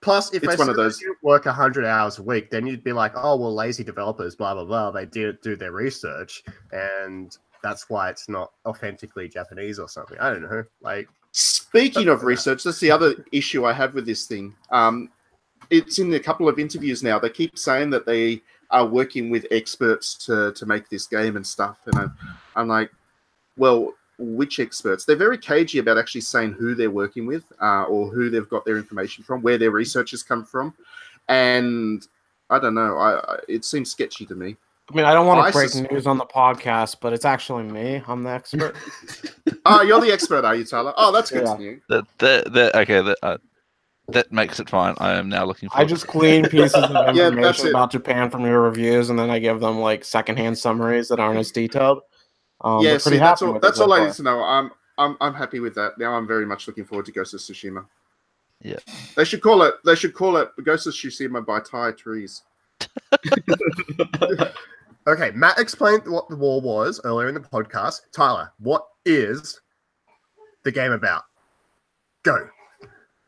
Plus, 0.00 0.32
if 0.32 0.44
It's 0.44 0.54
they 0.54 0.58
one 0.58 0.68
of 0.68 0.76
those- 0.76 1.02
work 1.22 1.46
100 1.46 1.84
hours 1.84 2.18
a 2.18 2.22
week, 2.22 2.50
then 2.50 2.66
you'd 2.66 2.84
be 2.84 2.92
like, 2.92 3.12
oh, 3.16 3.36
well, 3.36 3.52
lazy 3.54 3.82
developers, 3.82 4.36
blah, 4.36 4.54
blah, 4.54 4.64
blah. 4.64 4.90
They 4.92 5.06
didn't 5.06 5.42
do 5.42 5.56
their 5.56 5.72
research. 5.72 6.44
And 6.72 7.36
that's 7.62 7.90
why 7.90 8.08
it's 8.10 8.28
not 8.28 8.52
authentically 8.64 9.28
Japanese 9.28 9.78
or 9.80 9.88
something. 9.88 10.16
I 10.20 10.30
don't 10.30 10.42
know. 10.42 10.64
Like, 10.80 11.08
Speaking 11.32 12.08
of 12.08 12.22
research, 12.24 12.62
that's 12.64 12.80
the 12.80 12.90
other 12.90 13.24
issue 13.32 13.66
I 13.66 13.72
have 13.72 13.94
with 13.94 14.06
this 14.06 14.26
thing. 14.26 14.54
Um, 14.70 15.10
it's 15.70 15.98
in 15.98 16.12
a 16.14 16.20
couple 16.20 16.48
of 16.48 16.58
interviews 16.58 17.02
now. 17.02 17.18
They 17.18 17.28
keep 17.28 17.58
saying 17.58 17.90
that 17.90 18.06
they 18.06 18.40
are 18.70 18.86
working 18.86 19.28
with 19.30 19.46
experts 19.50 20.14
to, 20.26 20.52
to 20.52 20.66
make 20.66 20.88
this 20.88 21.06
game 21.06 21.36
and 21.36 21.46
stuff. 21.46 21.78
And 21.86 21.96
I'm, 21.96 22.14
I'm 22.56 22.68
like, 22.68 22.90
well, 23.56 23.92
which 24.18 24.58
experts? 24.60 25.04
They're 25.04 25.16
very 25.16 25.38
cagey 25.38 25.78
about 25.78 25.98
actually 25.98 26.22
saying 26.22 26.52
who 26.52 26.74
they're 26.74 26.90
working 26.90 27.26
with 27.26 27.44
uh, 27.62 27.84
or 27.84 28.08
who 28.10 28.30
they've 28.30 28.48
got 28.48 28.64
their 28.64 28.76
information 28.76 29.24
from, 29.24 29.42
where 29.42 29.58
their 29.58 29.70
research 29.70 30.10
has 30.12 30.22
come 30.22 30.44
from. 30.44 30.74
And 31.28 32.06
I 32.50 32.58
don't 32.58 32.74
know. 32.74 32.96
I, 32.96 33.18
I 33.18 33.38
it 33.48 33.64
seems 33.64 33.90
sketchy 33.90 34.26
to 34.26 34.34
me. 34.34 34.56
I 34.90 34.96
mean, 34.96 35.04
I 35.04 35.12
don't 35.12 35.26
want 35.26 35.40
I 35.40 35.48
to 35.48 35.52
break 35.52 35.68
sus- 35.68 35.90
news 35.90 36.06
on 36.06 36.16
the 36.16 36.24
podcast, 36.24 36.96
but 37.02 37.12
it's 37.12 37.26
actually 37.26 37.64
me. 37.64 38.02
I'm 38.06 38.22
the 38.22 38.30
expert. 38.30 38.74
Oh, 39.70 39.82
you're 39.82 40.00
the 40.00 40.10
expert, 40.10 40.46
are 40.46 40.54
you, 40.54 40.64
Tyler? 40.64 40.94
Oh, 40.96 41.12
that's 41.12 41.30
good 41.30 41.44
Yeah. 41.44 41.56
to 41.56 41.62
you. 41.62 41.80
That 41.90 42.04
that, 42.18 42.52
that 42.54 42.74
okay 42.74 43.02
that 43.02 43.18
uh, 43.22 43.36
that 44.08 44.32
makes 44.32 44.60
it 44.60 44.70
fine. 44.70 44.94
I 44.96 45.12
am 45.12 45.28
now 45.28 45.44
looking 45.44 45.68
for 45.68 45.76
I 45.76 45.84
just 45.84 46.06
clean 46.06 46.44
pieces 46.48 46.72
of 46.74 46.90
information 47.16 47.66
it. 47.66 47.70
about 47.70 47.90
Japan 47.90 48.30
from 48.30 48.46
your 48.46 48.62
reviews, 48.62 49.10
and 49.10 49.18
then 49.18 49.28
I 49.28 49.38
give 49.40 49.60
them 49.60 49.78
like 49.80 50.04
secondhand 50.06 50.56
summaries 50.56 51.08
that 51.08 51.20
aren't 51.20 51.38
as 51.38 51.50
detailed. 51.50 52.00
Um, 52.60 52.82
yeah, 52.82 52.98
see, 52.98 53.18
that's 53.18 53.42
all. 53.42 53.58
That's 53.58 53.80
all 53.80 53.92
I 53.92 54.06
need 54.06 54.14
to 54.14 54.22
know. 54.22 54.42
I'm, 54.42 54.70
I'm, 54.96 55.16
I'm 55.20 55.34
happy 55.34 55.60
with 55.60 55.74
that. 55.76 55.98
Now 55.98 56.14
I'm 56.14 56.26
very 56.26 56.44
much 56.44 56.66
looking 56.66 56.84
forward 56.84 57.06
to 57.06 57.12
Ghost 57.12 57.34
of 57.34 57.40
Tsushima. 57.40 57.86
Yeah. 58.62 58.78
They 59.16 59.24
should 59.24 59.42
call 59.42 59.62
it. 59.62 59.74
They 59.84 59.94
should 59.94 60.14
call 60.14 60.36
it 60.36 60.50
Ghost 60.64 60.86
of 60.86 60.94
Tsushima 60.94 61.46
by 61.46 61.60
Ty 61.60 61.92
Treese. 61.92 62.42
okay, 65.06 65.30
Matt 65.32 65.58
explained 65.58 66.02
what 66.06 66.28
the 66.28 66.36
war 66.36 66.60
was 66.60 67.00
earlier 67.04 67.28
in 67.28 67.34
the 67.34 67.40
podcast. 67.40 68.00
Tyler, 68.12 68.52
what 68.58 68.86
is 69.04 69.60
the 70.64 70.72
game 70.72 70.92
about? 70.92 71.22
Go. 72.24 72.48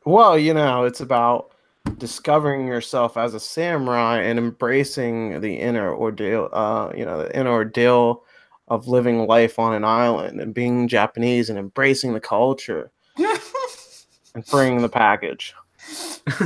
Well, 0.05 0.39
you 0.39 0.55
know, 0.55 0.85
it's 0.85 1.01
about 1.01 1.53
discovering 1.99 2.67
yourself 2.67 3.17
as 3.17 3.35
a 3.35 3.41
samurai 3.41 4.19
and 4.19 4.39
embracing 4.39 5.41
the 5.41 5.55
inner 5.55 5.95
ordeal, 5.95 6.49
uh, 6.53 6.91
you 6.97 7.05
know, 7.05 7.19
the 7.19 7.39
inner 7.39 7.51
ordeal 7.51 8.25
of 8.71 8.89
living 8.89 9.27
life 9.27 9.59
on 9.59 9.75
an 9.75 9.85
island 9.85 10.41
and 10.41 10.55
being 10.55 10.89
Japanese 10.89 11.51
and 11.51 11.59
embracing 11.59 12.15
the 12.15 12.21
culture 12.21 12.91
and 13.19 14.47
bringing 14.51 14.81
the 14.81 14.89
package. 14.89 15.55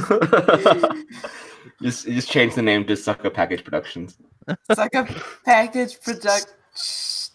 just 1.82 2.06
just 2.06 2.30
change 2.30 2.54
the 2.54 2.62
name 2.62 2.84
to 2.86 2.96
Sucker 2.96 3.30
Package 3.30 3.62
Productions. 3.62 4.16
It's 4.48 4.78
like 4.78 4.94
a 4.94 5.06
package 5.44 6.00
product. 6.00 6.54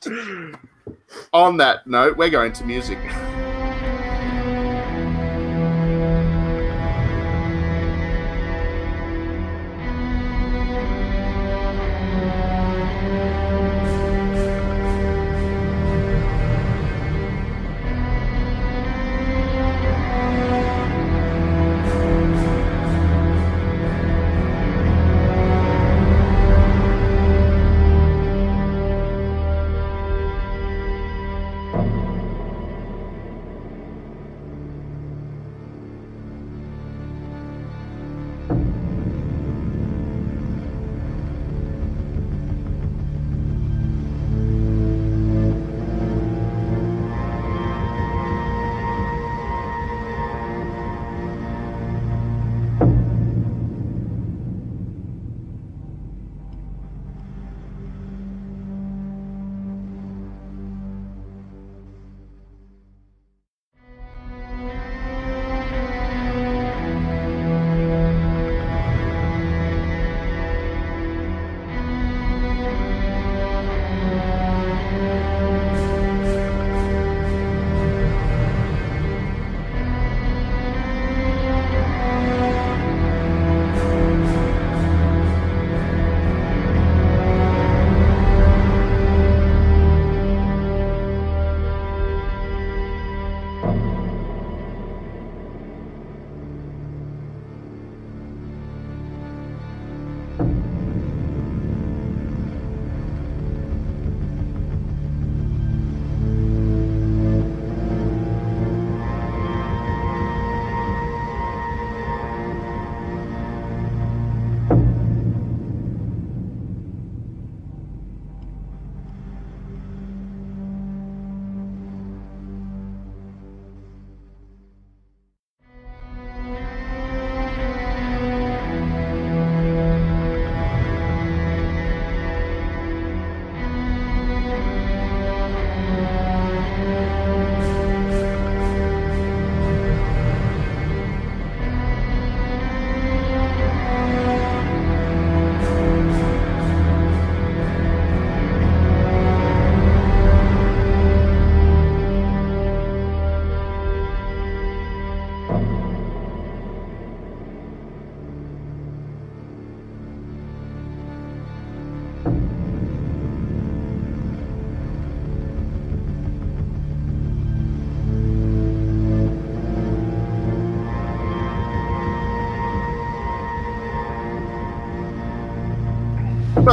On 1.34 1.58
that 1.58 1.86
note, 1.86 2.18
we're 2.18 2.30
going 2.30 2.54
to 2.54 2.64
music. 2.66 2.98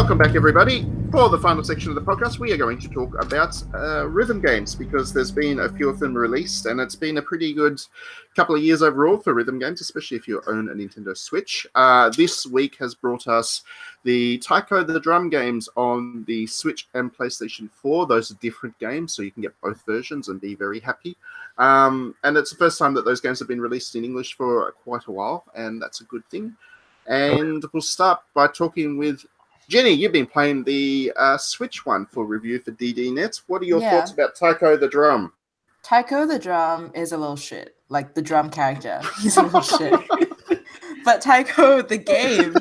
Welcome 0.07 0.19
back, 0.19 0.37
everybody. 0.37 0.87
For 1.11 1.29
the 1.29 1.39
final 1.41 1.65
section 1.65 1.89
of 1.89 1.97
the 1.97 2.01
podcast, 2.01 2.39
we 2.39 2.53
are 2.53 2.57
going 2.57 2.79
to 2.79 2.89
talk 2.89 3.21
about 3.21 3.61
uh, 3.75 4.07
rhythm 4.07 4.41
games 4.41 4.77
because 4.77 5.13
there's 5.13 5.33
been 5.33 5.59
a 5.59 5.69
few 5.69 5.89
of 5.89 5.99
them 5.99 6.15
released, 6.15 6.67
and 6.67 6.81
it's 6.81 6.95
been 6.95 7.19
a 7.19 7.23
pretty 7.23 7.53
good 7.53 7.81
couple 8.37 8.55
of 8.55 8.63
years 8.63 8.83
overall 8.83 9.19
for 9.19 9.35
rhythm 9.35 9.59
games, 9.59 9.81
especially 9.81 10.17
if 10.17 10.29
you 10.29 10.41
own 10.47 10.69
a 10.69 10.75
Nintendo 10.75 11.17
Switch. 11.17 11.67
Uh, 11.75 12.09
this 12.11 12.47
week 12.47 12.77
has 12.77 12.95
brought 12.95 13.27
us 13.27 13.65
the 14.05 14.39
Taiko 14.39 14.85
the 14.85 15.01
Drum 15.01 15.29
games 15.29 15.69
on 15.75 16.23
the 16.29 16.47
Switch 16.47 16.87
and 16.95 17.13
PlayStation 17.13 17.69
4. 17.69 18.07
Those 18.07 18.31
are 18.31 18.35
different 18.35 18.79
games, 18.79 19.13
so 19.13 19.23
you 19.23 19.33
can 19.33 19.43
get 19.43 19.61
both 19.61 19.85
versions 19.85 20.29
and 20.29 20.41
be 20.41 20.55
very 20.55 20.79
happy. 20.79 21.17
Um, 21.59 22.15
and 22.23 22.37
it's 22.37 22.53
the 22.53 22.59
first 22.59 22.79
time 22.79 22.95
that 22.95 23.05
those 23.05 23.21
games 23.21 23.41
have 23.41 23.49
been 23.49 23.61
released 23.61 23.97
in 23.97 24.05
English 24.05 24.37
for 24.37 24.71
quite 24.71 25.07
a 25.07 25.11
while, 25.11 25.47
and 25.57 25.83
that's 25.83 26.01
a 26.01 26.05
good 26.05 26.25
thing. 26.31 26.57
And 27.09 27.65
we'll 27.73 27.83
start 27.83 28.21
by 28.35 28.47
talking 28.49 28.99
with 28.99 29.25
Jenny. 29.69 29.91
You've 29.91 30.13
been 30.13 30.27
playing 30.27 30.65
the 30.65 31.13
uh, 31.17 31.37
Switch 31.39 31.85
one 31.87 32.07
for 32.07 32.25
review 32.25 32.59
for 32.61 32.71
DD 32.73 32.97
DDNet. 33.13 33.43
What 33.47 33.63
are 33.63 33.67
your 33.67 33.81
Yeah. 33.81 33.91
thoughts 33.99 34.13
about 34.13 34.35
Taiko 34.37 34.77
the 34.77 34.89
Drum? 34.89 35.33
Taiko 35.83 36.27
the 36.27 36.39
drum 36.39 36.91
is 36.95 37.13
a 37.13 37.17
little 37.17 37.37
shit. 37.37 37.77
Like 37.89 38.15
the 38.15 38.23
drum 38.23 38.51
character, 38.51 39.01
he's 39.21 39.37
a 39.37 39.43
little 39.43 39.61
shit. 39.63 39.95
But 41.05 41.21
Taiko 41.21 41.83
the 41.83 41.99
game. 41.99 42.53
the, 42.53 42.61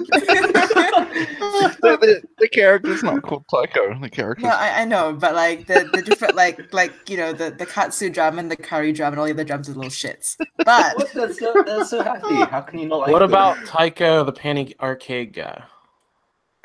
the, 1.81 2.21
the 2.37 2.47
character's 2.49 3.01
not 3.01 3.23
called 3.23 3.43
Taiko. 3.49 3.97
The 3.99 4.07
character. 4.09 4.43
No, 4.45 4.49
I, 4.53 4.81
I 4.81 4.85
know, 4.85 5.13
but 5.13 5.33
like 5.33 5.65
the, 5.65 5.89
the 5.91 6.03
different 6.03 6.35
like 6.35 6.71
like 6.71 6.93
you 7.09 7.17
know 7.17 7.33
the, 7.33 7.49
the 7.49 7.65
katsu 7.65 8.09
drum 8.11 8.37
and 8.37 8.51
the 8.51 8.55
curry 8.55 8.91
drum 8.91 9.13
and 9.13 9.19
all 9.19 9.25
the 9.25 9.31
other 9.31 9.43
drums 9.43 9.67
are 9.69 9.73
little 9.73 9.89
shits. 9.89 10.35
But 10.57 10.95
That's 11.15 11.39
so, 11.39 11.63
that's 11.65 11.89
so 11.89 12.03
happy. 12.03 12.35
How 12.35 12.61
can 12.61 12.77
you 12.77 12.87
not 12.87 12.99
like 12.99 13.09
What 13.11 13.19
them? 13.19 13.29
about 13.31 13.57
Tycho, 13.65 14.23
the 14.23 14.31
Penny 14.31 14.75
Arcade 14.79 15.33
guy? 15.33 15.63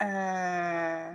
Uh, 0.01 1.12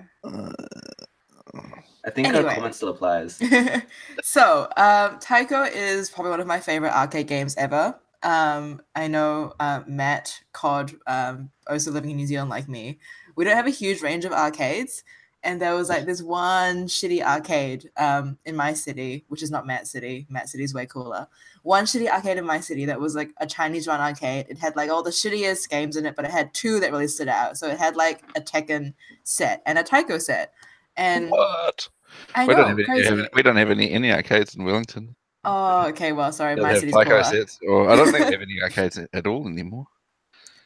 I 2.05 2.09
think 2.11 2.27
Anyway. 2.27 2.43
her 2.43 2.55
comment 2.55 2.75
still 2.75 2.89
applies. 2.89 3.41
so 4.23 4.69
um, 4.77 5.19
Taiko 5.19 5.63
is 5.63 6.09
probably 6.09 6.31
one 6.31 6.39
of 6.39 6.47
my 6.47 6.59
favorite 6.59 6.93
arcade 6.95 7.27
games 7.27 7.55
ever. 7.57 7.99
Um, 8.21 8.81
I 8.95 9.07
know 9.07 9.53
uh, 9.59 9.81
Matt 9.87 10.41
Cod, 10.53 10.93
um, 11.07 11.51
also 11.67 11.91
living 11.91 12.11
in 12.11 12.17
New 12.17 12.27
Zealand 12.27 12.49
like 12.49 12.67
me. 12.67 12.99
We 13.35 13.43
don't 13.43 13.55
have 13.55 13.67
a 13.67 13.71
huge 13.71 14.01
range 14.01 14.25
of 14.25 14.31
arcades, 14.31 15.03
and 15.45 15.61
there 15.61 15.75
was 15.75 15.87
like 15.87 16.05
this 16.05 16.21
one 16.21 16.87
shitty 16.87 17.21
arcade 17.21 17.89
um, 17.97 18.37
in 18.45 18.55
my 18.55 18.73
city, 18.73 19.23
which 19.29 19.43
is 19.43 19.51
not 19.51 19.65
Matt 19.65 19.87
City. 19.87 20.25
Matt 20.29 20.49
City 20.49 20.63
is 20.63 20.73
way 20.73 20.85
cooler. 20.85 21.27
One 21.63 21.85
shitty 21.85 22.09
arcade 22.09 22.37
in 22.37 22.45
my 22.45 22.59
city 22.59 22.85
that 22.85 22.99
was 22.99 23.15
like 23.15 23.31
a 23.37 23.47
Chinese 23.47 23.87
run 23.87 24.01
arcade. 24.01 24.47
It 24.49 24.57
had 24.57 24.75
like 24.75 24.89
all 24.89 25.03
the 25.03 25.11
shittiest 25.11 25.69
games 25.69 25.95
in 25.95 26.05
it, 26.05 26.15
but 26.15 26.25
it 26.25 26.31
had 26.31 26.53
two 26.53 26.79
that 26.81 26.91
really 26.91 27.07
stood 27.07 27.27
out. 27.29 27.57
So 27.57 27.67
it 27.67 27.77
had 27.77 27.95
like 27.95 28.23
a 28.35 28.41
Tekken 28.41 28.93
set 29.23 29.61
and 29.65 29.77
a 29.79 29.83
Taiko 29.83 30.17
set. 30.17 30.53
And 30.97 31.29
What? 31.29 31.87
I 32.33 32.45
we, 32.47 32.53
know, 32.53 32.61
don't 32.61 32.79
have 32.79 32.79
any, 33.19 33.27
we 33.33 33.43
don't 33.43 33.55
have 33.57 33.69
any, 33.71 33.91
any 33.91 34.11
arcades 34.11 34.55
in 34.55 34.63
Wellington. 34.63 35.15
Oh, 35.43 35.87
okay. 35.89 36.11
Well, 36.11 36.31
sorry, 36.31 36.55
They 36.55 36.61
my 36.61 36.73
city's 36.75 36.93
Taiko 36.93 37.09
cooler. 37.09 37.23
sets, 37.23 37.59
or 37.67 37.89
I 37.89 37.95
don't 37.95 38.11
think 38.11 38.25
they 38.25 38.31
have 38.31 38.41
any 38.41 38.61
arcades 38.63 38.97
at 39.13 39.27
all 39.27 39.47
anymore. 39.47 39.85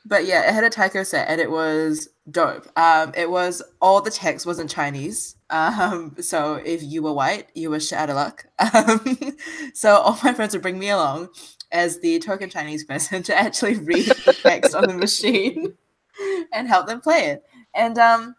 But 0.05 0.25
yeah, 0.25 0.47
it 0.47 0.53
had 0.53 0.63
a 0.63 0.69
taiko 0.69 1.03
set 1.03 1.29
and 1.29 1.41
it 1.41 1.51
was 1.51 2.09
dope. 2.31 2.67
Um, 2.77 3.13
it 3.15 3.29
was 3.29 3.61
all 3.81 4.01
the 4.01 4.11
text 4.11 4.45
was 4.45 4.59
in 4.59 4.67
Chinese. 4.67 5.35
Um, 5.49 6.15
so 6.19 6.55
if 6.55 6.81
you 6.83 7.01
were 7.01 7.13
white, 7.13 7.49
you 7.53 7.69
were 7.69 7.79
shit 7.79 7.97
out 7.97 8.09
of 8.09 8.15
luck. 8.15 8.45
Um, 8.73 9.37
so 9.73 9.95
all 9.95 10.17
my 10.23 10.33
friends 10.33 10.53
would 10.53 10.61
bring 10.61 10.79
me 10.79 10.89
along 10.89 11.29
as 11.71 11.99
the 11.99 12.19
token 12.19 12.49
Chinese 12.49 12.83
person 12.83 13.23
to 13.23 13.35
actually 13.37 13.75
read 13.75 14.05
the 14.05 14.37
text 14.41 14.75
on 14.75 14.87
the 14.87 14.93
machine 14.93 15.73
and 16.53 16.67
help 16.67 16.87
them 16.87 17.01
play 17.01 17.25
it. 17.27 17.43
And 17.73 17.97
um, 17.97 18.35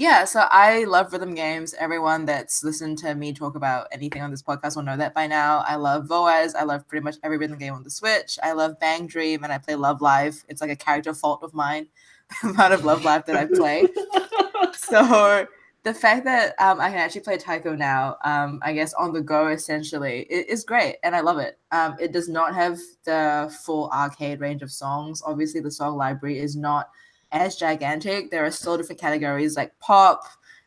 yeah, 0.00 0.24
so 0.24 0.46
I 0.50 0.84
love 0.84 1.12
rhythm 1.12 1.34
games. 1.34 1.74
Everyone 1.78 2.24
that's 2.24 2.64
listened 2.64 2.96
to 3.00 3.14
me 3.14 3.34
talk 3.34 3.54
about 3.54 3.86
anything 3.92 4.22
on 4.22 4.30
this 4.30 4.42
podcast 4.42 4.74
will 4.74 4.82
know 4.82 4.96
that 4.96 5.12
by 5.12 5.26
now. 5.26 5.62
I 5.66 5.76
love 5.76 6.06
Voez. 6.06 6.54
I 6.54 6.62
love 6.62 6.88
pretty 6.88 7.04
much 7.04 7.16
every 7.22 7.36
rhythm 7.36 7.58
game 7.58 7.74
on 7.74 7.82
the 7.82 7.90
Switch. 7.90 8.38
I 8.42 8.52
love 8.52 8.80
Bang 8.80 9.06
Dream 9.06 9.44
and 9.44 9.52
I 9.52 9.58
play 9.58 9.74
Love 9.74 10.00
Live. 10.00 10.42
It's 10.48 10.62
like 10.62 10.70
a 10.70 10.76
character 10.76 11.12
fault 11.12 11.42
of 11.42 11.52
mine, 11.52 11.86
the 12.42 12.48
amount 12.48 12.72
of 12.72 12.86
Love 12.86 13.04
Live 13.04 13.26
that 13.26 13.36
I 13.36 13.44
play. 13.44 13.88
so 14.72 15.46
the 15.82 15.92
fact 15.92 16.24
that 16.24 16.54
um, 16.58 16.80
I 16.80 16.88
can 16.88 16.98
actually 16.98 17.20
play 17.20 17.36
Taiko 17.36 17.76
now, 17.76 18.16
um, 18.24 18.58
I 18.62 18.72
guess 18.72 18.94
on 18.94 19.12
the 19.12 19.20
go 19.20 19.48
essentially, 19.48 20.26
it 20.30 20.48
is 20.48 20.64
great 20.64 20.96
and 21.02 21.14
I 21.14 21.20
love 21.20 21.36
it. 21.36 21.58
Um, 21.72 21.96
it 22.00 22.12
does 22.12 22.26
not 22.26 22.54
have 22.54 22.78
the 23.04 23.54
full 23.66 23.90
arcade 23.90 24.40
range 24.40 24.62
of 24.62 24.72
songs. 24.72 25.20
Obviously, 25.26 25.60
the 25.60 25.70
song 25.70 25.98
library 25.98 26.38
is 26.38 26.56
not 26.56 26.88
as 27.32 27.56
gigantic. 27.56 28.30
There 28.30 28.44
are 28.44 28.50
still 28.50 28.76
different 28.76 29.00
categories 29.00 29.56
like 29.56 29.78
pop, 29.78 30.24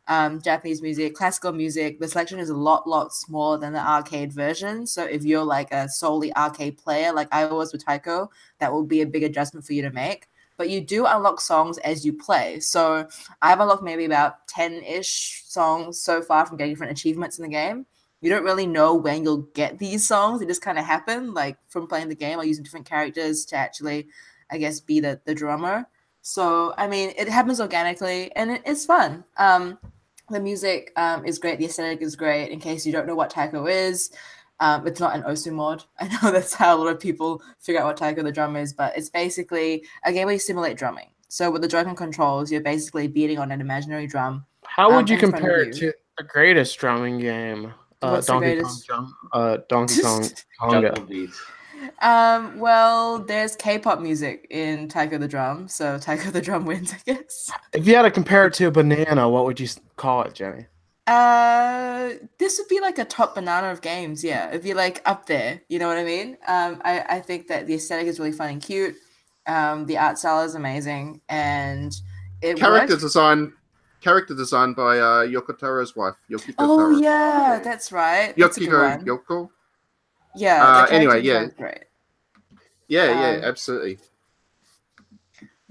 um, 0.08 0.42
Japanese 0.42 0.82
music, 0.82 1.16
classical 1.16 1.52
music. 1.52 2.00
The 2.00 2.08
selection 2.08 2.40
is 2.40 2.50
a 2.50 2.56
lot, 2.56 2.88
lot 2.88 3.14
smaller 3.14 3.58
than 3.58 3.74
the 3.74 3.80
arcade 3.80 4.34
version. 4.34 4.86
So 4.86 5.04
if 5.04 5.24
you're 5.24 5.44
like 5.44 5.72
a 5.72 5.88
solely 5.88 6.36
arcade 6.36 6.78
player, 6.78 7.14
like 7.14 7.30
I 7.32 7.46
was 7.46 7.72
with 7.72 7.86
Taiko, 7.86 8.30
that 8.60 8.72
will 8.72 8.84
be 8.84 9.02
a 9.02 9.06
big 9.06 9.24
adjustment 9.24 9.66
for 9.66 9.74
you 9.74 9.82
to 9.84 9.92
make. 9.92 10.28
But 10.58 10.70
you 10.70 10.82
do 10.82 11.06
unlock 11.06 11.42
songs 11.42 11.78
as 11.80 12.06
you 12.06 12.14
play. 12.14 12.60
So 12.60 13.08
I've 13.42 13.60
unlocked 13.60 13.84
maybe 13.84 14.06
about 14.06 14.48
10 14.48 14.84
ish 14.84 15.44
songs 15.46 16.00
so 16.00 16.22
far 16.22 16.46
from 16.46 16.58
getting 16.58 16.74
different 16.74 16.92
achievements 16.92 17.40
in 17.40 17.44
the 17.44 17.50
game. 17.50 17.86
You 18.22 18.30
don't 18.30 18.46
really 18.46 18.68
know 18.68 18.96
when 18.96 19.24
you'll 19.24 19.50
get 19.54 19.80
these 19.80 20.08
songs. 20.08 20.40
They 20.40 20.46
just 20.46 20.62
kind 20.62 20.78
of 20.78 20.86
happen, 20.86 21.34
like 21.34 21.58
from 21.68 21.88
playing 21.88 22.10
the 22.10 22.16
game 22.16 22.40
or 22.40 22.46
using 22.46 22.64
different 22.64 22.86
characters 22.86 23.46
to 23.46 23.56
actually, 23.58 24.08
I 24.50 24.58
guess, 24.60 24.80
be 24.80 25.00
the, 25.00 25.20
the 25.26 25.36
drummer. 25.36 25.88
So, 26.24 26.74
I 26.78 26.88
mean, 26.88 27.12
it 27.18 27.28
happens 27.28 27.60
organically 27.60 28.32
and 28.36 28.50
it, 28.52 28.62
it's 28.66 28.86
fun. 28.86 29.26
Um, 29.38 29.78
the 30.30 30.40
music 30.40 30.94
um, 30.96 31.26
is 31.26 31.38
great. 31.38 31.60
The 31.60 31.66
aesthetic 31.66 32.02
is 32.02 32.16
great. 32.16 32.50
In 32.50 32.60
case 32.62 32.86
you 32.86 32.94
don't 32.94 33.06
know 33.06 33.14
what 33.14 33.30
Taiko 33.30 33.68
is, 33.68 34.10
um, 34.62 34.88
it's 34.88 35.02
not 35.02 35.16
an 35.16 35.24
Osu 35.24 35.52
mod. 35.52 35.84
I 36.00 36.08
know 36.08 36.32
that's 36.32 36.54
how 36.54 36.76
a 36.76 36.80
lot 36.80 36.88
of 36.88 37.00
people 37.00 37.44
figure 37.60 37.82
out 37.82 37.88
what 37.88 37.98
Taiko 37.98 38.24
the 38.24 38.32
drum 38.32 38.56
is, 38.56 38.72
but 38.72 38.98
it's 38.98 39.10
basically 39.10 39.84
a 40.06 40.14
game 40.14 40.26
where 40.26 40.34
you 40.34 40.40
simulate 40.40 40.78
drumming. 40.78 41.10
So 41.28 41.52
with 41.52 41.62
the 41.62 41.68
Joy-Con 41.68 41.96
controls, 41.98 42.52
you're 42.52 42.62
basically 42.62 43.08
beating 43.08 43.38
on 43.38 43.52
an 43.52 43.60
imaginary 43.60 44.08
drum. 44.08 44.46
How 44.66 44.90
Um, 44.90 44.96
would 44.96 45.10
you 45.10 45.16
in 45.16 45.20
front 45.20 45.36
compare 45.36 45.64
you. 45.64 45.70
it 45.72 45.76
to 45.78 45.94
the 46.18 46.24
greatest 46.24 46.80
drumming 46.80 47.20
game? 47.20 47.74
Uh, 48.02 48.22
Donkey? 48.22 48.62
Kong 48.62 48.82
drum. 48.88 49.16
Uh, 49.34 49.58
Donkey 49.68 50.02
Kong 50.04 50.22
Konga. 50.62 50.82
Jungle 50.96 51.06
Beat. 51.06 51.30
Um, 52.02 52.60
well, 52.60 53.20
there's 53.20 53.56
K-pop 53.56 54.00
music 54.00 54.48
in 54.50 54.88
Taiko 54.88 55.18
the 55.18 55.28
drum, 55.28 55.68
so 55.68 55.98
Taiko 55.98 56.30
the 56.32 56.42
drum 56.42 56.66
wins, 56.70 56.94
I 56.94 56.98
guess. 57.06 57.52
If 57.74 57.88
you 57.88 57.96
had 57.96 58.04
to 58.04 58.12
compare 58.12 58.46
it 58.48 58.54
to 58.56 58.66
a 58.68 58.72
banana, 58.72 59.30
what 59.30 59.46
would 59.46 59.60
you 59.60 59.68
call 59.98 60.24
it, 60.24 60.34
Jenny? 60.34 60.66
Uh, 61.06 62.12
this 62.40 62.58
would 62.58 62.68
be 62.70 62.80
like 62.80 62.98
a 62.98 63.06
top 63.06 63.36
banana 63.36 63.70
of 63.70 63.82
games. 63.82 64.24
Yeah, 64.24 64.50
it'd 64.50 64.64
be 64.64 64.74
like 64.74 65.02
up 65.06 65.26
there. 65.26 65.62
You 65.68 65.80
know 65.80 65.88
what 65.88 65.98
I 65.98 66.04
mean? 66.04 66.38
Um, 66.48 66.82
I 66.86 67.04
I 67.10 67.20
think 67.20 67.48
that 67.48 67.68
the 67.68 67.74
aesthetic 67.76 68.08
is 68.08 68.20
really 68.20 68.32
fun 68.32 68.50
and 68.52 68.62
cute. 68.62 68.96
Um, 69.46 69.86
the 69.86 69.98
art 69.98 70.18
style 70.18 70.44
is 70.44 70.56
amazing, 70.56 71.20
and 71.28 71.94
it 72.42 72.56
Character 72.58 72.94
works. 72.94 73.04
design, 73.04 73.52
character 74.00 74.34
design 74.34 74.72
by 74.74 75.00
uh, 75.00 75.24
Yoko 75.26 75.58
Taro's 75.60 75.94
wife, 75.94 76.16
Yokiko 76.32 76.56
Oh 76.60 76.78
Taro. 76.78 76.98
yeah, 77.00 77.60
that's 77.62 77.92
right. 77.92 78.34
That's 78.38 78.56
a 78.58 78.62
good 78.66 79.02
Yoko. 79.02 79.50
Yeah. 80.36 80.64
Uh, 80.64 80.86
anyway, 80.90 81.22
yeah. 81.22 81.34
design's 81.46 81.54
Great. 81.58 81.84
Yeah, 82.88 83.04
Um, 83.04 83.20
yeah, 83.20 83.40
absolutely. 83.44 83.98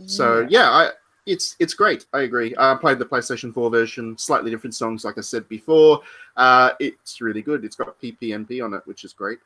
So 0.07 0.47
yeah, 0.51 0.69
I 0.71 0.91
it's 1.27 1.55
it's 1.61 1.75
great. 1.75 2.07
I 2.13 2.23
agree. 2.23 2.55
I 2.59 2.75
played 2.75 2.99
the 2.99 3.05
PlayStation 3.05 3.55
4 3.55 3.71
version, 3.71 4.19
slightly 4.19 4.51
different 4.51 4.75
songs, 4.75 5.05
like 5.05 5.19
I 5.19 5.21
said 5.21 5.49
before. 5.49 6.01
Uh, 6.37 6.71
it's 6.81 7.21
really 7.21 7.43
good. 7.43 7.65
It's 7.65 7.77
got 7.77 8.01
PPAP 8.01 8.65
on 8.65 8.75
it, 8.75 8.83
which 8.87 9.05
is 9.05 9.13
great. 9.13 9.39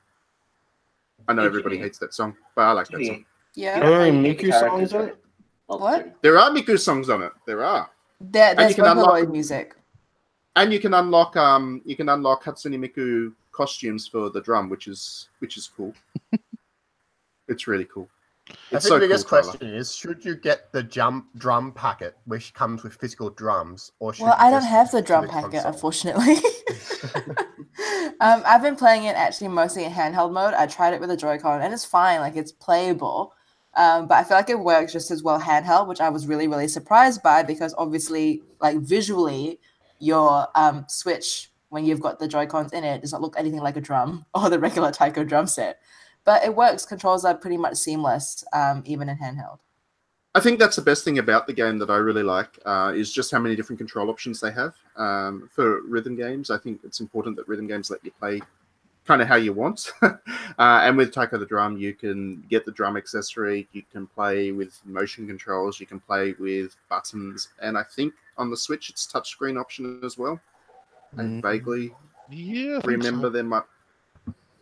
I 1.29 1.35
know 1.35 1.45
everybody 1.45 1.77
hates 1.79 1.99
that 1.99 2.14
song, 2.14 2.37
but 2.55 2.62
I 2.62 2.73
like 2.73 2.89
that 2.89 3.05
song. 3.05 3.25
yeah. 3.55 3.79
Are 3.81 3.91
there 3.91 4.01
any 4.03 4.17
how 4.17 4.23
you 4.29 4.35
pick 4.35 4.47
Miku 4.47 4.61
songs 4.61 4.91
character 4.93 5.01
in 5.03 5.09
it? 5.09 5.25
What? 5.67 6.17
There 6.23 6.39
are 6.39 6.51
Miku 6.51 6.79
songs 6.79 7.11
on 7.11 7.23
it. 7.23 7.33
There 7.47 7.64
are, 7.64 7.91
There, 8.21 8.69
you 8.69 8.75
can 8.75 8.85
unlock- 8.87 9.09
Vocaloid 9.19 9.33
music. 9.33 9.75
and 10.55 10.73
you 10.73 10.79
can 10.81 10.95
unlock 10.95 11.37
um 11.37 11.83
you 11.85 11.97
can 11.97 12.09
unlock 12.09 12.45
Hatsune 12.45 12.79
Miku 12.79 13.33
costumes 13.57 14.07
for 14.07 14.29
the 14.29 14.41
drum, 14.41 14.69
which 14.69 14.87
is 14.87 15.29
which 15.39 15.57
is 15.57 15.69
cool. 15.75 15.95
it's 17.49 17.67
really 17.67 17.87
cool. 17.87 18.09
I 18.49 18.79
think 18.79 18.83
so 18.83 18.95
the 18.95 19.01
biggest 19.01 19.27
cool, 19.27 19.41
Tyler. 19.41 19.53
question 19.53 19.75
is: 19.75 19.95
Should 19.95 20.25
you 20.25 20.37
get 20.37 20.71
the 20.73 20.83
jump 20.83 21.27
drum 21.37 21.73
packet, 21.73 22.17
which 22.27 22.55
comes 22.55 22.83
with 22.83 22.95
physical 22.95 23.31
drums, 23.31 23.93
or 23.99 24.13
should 24.13 24.25
Well, 24.25 24.37
you 24.39 24.47
I 24.47 24.51
don't 24.51 24.63
have 24.63 24.87
the 24.87 24.99
stick 24.99 25.05
to 25.05 25.07
drum 25.07 25.29
packet, 25.29 25.63
console? 25.63 25.73
unfortunately. 25.73 26.35
um, 28.21 28.43
I've 28.47 28.63
been 28.63 28.77
playing 28.77 29.05
it 29.05 29.17
actually 29.17 29.49
mostly 29.49 29.85
in 29.85 29.93
handheld 29.93 30.33
mode. 30.33 30.55
I 30.55 30.67
tried 30.67 30.95
it 30.95 31.01
with 31.01 31.11
a 31.11 31.17
Joy-Con, 31.17 31.63
and 31.63 31.73
it's 31.73 31.85
fine. 31.85 32.21
Like 32.21 32.37
it's 32.37 32.53
playable, 32.53 33.33
um, 33.75 34.07
but 34.07 34.15
I 34.17 34.25
feel 34.25 34.37
like 34.37 34.51
it 34.51 34.61
works 34.61 34.93
just 34.93 35.11
as 35.11 35.23
well 35.23 35.41
handheld, 35.41 35.89
which 35.89 36.01
I 36.01 36.09
was 36.11 36.27
really 36.27 36.47
really 36.47 36.69
surprised 36.69 37.23
by 37.23 37.43
because 37.43 37.75
obviously, 37.79 38.43
like 38.61 38.79
visually, 38.79 39.59
your 39.99 40.47
um, 40.55 40.85
Switch 40.89 41.51
when 41.69 41.85
you've 41.85 42.01
got 42.01 42.19
the 42.19 42.29
Joy-Cons 42.29 42.73
in 42.73 42.85
it 42.85 43.01
does 43.01 43.12
not 43.12 43.23
look 43.23 43.35
anything 43.39 43.61
like 43.61 43.77
a 43.77 43.81
drum 43.81 44.25
or 44.35 44.51
the 44.51 44.59
regular 44.59 44.93
Taiko 44.93 45.25
drum 45.25 45.47
set. 45.47 45.81
But 46.25 46.45
it 46.45 46.55
works. 46.55 46.85
Controls 46.85 47.25
are 47.25 47.35
pretty 47.35 47.57
much 47.57 47.77
seamless, 47.77 48.45
um, 48.53 48.83
even 48.85 49.09
in 49.09 49.17
handheld. 49.17 49.59
I 50.35 50.41
think 50.41 50.59
that's 50.59 50.77
the 50.77 50.83
best 50.83 51.03
thing 51.03 51.19
about 51.19 51.47
the 51.47 51.53
game 51.53 51.79
that 51.79 51.89
I 51.89 51.97
really 51.97 52.23
like 52.23 52.59
uh, 52.67 52.93
is 52.95 53.11
just 53.11 53.31
how 53.31 53.39
many 53.39 53.57
different 53.57 53.79
control 53.79 54.11
options 54.11 54.39
they 54.39 54.53
have. 54.53 54.75
Um, 54.97 55.49
for 55.51 55.81
rhythm 55.83 56.14
games, 56.14 56.51
I 56.51 56.59
think 56.59 56.81
it's 56.85 57.01
important 57.01 57.37
that 57.37 57.49
rhythm 57.49 57.67
games 57.67 57.91
let 57.91 58.05
you 58.05 58.11
play 58.19 58.43
kind 59.07 59.23
of 59.23 59.29
how 59.29 59.37
you 59.37 59.53
want. 59.53 59.93
uh, 60.03 60.17
and 60.59 60.97
with 60.97 61.12
Taiko 61.12 61.39
the 61.39 61.47
Drum, 61.47 61.79
you 61.79 61.95
can 61.95 62.45
get 62.51 62.67
the 62.67 62.73
drum 62.73 62.97
accessory, 62.97 63.69
you 63.73 63.83
can 63.91 64.07
play 64.07 64.53
with 64.53 64.79
motion 64.85 65.27
controls, 65.27 65.81
you 65.81 65.87
can 65.87 66.01
play 66.01 66.35
with 66.39 66.77
buttons, 66.91 67.49
and 67.62 67.79
I 67.79 67.85
think 67.85 68.12
on 68.37 68.51
the 68.51 68.57
Switch 68.57 68.91
it's 68.91 69.11
touchscreen 69.11 69.59
option 69.59 70.01
as 70.05 70.19
well. 70.19 70.41
I 71.17 71.23
Mm, 71.23 71.43
vaguely 71.43 71.95
Yeah. 72.31 72.79
I 72.79 72.81
think 72.81 72.83
so. 72.83 72.89
remember 72.89 73.31
there 73.31 73.45
might. 73.45 73.64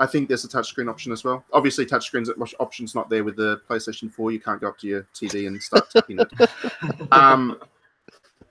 I 0.00 0.06
think 0.06 0.28
there's 0.28 0.44
a 0.44 0.48
touchscreen 0.48 0.90
option 0.90 1.12
as 1.12 1.22
well. 1.22 1.44
Obviously, 1.52 1.86
touchscreens 1.86 2.28
option's 2.58 2.94
not 2.94 3.08
there 3.08 3.22
with 3.22 3.36
the 3.36 3.60
PlayStation 3.68 4.12
4. 4.12 4.32
You 4.32 4.40
can't 4.40 4.60
go 4.60 4.68
up 4.68 4.78
to 4.78 4.88
your 4.88 5.06
TV 5.14 5.46
and 5.46 5.62
start 5.62 5.88
tapping 5.90 6.18
it. 6.18 6.28
Um, 7.12 7.58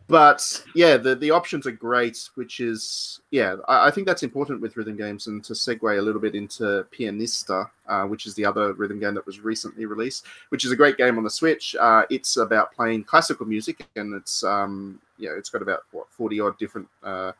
but 0.08 0.64
yeah, 0.76 0.98
the, 0.98 1.16
the 1.16 1.32
options 1.32 1.66
are 1.66 1.72
great, 1.72 2.30
which 2.36 2.60
is 2.60 3.22
yeah, 3.32 3.56
I, 3.68 3.88
I 3.88 3.92
think 3.92 4.06
that's 4.06 4.24
important 4.24 4.62
with 4.62 4.76
rhythm 4.76 4.98
games. 4.98 5.28
And 5.28 5.44
to 5.46 5.54
segue 5.54 5.98
a 5.98 6.02
little 6.02 6.22
bit 6.22 6.36
into 6.36 6.86
Pianista, 6.92 7.70
uh, 7.88 8.04
which 8.04 8.26
is 8.26 8.36
the 8.36 8.46
other 8.46 8.74
rhythm 8.74 9.00
game 9.00 9.14
that 9.16 9.26
was 9.26 9.40
recently 9.40 9.86
released, 9.86 10.26
which 10.50 10.66
is 10.66 10.72
a 10.72 10.76
great 10.76 10.98
game 10.98 11.18
on 11.18 11.24
the 11.24 11.30
Switch. 11.30 11.76
Uh, 11.80 12.04
it's 12.10 12.38
about 12.38 12.74
playing 12.74 13.06
classical 13.06 13.46
music, 13.46 13.88
and 13.96 14.14
it's 14.14 14.44
um, 14.44 15.00
yeah, 15.18 15.32
it's 15.38 15.50
got 15.50 15.62
about 15.62 15.84
what 15.92 16.12
forty 16.12 16.40
odd 16.40 16.58
different 16.58 16.88
uh, 17.04 17.32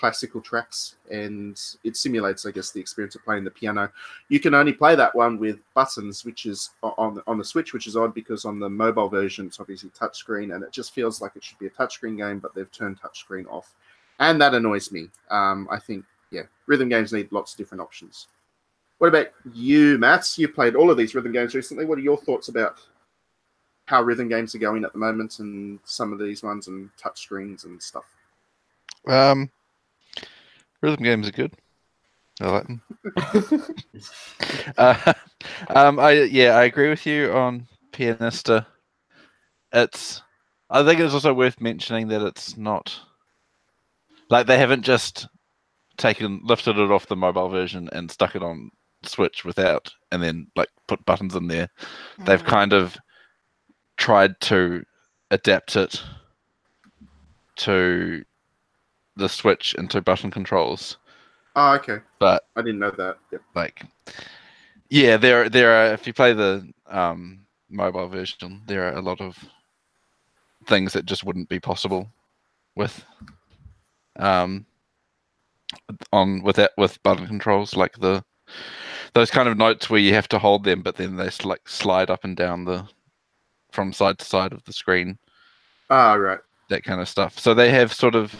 classical 0.00 0.40
tracks, 0.40 0.94
and 1.10 1.60
it 1.84 1.94
simulates, 1.94 2.46
I 2.46 2.52
guess, 2.52 2.70
the 2.70 2.80
experience 2.80 3.14
of 3.16 3.22
playing 3.22 3.44
the 3.44 3.50
piano. 3.50 3.92
You 4.30 4.40
can 4.40 4.54
only 4.54 4.72
play 4.72 4.94
that 4.94 5.14
one 5.14 5.38
with 5.38 5.58
buttons, 5.74 6.24
which 6.24 6.46
is 6.46 6.70
on 6.82 7.22
on 7.26 7.36
the 7.36 7.44
Switch, 7.44 7.74
which 7.74 7.86
is 7.86 7.98
odd 7.98 8.14
because 8.14 8.46
on 8.46 8.58
the 8.58 8.68
mobile 8.68 9.10
version 9.10 9.46
it's 9.46 9.60
obviously 9.60 9.90
touchscreen, 9.90 10.54
and 10.54 10.64
it 10.64 10.72
just 10.72 10.94
feels 10.94 11.20
like 11.20 11.32
it 11.36 11.44
should 11.44 11.58
be 11.58 11.66
a 11.66 11.70
touchscreen 11.70 12.16
game, 12.16 12.38
but 12.38 12.54
they've 12.54 12.72
turned 12.72 12.98
touchscreen 12.98 13.46
off, 13.52 13.74
and 14.20 14.40
that 14.40 14.54
annoys 14.54 14.90
me. 14.90 15.10
Um, 15.30 15.68
I 15.70 15.78
think 15.78 16.06
yeah, 16.30 16.44
rhythm 16.66 16.88
games 16.88 17.12
need 17.12 17.30
lots 17.30 17.52
of 17.52 17.58
different 17.58 17.82
options. 17.82 18.28
What 18.98 19.08
about 19.08 19.28
you, 19.52 19.98
Mats? 19.98 20.38
You 20.38 20.48
played 20.48 20.76
all 20.76 20.90
of 20.90 20.96
these 20.96 21.14
rhythm 21.14 21.32
games 21.32 21.54
recently. 21.54 21.84
What 21.84 21.98
are 21.98 22.02
your 22.02 22.16
thoughts 22.16 22.48
about 22.48 22.80
how 23.84 24.02
rhythm 24.02 24.28
games 24.28 24.54
are 24.54 24.58
going 24.58 24.82
at 24.84 24.92
the 24.94 24.98
moment, 24.98 25.40
and 25.40 25.78
some 25.84 26.10
of 26.10 26.18
these 26.18 26.42
ones, 26.42 26.68
and 26.68 26.88
touchscreens 26.96 27.66
and 27.66 27.82
stuff? 27.82 28.06
Um, 29.06 29.50
rhythm 30.82 31.02
games 31.02 31.28
are 31.28 31.32
good. 31.32 31.54
I 32.40 32.50
like 32.50 32.66
them. 32.66 32.82
uh, 34.78 35.12
um, 35.74 35.98
I 35.98 36.12
yeah, 36.12 36.50
I 36.56 36.64
agree 36.64 36.88
with 36.88 37.06
you 37.06 37.32
on 37.32 37.66
Pianista. 37.92 38.66
It's, 39.72 40.22
I 40.68 40.82
think 40.84 41.00
it's 41.00 41.14
also 41.14 41.32
worth 41.34 41.60
mentioning 41.60 42.08
that 42.08 42.26
it's 42.26 42.56
not 42.56 42.98
like 44.30 44.46
they 44.46 44.58
haven't 44.58 44.82
just 44.82 45.28
taken 45.96 46.40
lifted 46.44 46.78
it 46.78 46.90
off 46.90 47.06
the 47.06 47.16
mobile 47.16 47.48
version 47.48 47.88
and 47.92 48.10
stuck 48.10 48.34
it 48.34 48.42
on 48.42 48.70
Switch 49.04 49.44
without, 49.44 49.90
and 50.12 50.22
then 50.22 50.46
like 50.56 50.68
put 50.88 51.04
buttons 51.04 51.34
in 51.34 51.46
there. 51.46 51.68
They've 52.26 52.42
Mm. 52.42 52.46
kind 52.46 52.72
of 52.72 52.96
tried 53.96 54.38
to 54.40 54.82
adapt 55.30 55.76
it 55.76 56.02
to 57.56 58.24
the 59.20 59.28
Switch 59.28 59.74
into 59.74 60.00
button 60.02 60.30
controls, 60.30 60.96
Oh, 61.56 61.72
okay. 61.74 61.98
but 62.18 62.44
I 62.56 62.62
didn't 62.62 62.80
know 62.80 62.90
that. 62.90 63.18
Yep. 63.32 63.42
like 63.54 63.82
yeah 64.88 65.16
there 65.16 65.48
there 65.48 65.70
are 65.72 65.92
if 65.94 66.06
you 66.06 66.12
play 66.12 66.32
the 66.32 66.68
um 66.88 67.40
mobile 67.68 68.08
version 68.08 68.60
there 68.66 68.88
are 68.88 68.96
a 68.96 69.00
lot 69.00 69.20
of 69.20 69.38
things 70.66 70.92
that 70.92 71.06
just 71.06 71.22
wouldn't 71.24 71.48
be 71.48 71.60
possible 71.60 72.08
with 72.76 73.04
um 74.16 74.66
on 76.12 76.42
with 76.42 76.56
that 76.56 76.72
with 76.76 77.00
button 77.04 77.26
controls 77.26 77.76
like 77.76 77.96
the 78.00 78.24
those 79.14 79.30
kind 79.30 79.48
of 79.48 79.56
notes 79.56 79.88
where 79.88 80.00
you 80.00 80.12
have 80.14 80.28
to 80.28 80.38
hold 80.38 80.64
them 80.64 80.82
but 80.82 80.96
then 80.96 81.16
they 81.16 81.28
like 81.44 81.68
slide 81.68 82.10
up 82.10 82.24
and 82.24 82.36
down 82.36 82.64
the 82.64 82.84
from 83.70 83.92
side 83.92 84.18
to 84.18 84.24
side 84.24 84.52
of 84.52 84.64
the 84.64 84.72
screen 84.72 85.16
Ah, 85.88 86.14
right. 86.14 86.38
that 86.68 86.84
kind 86.84 87.00
of 87.00 87.08
stuff. 87.08 87.36
So 87.38 87.52
they 87.52 87.70
have 87.70 87.92
sort 87.92 88.14
of 88.14 88.32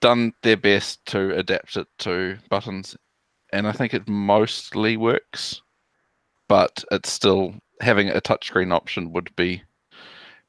done 0.00 0.32
their 0.42 0.56
best 0.56 1.04
to 1.06 1.36
adapt 1.36 1.76
it 1.76 1.86
to 1.98 2.38
buttons, 2.50 2.96
and 3.52 3.66
I 3.66 3.72
think 3.72 3.94
it 3.94 4.08
mostly 4.08 4.96
works. 4.96 5.62
But 6.48 6.84
it's 6.92 7.10
still 7.10 7.54
having 7.80 8.08
a 8.08 8.20
touchscreen 8.20 8.72
option 8.72 9.12
would 9.12 9.34
be 9.36 9.62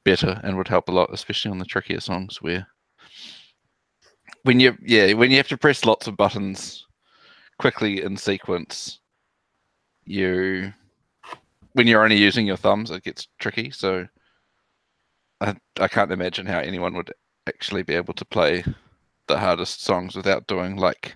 better 0.06 0.40
and 0.44 0.58
would 0.58 0.68
help 0.68 0.90
a 0.90 0.92
lot, 0.92 1.10
especially 1.12 1.52
on 1.52 1.58
the 1.58 1.66
trickier 1.66 2.00
songs 2.00 2.42
where 2.42 2.68
when 4.44 4.60
you 4.60 4.78
yeah 4.82 5.14
when 5.14 5.32
you 5.32 5.38
have 5.38 5.48
to 5.48 5.58
press 5.58 5.86
lots 5.86 6.08
of 6.08 6.16
buttons 6.16 6.86
quickly 7.60 8.02
in 8.04 8.16
sequence, 8.16 9.00
you 10.06 10.72
when 11.74 11.88
you're 11.88 12.04
only 12.04 12.18
using 12.18 12.48
your 12.48 12.58
thumbs, 12.58 12.92
it 12.92 13.04
gets 13.04 13.28
tricky. 13.40 13.72
So 13.72 14.08
I, 15.42 15.56
I 15.80 15.88
can't 15.88 16.12
imagine 16.12 16.46
how 16.46 16.60
anyone 16.60 16.96
would 16.96 17.14
actually 17.48 17.84
be 17.84 17.94
able 17.94 18.14
to 18.16 18.26
play 18.26 18.64
the 19.28 19.38
hardest 19.38 19.84
songs 19.84 20.16
without 20.16 20.48
doing 20.48 20.76
like 20.78 21.16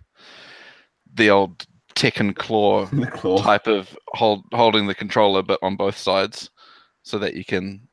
the 1.14 1.30
old 1.30 1.66
Tekken 1.96 2.36
claw 2.36 2.86
claw. 3.12 3.42
type 3.42 3.68
of 3.68 3.96
hold 4.14 4.44
holding 4.54 4.88
the 4.88 4.96
controller 4.96 5.42
but 5.44 5.60
on 5.62 5.76
both 5.76 5.98
sides 5.98 6.50
so 7.04 7.18
that 7.20 7.34
you 7.36 7.44
can 7.44 7.88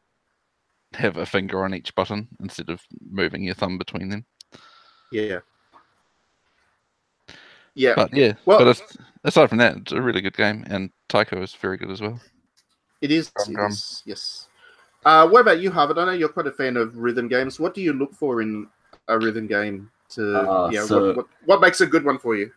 have 0.95 1.17
a 1.17 1.27
finger 1.27 1.65
on 1.65 1.75
each 1.75 1.95
button 1.95 2.29
instead 2.41 2.71
of 2.71 2.81
moving 3.11 3.43
your 3.43 3.55
thumb 3.55 3.77
between 3.79 4.09
them. 4.09 4.25
Yeah. 5.13 5.41
Yeah. 7.75 7.95
But 7.97 8.15
yeah, 8.15 8.33
Well- 8.45 8.59
but 8.65 8.83
aside 9.25 9.49
from 9.49 9.59
that, 9.59 9.77
it's 9.77 9.93
a 9.93 10.01
really 10.03 10.21
good 10.21 10.37
game 10.37 10.65
and 10.69 10.91
Taiko 11.09 11.43
is 11.43 11.55
very 11.55 11.77
good 11.77 11.91
as 11.91 12.01
well. 12.01 12.21
It 13.01 13.11
is. 13.13 13.31
Drum, 13.31 13.51
it 13.51 13.55
drum. 13.55 13.71
is, 13.73 14.03
Yes. 14.07 14.49
Uh, 15.05 15.29
what 15.29 15.41
about 15.41 15.61
you, 15.61 15.71
Harvard? 15.71 15.97
I 15.99 16.05
know 16.07 16.13
you're 16.13 16.29
quite 16.29 16.49
a 16.49 16.53
fan 16.53 16.77
of 16.77 16.97
rhythm 16.97 17.29
games. 17.29 17.61
What 17.61 17.73
do 17.73 17.81
you 17.81 17.93
look 17.93 18.13
for 18.15 18.43
in 18.43 18.67
a 19.07 19.17
rhythm 19.19 19.47
game? 19.47 19.91
To 20.11 20.37
Uh, 20.51 20.71
yeah, 20.73 20.85
so- 20.85 21.07
what, 21.09 21.17
what 21.17 21.27
what 21.45 21.61
makes 21.61 21.81
a 21.81 21.87
good 21.87 22.05
one 22.05 22.19
for 22.19 22.35
you? 22.37 22.51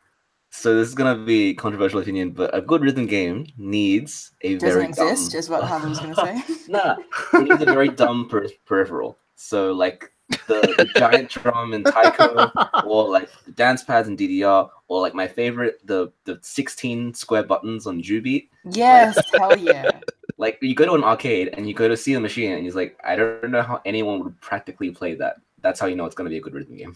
So 0.53 0.75
this 0.75 0.89
is 0.89 0.95
gonna 0.95 1.15
be 1.15 1.53
controversial 1.53 1.99
opinion, 2.01 2.31
but 2.31 2.53
a 2.53 2.61
good 2.61 2.81
rhythm 2.81 3.05
game 3.07 3.47
needs 3.57 4.31
a 4.41 4.55
Doesn't 4.55 4.69
very 4.69 4.85
exist, 4.85 5.31
dumb. 5.31 5.39
is 5.39 5.49
what 5.49 5.63
Harvey 5.63 5.87
was 5.87 5.99
going 5.99 6.13
to 6.13 6.21
say. 6.25 6.43
Nah, 6.67 6.97
it 7.33 7.43
needs 7.47 7.61
a 7.61 7.65
very 7.65 7.87
dumb 8.01 8.27
per- 8.27 8.49
peripheral. 8.65 9.17
So 9.35 9.71
like 9.71 10.11
the, 10.47 10.59
the 10.77 10.89
giant 10.97 11.29
drum 11.29 11.73
in 11.73 11.83
Taiko, 11.85 12.51
or 12.85 13.09
like 13.09 13.29
the 13.45 13.51
dance 13.51 13.81
pads 13.83 14.07
in 14.09 14.17
DDR, 14.17 14.69
or 14.89 14.99
like 15.01 15.13
my 15.15 15.27
favorite, 15.27 15.79
the 15.85 16.11
the 16.25 16.37
16 16.41 17.13
square 17.13 17.43
buttons 17.43 17.87
on 17.87 18.01
Jubeat. 18.01 18.49
yes, 18.71 19.17
hell 19.33 19.57
yeah. 19.57 19.89
Like 20.37 20.57
you 20.61 20.73
go 20.73 20.85
to 20.85 20.93
an 20.93 21.03
arcade 21.03 21.49
and 21.53 21.67
you 21.67 21.73
go 21.75 21.87
to 21.87 21.95
see 21.95 22.13
the 22.15 22.19
machine, 22.19 22.51
and 22.53 22.63
he's 22.65 22.75
like, 22.75 22.97
I 23.05 23.15
don't 23.15 23.51
know 23.51 23.61
how 23.61 23.79
anyone 23.85 24.23
would 24.23 24.39
practically 24.41 24.89
play 24.89 25.13
that. 25.15 25.35
That's 25.61 25.79
how 25.79 25.85
you 25.87 25.95
know 25.95 26.05
it's 26.05 26.15
gonna 26.15 26.29
be 26.31 26.37
a 26.37 26.41
good 26.41 26.55
rhythm 26.55 26.75
game. 26.77 26.95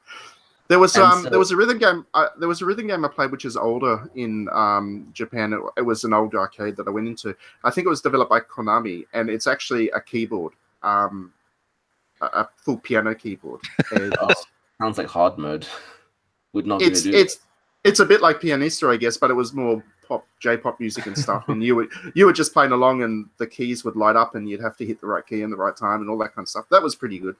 There 0.69 0.79
was 0.79 0.97
um 0.97 1.25
so- 1.25 1.29
there 1.31 1.39
was 1.39 1.51
a 1.51 1.57
rhythm 1.57 1.79
game 1.79 2.07
uh, 2.15 2.29
there 2.39 2.49
was 2.49 2.63
a 2.63 2.67
rhythm 2.67 2.87
game 2.87 3.05
I 3.05 3.09
played 3.09 3.31
which 3.31 3.45
is 3.45 3.57
older 3.57 4.11
in 4.15 4.49
um 4.51 5.09
Japan. 5.13 5.53
It, 5.53 5.61
it 5.77 5.83
was 5.83 6.05
an 6.05 6.15
old 6.15 6.35
arcade 6.35 6.77
that 6.77 6.89
I 6.89 6.91
went 6.91 7.07
into. 7.07 7.37
I 7.65 7.71
think 7.71 7.87
it 7.87 7.91
was 7.91 8.01
developed 8.01 8.31
by 8.31 8.41
Konami, 8.41 9.05
and 9.13 9.29
it's 9.29 9.47
actually 9.47 9.91
a 9.91 10.01
keyboard, 10.01 10.55
um, 10.83 11.33
a, 12.23 12.27
a 12.27 12.49
full 12.57 12.79
piano 12.79 13.15
keyboard. 13.15 13.61
Oh, 13.93 14.31
sounds 14.81 14.97
like 14.99 15.07
hard 15.07 15.37
mode. 15.37 15.67
Would 16.55 16.67
not 16.67 16.79
be 16.81 16.87
it's 16.87 17.05
able 17.05 17.13
do 17.13 17.19
it's 17.19 17.39
it's 17.85 18.01
a 18.01 18.07
bit 18.07 18.23
like 18.23 18.41
Pianista, 18.41 18.91
I 18.91 18.97
guess, 18.97 19.19
but 19.19 19.31
it 19.31 19.35
was 19.35 19.53
more 19.53 19.85
pop 20.09 20.27
J-pop 20.41 20.81
music 20.81 21.05
and 21.07 21.17
stuff. 21.17 21.49
and 21.49 21.63
you 21.63 21.77
would 21.77 21.91
you 22.15 22.25
were 22.25 22.33
just 22.33 22.55
playing 22.55 22.73
along, 22.73 23.03
and 23.03 23.29
the 23.37 23.47
keys 23.47 23.85
would 23.85 23.97
light 23.97 24.17
up, 24.17 24.35
and 24.35 24.49
you'd 24.49 24.63
have 24.63 24.79
to 24.79 24.87
hit 24.87 24.99
the 25.01 25.07
right 25.07 25.27
key 25.27 25.43
in 25.43 25.51
the 25.51 25.57
right 25.57 25.77
time, 25.77 26.01
and 26.01 26.09
all 26.09 26.17
that 26.19 26.35
kind 26.35 26.45
of 26.45 26.49
stuff. 26.49 26.65
That 26.71 26.83
was 26.83 26.95
pretty 26.95 27.19
good. 27.19 27.37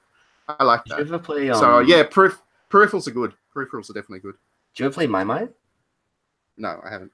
I 0.47 0.63
like 0.63 0.83
Did 0.85 0.91
you 0.91 0.95
that. 0.97 1.07
ever 1.13 1.19
play? 1.19 1.49
Um, 1.49 1.59
so 1.59 1.79
yeah, 1.79 2.03
perif- 2.03 2.39
peripherals 2.69 3.07
are 3.07 3.11
good. 3.11 3.33
Peripherals 3.53 3.89
are 3.89 3.93
definitely 3.93 4.19
good. 4.19 4.35
Do 4.75 4.83
you 4.83 4.87
ever 4.87 4.93
play 4.93 5.07
maimai? 5.07 5.51
No, 6.57 6.79
I 6.85 6.89
haven't. 6.89 7.11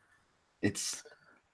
It's 0.62 1.04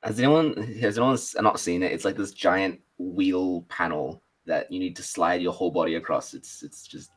has 0.04 0.20
anyone 0.20 0.56
has 0.80 0.98
anyone 0.98 1.18
not 1.42 1.60
seen 1.60 1.84
it? 1.84 1.92
It's 1.92 2.06
like 2.06 2.16
this 2.16 2.32
giant 2.32 2.80
wheel 2.98 3.64
panel 3.70 4.22
that 4.46 4.72
you 4.72 4.80
need 4.80 4.96
to 4.96 5.04
slide 5.04 5.42
your 5.42 5.54
whole 5.54 5.72
body 5.72 5.96
across. 5.96 6.34
It's 6.34 6.64
it's 6.64 6.88
just 6.88 7.12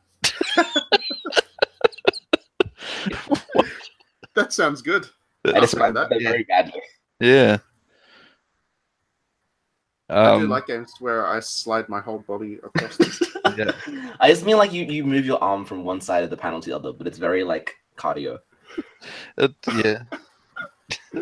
That 4.33 4.53
sounds 4.53 4.81
good. 4.81 5.07
I 5.45 5.51
I'll 5.51 5.61
described 5.61 5.95
that 5.97 6.09
that. 6.09 6.21
very 6.21 6.43
badly. 6.45 6.81
Yeah. 7.19 7.57
I 10.11 10.37
do 10.37 10.43
Um, 10.43 10.49
like 10.49 10.67
games 10.67 10.93
where 10.99 11.25
I 11.25 11.39
slide 11.39 11.87
my 11.89 12.01
whole 12.01 12.19
body 12.19 12.59
across. 12.63 12.97
this. 12.97 13.21
yeah. 13.57 13.71
I 14.19 14.29
just 14.29 14.45
mean 14.45 14.57
like 14.57 14.73
you 14.73 14.83
you 14.85 15.03
move 15.05 15.25
your 15.25 15.41
arm 15.43 15.65
from 15.65 15.83
one 15.83 16.01
side 16.01 16.23
of 16.23 16.29
the 16.29 16.37
panel 16.37 16.59
to 16.61 16.69
the 16.69 16.75
other, 16.75 16.91
but 16.93 17.07
it's 17.07 17.17
very 17.17 17.43
like 17.43 17.75
cardio. 17.97 18.39
It, 19.37 19.53
yeah. 19.83 20.03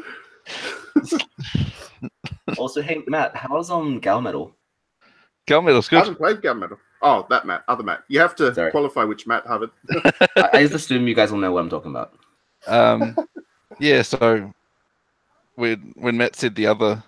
Also, 2.58 2.82
hey 2.82 3.04
Matt, 3.08 3.36
how's 3.36 3.70
um 3.70 4.00
Gal 4.00 4.22
Metal? 4.22 4.56
Gal 5.46 5.62
Metal's 5.62 5.92
I 5.92 5.98
haven't 5.98 6.16
played 6.16 6.42
Gun 6.42 6.60
Metal. 6.60 6.78
Oh, 7.02 7.26
that 7.30 7.46
Matt, 7.46 7.64
other 7.68 7.84
Matt. 7.84 8.04
You 8.08 8.20
have 8.20 8.36
to 8.38 8.54
Sorry. 8.54 8.72
qualify 8.72 9.04
which 9.04 9.28
Matt 9.28 9.46
Hubbard. 9.46 9.70
I, 10.36 10.50
I 10.54 10.62
just 10.64 10.74
assume 10.74 11.08
you 11.08 11.16
guys 11.16 11.32
will 11.32 11.40
know 11.40 11.52
what 11.52 11.62
I'm 11.62 11.70
talking 11.70 11.92
about. 11.92 12.14
Um, 12.68 13.16
yeah, 13.80 14.02
so 14.02 14.52
when 15.56 15.94
when 15.96 16.18
Matt 16.18 16.36
said 16.36 16.56
the 16.56 16.68
other 16.68 17.04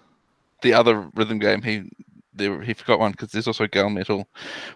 the 0.62 0.74
other 0.74 1.10
rhythm 1.16 1.40
game, 1.40 1.62
he 1.62 1.90
there, 2.34 2.62
he 2.62 2.74
forgot 2.74 3.00
one 3.00 3.12
because 3.12 3.32
there's 3.32 3.48
also 3.48 3.68
Gal 3.68 3.90
Metal, 3.90 4.28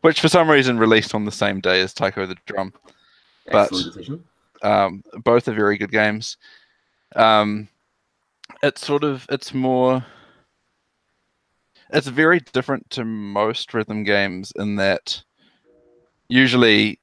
which 0.02 0.20
for 0.20 0.28
some 0.28 0.50
reason 0.50 0.78
released 0.78 1.16
on 1.16 1.26
the 1.26 1.32
same 1.32 1.62
day 1.62 1.82
as 1.82 1.94
Taiko 1.94 2.26
the 2.26 2.36
Drum. 2.46 2.74
But- 3.52 3.70
Um, 4.62 5.04
both 5.24 5.48
are 5.48 5.54
very 5.54 5.78
good 5.78 5.92
games. 5.92 6.38
Um, 7.16 7.68
it's 8.64 8.86
sort 8.86 9.04
of 9.04 9.26
it's 9.30 9.54
more 9.54 10.06
it's 11.92 12.08
very 12.08 12.40
different 12.54 12.90
to 12.92 13.06
most 13.06 13.74
rhythm 13.74 14.04
games 14.04 14.52
in 14.56 14.76
that 14.78 15.24
usually 16.30 17.00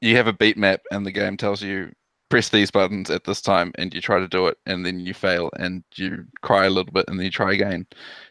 you 0.00 0.16
have 0.16 0.26
a 0.26 0.32
beat 0.32 0.56
map 0.56 0.80
and 0.90 1.06
the 1.06 1.12
game 1.12 1.36
tells 1.36 1.62
you 1.62 1.92
press 2.28 2.48
these 2.48 2.70
buttons 2.70 3.10
at 3.10 3.24
this 3.24 3.40
time 3.40 3.72
and 3.76 3.94
you 3.94 4.00
try 4.00 4.18
to 4.18 4.28
do 4.28 4.46
it 4.46 4.58
and 4.66 4.84
then 4.84 4.98
you 4.98 5.14
fail 5.14 5.50
and 5.58 5.84
you 5.94 6.24
cry 6.42 6.66
a 6.66 6.70
little 6.70 6.92
bit 6.92 7.04
and 7.08 7.18
then 7.18 7.24
you 7.24 7.30
try 7.30 7.52
again 7.52 7.86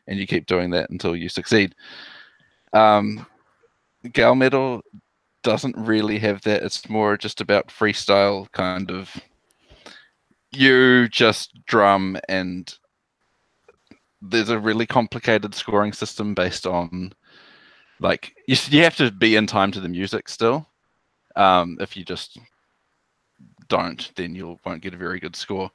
and 0.07 0.19
you 0.19 0.27
keep 0.27 0.45
doing 0.45 0.69
that 0.71 0.89
until 0.89 1.15
you 1.15 1.29
succeed. 1.29 1.73
Um, 2.73 3.25
Gal 4.11 4.35
Metal 4.35 4.81
doesn't 5.43 5.77
really 5.77 6.19
have 6.19 6.41
that. 6.41 6.63
It's 6.63 6.89
more 6.89 7.17
just 7.17 7.39
about 7.39 7.67
freestyle 7.67 8.51
kind 8.51 8.91
of. 8.91 9.15
You 10.51 11.07
just 11.09 11.57
drum 11.65 12.17
and 12.27 12.73
there's 14.21 14.49
a 14.49 14.59
really 14.59 14.85
complicated 14.85 15.53
scoring 15.53 15.93
system 15.93 16.33
based 16.33 16.65
on 16.65 17.13
like 17.99 18.35
you, 18.47 18.55
you 18.69 18.83
have 18.83 18.95
to 18.97 19.11
be 19.11 19.35
in 19.35 19.47
time 19.47 19.71
to 19.71 19.79
the 19.79 19.89
music 19.89 20.27
still. 20.27 20.67
Um, 21.35 21.77
if 21.79 21.95
you 21.95 22.03
just 22.03 22.39
don't, 23.68 24.11
then 24.16 24.36
you 24.36 24.59
won't 24.66 24.82
get 24.82 24.93
a 24.93 24.97
very 24.97 25.20
good 25.20 25.36
score. 25.36 25.72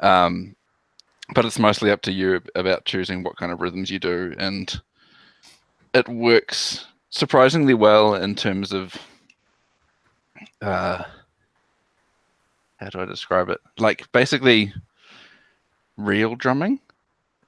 Um, 0.00 0.56
but 1.34 1.44
it's 1.44 1.58
mostly 1.58 1.90
up 1.90 2.02
to 2.02 2.12
you 2.12 2.42
about 2.54 2.84
choosing 2.84 3.22
what 3.22 3.36
kind 3.36 3.52
of 3.52 3.60
rhythms 3.60 3.90
you 3.90 3.98
do, 3.98 4.34
and 4.38 4.80
it 5.94 6.08
works 6.08 6.86
surprisingly 7.10 7.74
well 7.74 8.14
in 8.14 8.34
terms 8.34 8.72
of 8.72 8.94
uh, 10.60 11.04
how 12.76 12.90
do 12.90 13.00
I 13.00 13.04
describe 13.04 13.48
it? 13.48 13.60
Like 13.78 14.10
basically 14.12 14.72
real 15.96 16.34
drumming 16.34 16.80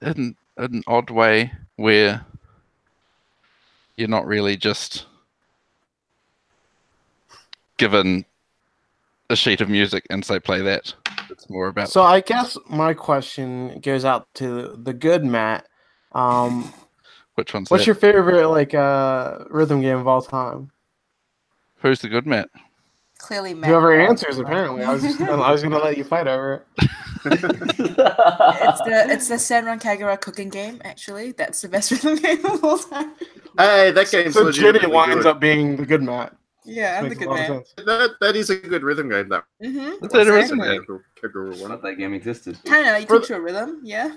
in 0.00 0.36
an 0.56 0.82
odd 0.86 1.10
way 1.10 1.52
where 1.76 2.24
you're 3.96 4.08
not 4.08 4.26
really 4.26 4.56
just 4.56 5.06
given 7.76 8.24
a 9.30 9.36
sheet 9.36 9.60
of 9.60 9.68
music 9.68 10.06
and 10.10 10.24
say 10.24 10.38
play 10.40 10.60
that. 10.62 10.94
It's 11.30 11.48
more 11.50 11.68
about 11.68 11.88
So 11.90 12.02
I 12.02 12.20
guess 12.20 12.56
my 12.68 12.94
question 12.94 13.80
goes 13.80 14.04
out 14.04 14.26
to 14.34 14.76
the 14.82 14.92
good 14.94 15.24
Matt. 15.24 15.66
Um, 16.12 16.72
which 17.34 17.52
one's 17.52 17.70
what's 17.70 17.82
that? 17.82 17.86
your 17.86 17.94
favorite 17.94 18.48
like 18.48 18.74
uh 18.74 19.38
rhythm 19.50 19.80
game 19.82 19.98
of 19.98 20.06
all 20.08 20.22
time? 20.22 20.70
who's 21.78 22.00
the 22.00 22.08
good 22.08 22.26
Matt? 22.26 22.48
Clearly, 23.18 23.54
Matt. 23.54 23.70
Whoever 23.70 23.98
answers, 23.98 24.38
apparently. 24.38 24.82
I 24.82 24.92
was 24.92 25.02
just, 25.02 25.20
I 25.20 25.50
was 25.50 25.62
gonna 25.62 25.78
let 25.78 25.96
you 25.96 26.04
fight 26.04 26.26
over 26.28 26.64
it. 26.78 26.88
It's 27.28 28.80
the 28.82 29.06
it's 29.10 29.28
the 29.28 29.34
Senran 29.34 29.80
Kagura 29.82 30.20
cooking 30.20 30.48
game. 30.48 30.80
Actually, 30.84 31.32
that's 31.32 31.60
the 31.60 31.68
best 31.68 31.90
rhythm 32.04 32.16
game 32.16 32.44
of 32.46 32.62
all 32.62 32.78
time. 32.78 33.12
Hey, 33.58 33.90
that 33.90 34.08
game's 34.10 34.34
So 34.34 34.52
Jenny 34.52 34.86
winds 34.86 35.16
good. 35.24 35.26
up 35.26 35.40
being 35.40 35.76
the 35.76 35.86
good 35.86 36.02
Matt. 36.02 36.36
Yeah, 36.66 36.98
I'm 36.98 37.04
the 37.04 37.08
Makes 37.10 37.20
good 37.20 37.28
man. 37.30 37.62
That, 37.86 38.10
that 38.20 38.36
is 38.36 38.50
a 38.50 38.56
good 38.56 38.82
rhythm 38.82 39.08
game, 39.08 39.28
though. 39.28 39.42
Mm-hmm. 39.62 39.90
That's 40.02 40.14
a 40.14 40.32
rhythm 40.32 40.58
game. 40.58 40.84
Kagura 41.22 41.60
one. 41.60 41.70
Not 41.70 41.82
that 41.82 41.94
game 41.94 42.12
existed. 42.12 42.58
Kind 42.64 42.86
of. 42.88 43.00
You 43.00 43.06
For 43.06 43.20
teach 43.20 43.30
a 43.30 43.40
rhythm. 43.40 43.80
Yeah. 43.82 44.16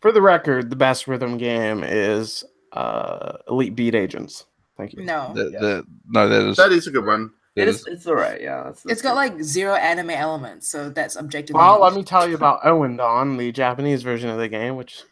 For 0.00 0.12
the 0.12 0.22
record, 0.22 0.70
the 0.70 0.76
best 0.76 1.06
rhythm 1.06 1.36
game 1.36 1.84
is 1.84 2.42
uh, 2.72 3.38
Elite 3.48 3.76
Beat 3.76 3.94
Agents. 3.94 4.46
Thank 4.76 4.94
you. 4.94 5.04
No. 5.04 5.32
The, 5.34 5.50
Yeah. 5.52 5.60
the, 5.60 5.84
no, 6.08 6.28
that 6.28 6.42
is 6.48 6.56
That 6.56 6.72
is 6.72 6.86
a 6.86 6.90
good 6.90 7.04
one. 7.04 7.30
that 7.56 7.62
It 7.62 7.68
is. 7.68 7.80
is- 7.80 7.86
It's 7.88 8.06
alright. 8.06 8.40
Yeah. 8.40 8.62
That's, 8.64 8.86
It's 8.86 9.02
got 9.02 9.14
like 9.16 9.42
zero 9.42 9.74
anime 9.74 10.10
elements, 10.10 10.68
so 10.68 10.88
that's 10.88 11.16
objective. 11.16 11.54
Well, 11.54 11.80
let 11.80 11.92
me 11.94 12.02
tell 12.02 12.26
you 12.26 12.34
about 12.34 12.62
Ouendan, 12.62 13.38
the 13.38 13.52
Japanese 13.52 14.02
version 14.02 14.30
of 14.30 14.38
the 14.38 14.48
game, 14.48 14.76
which 14.76 15.02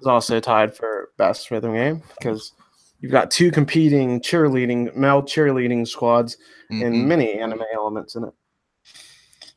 is 0.00 0.06
also 0.06 0.40
tied 0.40 0.74
for 0.74 1.10
best 1.18 1.50
rhythm 1.50 1.74
game 1.74 2.02
because 2.18 2.52
you've 3.00 3.12
got 3.12 3.30
two 3.30 3.50
competing 3.50 4.20
cheerleading 4.20 4.94
male 4.96 5.22
cheerleading 5.22 5.86
squads 5.86 6.36
mhm. 6.70 6.86
and 6.86 7.08
many 7.08 7.38
anime 7.38 7.62
elements 7.74 8.14
in 8.16 8.24
it. 8.24 8.32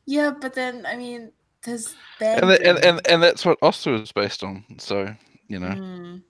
Yeah, 0.06 0.32
but 0.40 0.54
then 0.54 0.84
I 0.86 0.96
mean, 0.96 1.32
there's 1.64 1.94
band. 2.18 2.42
and, 2.42 2.50
the, 2.50 2.66
and 2.68 2.84
and 2.84 3.06
and 3.08 3.22
that's 3.22 3.44
what 3.44 3.58
Oster 3.62 3.94
is 3.94 4.12
based 4.12 4.42
on. 4.42 4.64
So 4.78 5.14
you 5.48 5.58
know, 5.58 5.68
Mm. 5.68 6.22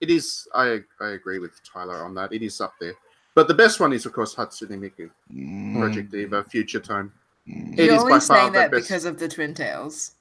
It 0.00 0.10
is. 0.10 0.46
I 0.54 0.80
I 1.00 1.08
agree 1.10 1.38
with 1.38 1.52
Tyler 1.64 2.04
on 2.04 2.14
that. 2.16 2.32
It 2.32 2.42
is 2.42 2.60
up 2.60 2.74
there. 2.80 2.92
But 3.34 3.48
the 3.48 3.54
best 3.54 3.80
one 3.80 3.92
is, 3.92 4.04
of 4.06 4.12
course, 4.12 4.34
Hatsune 4.34 4.78
Miku, 4.78 5.10
mm, 5.32 5.78
Project 5.78 6.10
Diva, 6.10 6.44
Future 6.44 6.80
Tone. 6.80 7.10
mm. 7.48 7.78
It 7.78 7.86
You're 7.86 7.94
is 7.94 8.00
only 8.02 8.12
by 8.14 8.18
far 8.18 8.36
saying 8.36 8.52
the 8.52 8.58
that 8.58 8.70
best- 8.70 8.82
because 8.88 9.04
of 9.06 9.18
the 9.18 9.28
Twin 9.28 9.54
Tails. 9.54 10.12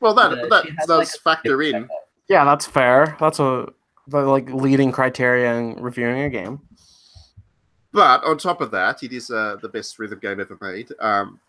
Well, 0.00 0.14
that 0.14 0.36
Yeah, 0.36 0.46
that 0.48 0.64
does 0.86 0.88
like, 0.88 1.08
factor 1.22 1.62
in. 1.62 1.88
Yeah, 2.28 2.44
that's 2.44 2.66
fair. 2.66 3.16
That's 3.20 3.38
a 3.38 3.68
the 4.08 4.20
like 4.22 4.50
leading 4.50 4.92
criteria 4.92 5.54
in 5.54 5.82
reviewing 5.82 6.22
a 6.22 6.30
game. 6.30 6.60
But 7.92 8.24
on 8.24 8.38
top 8.38 8.60
of 8.60 8.70
that, 8.70 9.02
it 9.02 9.12
is 9.12 9.30
uh, 9.30 9.56
the 9.60 9.68
best 9.68 9.98
rhythm 9.98 10.18
game 10.18 10.40
ever 10.40 10.56
made. 10.60 10.90
Um, 10.98 11.40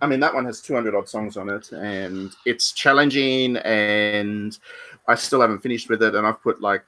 I 0.00 0.06
mean, 0.06 0.20
that 0.20 0.34
one 0.34 0.44
has 0.46 0.60
200 0.60 0.94
odd 0.94 1.08
songs 1.08 1.36
on 1.36 1.48
it, 1.48 1.70
and 1.72 2.34
it's 2.44 2.72
challenging, 2.72 3.56
and 3.58 4.58
I 5.06 5.14
still 5.14 5.40
haven't 5.40 5.60
finished 5.60 5.88
with 5.88 6.02
it, 6.02 6.14
and 6.14 6.26
I've 6.26 6.42
put 6.42 6.60
like 6.60 6.84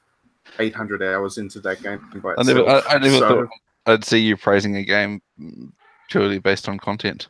800 0.59 1.03
hours 1.03 1.39
into 1.39 1.61
that 1.61 1.83
game 1.83 2.01
by 2.23 2.35
I 2.39 2.43
never, 2.43 2.69
I, 2.69 2.81
I 2.89 2.99
never 2.99 3.19
so, 3.19 3.29
thought 3.29 3.49
I'd 3.87 4.05
see 4.05 4.19
you 4.19 4.37
praising 4.37 4.77
a 4.77 4.85
game 4.85 5.23
mm, 5.41 5.71
purely 6.09 6.39
based 6.39 6.69
on 6.69 6.79
content. 6.79 7.29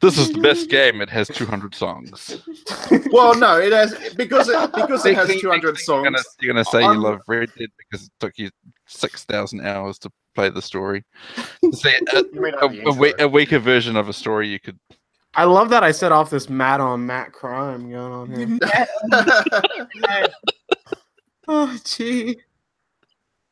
This 0.00 0.18
is 0.18 0.32
the 0.32 0.40
best 0.40 0.68
game. 0.70 1.00
It 1.00 1.08
has 1.10 1.28
200 1.28 1.74
songs. 1.74 2.42
Well, 3.10 3.34
no, 3.38 3.58
it 3.58 3.72
has 3.72 3.94
because 4.16 4.48
it 4.48 4.72
because 4.74 5.06
it 5.06 5.14
has 5.14 5.28
200 5.28 5.28
think 5.28 5.42
You're 5.42 5.58
gonna, 5.60 6.18
songs. 6.18 6.36
you're 6.40 6.52
gonna 6.52 6.64
say 6.64 6.80
you 6.80 6.88
I'm- 6.88 7.00
love 7.00 7.20
Red 7.26 7.50
Dead 7.58 7.70
because 7.78 8.06
it 8.06 8.12
took 8.20 8.36
you 8.36 8.50
6,000 8.86 9.60
hours 9.66 9.98
to 10.00 10.10
play 10.34 10.50
the 10.50 10.60
story. 10.62 11.04
See, 11.72 11.94
a, 12.12 12.22
You 12.32 12.44
a, 12.46 12.66
a, 12.66 12.68
into 12.68 13.22
a 13.24 13.28
weaker 13.28 13.58
version 13.58 13.96
of 13.96 14.08
a 14.08 14.12
story 14.12 14.48
you 14.48 14.60
could. 14.60 14.78
I 15.36 15.44
love 15.44 15.68
that 15.70 15.82
I 15.82 15.90
set 15.90 16.12
off 16.12 16.30
this 16.30 16.48
Matt 16.48 16.80
on 16.80 17.06
Matt 17.06 17.32
crime 17.32 17.90
going 17.90 18.12
on 18.12 18.58
here. 18.60 18.86
oh, 21.48 21.76
gee. 21.84 22.36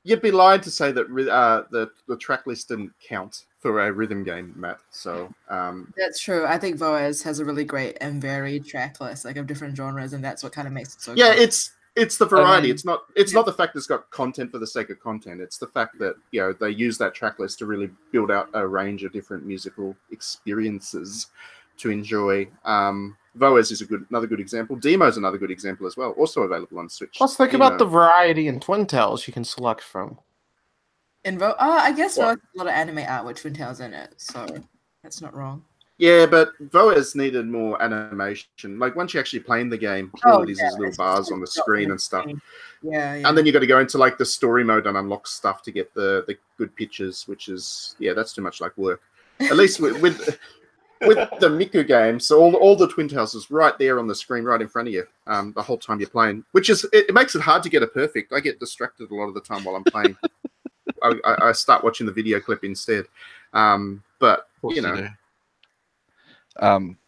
You'd 0.04 0.22
be 0.22 0.32
lying 0.32 0.60
to 0.62 0.70
say 0.70 0.90
that 0.92 1.06
uh, 1.30 1.64
the 1.70 1.90
the 2.08 2.16
track 2.16 2.46
list 2.46 2.68
didn't 2.68 2.92
count 3.06 3.44
for 3.60 3.86
a 3.86 3.92
rhythm 3.92 4.24
game, 4.24 4.52
Matt. 4.56 4.78
So 4.90 5.32
um, 5.48 5.94
That's 5.96 6.18
true. 6.18 6.44
I 6.44 6.58
think 6.58 6.76
Voez 6.76 7.22
has 7.22 7.38
a 7.38 7.44
really 7.44 7.64
great 7.64 7.96
and 8.00 8.20
varied 8.20 8.66
track 8.66 9.00
list, 9.00 9.24
like 9.24 9.36
of 9.36 9.46
different 9.46 9.76
genres, 9.76 10.12
and 10.12 10.24
that's 10.24 10.42
what 10.42 10.52
kind 10.52 10.66
of 10.66 10.74
makes 10.74 10.96
it 10.96 11.02
so. 11.02 11.14
yeah, 11.14 11.32
good. 11.32 11.42
it's 11.42 11.70
it's 11.94 12.16
the 12.16 12.26
variety. 12.26 12.68
mean, 12.68 12.74
it's 12.74 12.84
not 12.84 13.04
it's 13.14 13.32
yeah. 13.32 13.38
not 13.38 13.46
the 13.46 13.52
fact 13.52 13.76
it's 13.76 13.86
got 13.86 14.10
content 14.10 14.50
for 14.50 14.58
the 14.58 14.66
sake 14.66 14.90
of 14.90 14.98
content. 14.98 15.40
It's 15.40 15.58
the 15.58 15.68
fact 15.68 15.98
that 16.00 16.16
you 16.30 16.40
know 16.40 16.52
they 16.52 16.70
use 16.70 16.98
that 16.98 17.14
track 17.14 17.38
list 17.38 17.58
to 17.60 17.66
really 17.66 17.90
build 18.10 18.30
out 18.30 18.48
a 18.54 18.66
range 18.66 19.04
of 19.04 19.12
different 19.12 19.46
musical 19.46 19.94
experiences 20.10 21.28
to 21.78 21.90
enjoy. 21.90 22.48
Um, 22.64 23.16
Voez 23.34 23.70
is 23.70 23.80
a 23.80 23.86
good 23.86 24.04
another 24.10 24.26
good 24.26 24.40
example. 24.40 24.76
Deemo 24.76 25.08
is 25.08 25.16
another 25.16 25.38
good 25.38 25.50
example 25.50 25.86
as 25.86 25.96
well. 25.96 26.10
Also 26.12 26.42
available 26.42 26.78
on 26.78 26.88
Switch. 26.88 27.18
Let's 27.20 27.36
think 27.36 27.50
Deemo. 27.52 27.56
about 27.56 27.72
uh, 27.74 27.76
the 27.78 27.86
variety 27.86 28.48
in 28.48 28.60
Twin 28.60 28.86
Tails 28.86 29.26
you 29.26 29.32
can 29.32 29.44
select 29.44 29.82
from. 29.82 30.18
in 31.24 31.38
Vo. 31.38 31.54
Oh, 31.58 31.70
I 31.78 31.92
guess 31.92 32.16
What? 32.18 32.24
Voez 32.24 32.38
has 32.40 32.54
a 32.54 32.58
lot 32.58 32.66
of 32.66 32.74
anime 32.74 33.04
art 33.08 33.24
with 33.26 33.36
Twin 33.40 33.54
Tails 33.54 33.80
in 33.80 33.94
it, 33.94 34.14
so 34.18 34.46
that's 35.02 35.20
not 35.22 35.34
wrong. 35.34 35.64
Yeah, 35.98 36.26
but 36.26 36.50
Voez 36.58 37.14
needed 37.14 37.46
more 37.46 37.80
animation. 37.80 38.78
Like 38.78 38.96
once 38.96 39.14
you 39.14 39.20
actually 39.20 39.40
playing 39.40 39.68
the 39.70 39.78
game, 39.78 40.10
Oh, 40.24 40.32
all 40.32 40.42
it 40.42 40.50
is 40.50 40.58
yeah, 40.58 40.68
is 40.68 40.78
little 40.78 40.94
bars 40.96 41.30
on 41.30 41.40
the 41.40 41.46
screen 41.46 41.90
and 41.92 42.00
stuff. 42.00 42.26
Yeah, 42.82 43.14
yeah. 43.14 43.28
And 43.28 43.38
then 43.38 43.46
you 43.46 43.52
got 43.52 43.60
to 43.60 43.66
go 43.68 43.78
into 43.78 43.98
like 43.98 44.18
the 44.18 44.24
story 44.24 44.64
mode 44.64 44.86
and 44.88 44.96
unlock 44.96 45.28
stuff 45.28 45.62
to 45.62 45.70
get 45.70 45.94
the 45.94 46.24
the 46.26 46.36
good 46.58 46.74
pictures, 46.74 47.28
which 47.28 47.48
is 47.48 47.94
yeah, 48.00 48.14
that's 48.14 48.32
too 48.32 48.42
much 48.42 48.60
like 48.60 48.76
work. 48.76 49.00
At 49.40 49.56
least 49.56 49.78
with 49.80 50.00
with, 50.02 50.38
with 51.06 51.28
the 51.40 51.48
Miku 51.48 51.86
game, 51.86 52.18
so 52.18 52.40
all 52.40 52.54
all 52.54 52.76
the 52.76 52.88
Twin 52.88 53.08
Tails 53.08 53.34
is 53.34 53.50
right 53.50 53.76
there 53.78 53.98
on 53.98 54.06
the 54.06 54.14
screen, 54.14 54.44
right 54.44 54.60
in 54.60 54.68
front 54.68 54.88
of 54.88 54.94
you, 54.94 55.06
um, 55.26 55.52
the 55.54 55.62
whole 55.62 55.78
time 55.78 56.00
you're 56.00 56.08
playing. 56.08 56.44
Which 56.52 56.70
is 56.70 56.84
it, 56.92 57.06
it 57.08 57.14
makes 57.14 57.34
it 57.34 57.42
hard 57.42 57.62
to 57.64 57.68
get 57.68 57.82
a 57.82 57.86
perfect. 57.86 58.32
I 58.32 58.40
get 58.40 58.60
distracted 58.60 59.10
a 59.10 59.14
lot 59.14 59.28
of 59.28 59.34
the 59.34 59.40
time 59.40 59.64
while 59.64 59.76
I'm 59.76 59.84
playing. 59.84 60.16
I, 61.02 61.14
I, 61.24 61.48
I 61.48 61.52
start 61.52 61.84
watching 61.84 62.06
the 62.06 62.12
video 62.12 62.40
clip 62.40 62.64
instead. 62.64 63.06
Um, 63.52 64.02
but 64.18 64.48
you 64.64 64.82
know, 64.82 64.96
do. 64.96 65.08
Um, 66.60 66.98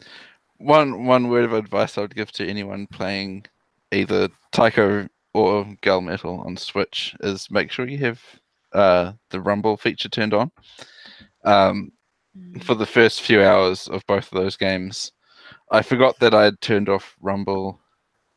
one 0.59 1.05
one 1.05 1.29
word 1.29 1.45
of 1.45 1.53
advice 1.53 1.99
I 1.99 2.03
would 2.03 2.15
give 2.15 2.33
to 2.33 2.49
anyone 2.49 2.87
playing 2.87 3.47
either 3.93 4.29
Taiko 4.53 5.09
or 5.33 5.67
Gal 5.81 6.01
Metal 6.01 6.41
on 6.41 6.57
Switch 6.57 7.15
is 7.21 7.51
make 7.51 7.71
sure 7.71 7.87
you 7.87 7.99
have 7.99 8.23
uh, 8.73 9.13
the 9.31 9.41
Rumble 9.41 9.77
feature 9.77 10.09
turned 10.09 10.35
on. 10.35 10.51
Um, 11.45 11.93
for 12.63 12.75
the 12.75 12.87
first 12.87 13.23
few 13.23 13.43
hours 13.43 13.89
of 13.89 14.07
both 14.07 14.33
of 14.33 14.41
those 14.41 14.57
games, 14.57 15.13
I 15.71 15.83
forgot 15.83 16.19
that 16.21 16.35
I 16.35 16.45
had 16.45 16.61
turned 16.61 16.89
off 16.89 17.17
Rumble 17.21 17.81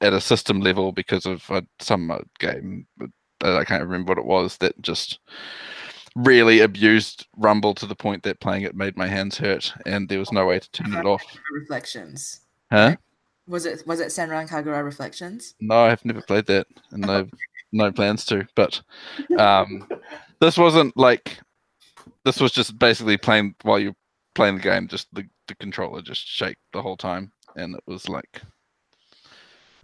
at 0.02 0.14
a 0.14 0.22
system 0.22 0.60
level 0.62 0.92
because 0.92 1.26
of 1.26 1.50
uh, 1.50 1.62
some 1.80 2.12
uh, 2.12 2.20
game. 2.40 2.86
I 3.42 3.64
can't 3.64 3.84
remember 3.84 4.12
what 4.12 4.20
it 4.20 4.26
was 4.26 4.58
that 4.58 4.80
just 4.82 5.20
really 6.16 6.62
abused 6.62 7.28
Rumble 7.38 7.74
to 7.76 7.86
the 7.86 7.96
point 7.96 8.24
that 8.24 8.40
playing 8.40 8.64
it 8.64 8.76
made 8.76 8.98
my 8.98 9.08
hands 9.08 9.38
hurt, 9.38 9.74
and 9.86 10.10
there 10.10 10.20
was 10.20 10.32
no 10.32 10.46
way 10.46 10.60
to 10.60 10.72
turn 10.72 10.94
it 10.94 11.06
off. 11.06 11.24
Reflections. 11.54 12.42
Huh? 12.72 12.96
Was 13.48 13.66
it 13.66 13.84
was 13.86 14.00
it 14.00 14.08
Senran 14.08 14.50
Kagura 14.50 14.84
Reflections? 14.84 15.56
No, 15.60 15.86
I've 15.86 16.04
never 16.04 16.22
played 16.22 16.48
that, 16.48 16.68
and 16.92 17.02
no, 17.02 17.28
no 17.72 17.92
plans 17.92 18.26
to. 18.26 18.48
But 18.56 18.82
um, 19.38 19.88
this 20.42 20.58
wasn't 20.58 20.98
like 20.98 21.40
this 22.26 22.40
was 22.40 22.52
just 22.52 22.78
basically 22.80 23.18
playing 23.18 23.56
while 23.64 23.80
you're 23.80 23.96
playing 24.36 24.56
the 24.56 24.62
game. 24.62 24.88
Just 24.88 25.14
the 25.14 25.28
the 25.48 25.56
controller 25.56 26.02
just 26.02 26.28
shake 26.28 26.58
the 26.74 26.82
whole 26.82 26.98
time, 26.98 27.32
and 27.56 27.76
it 27.76 27.84
was 27.88 28.10
like 28.10 28.42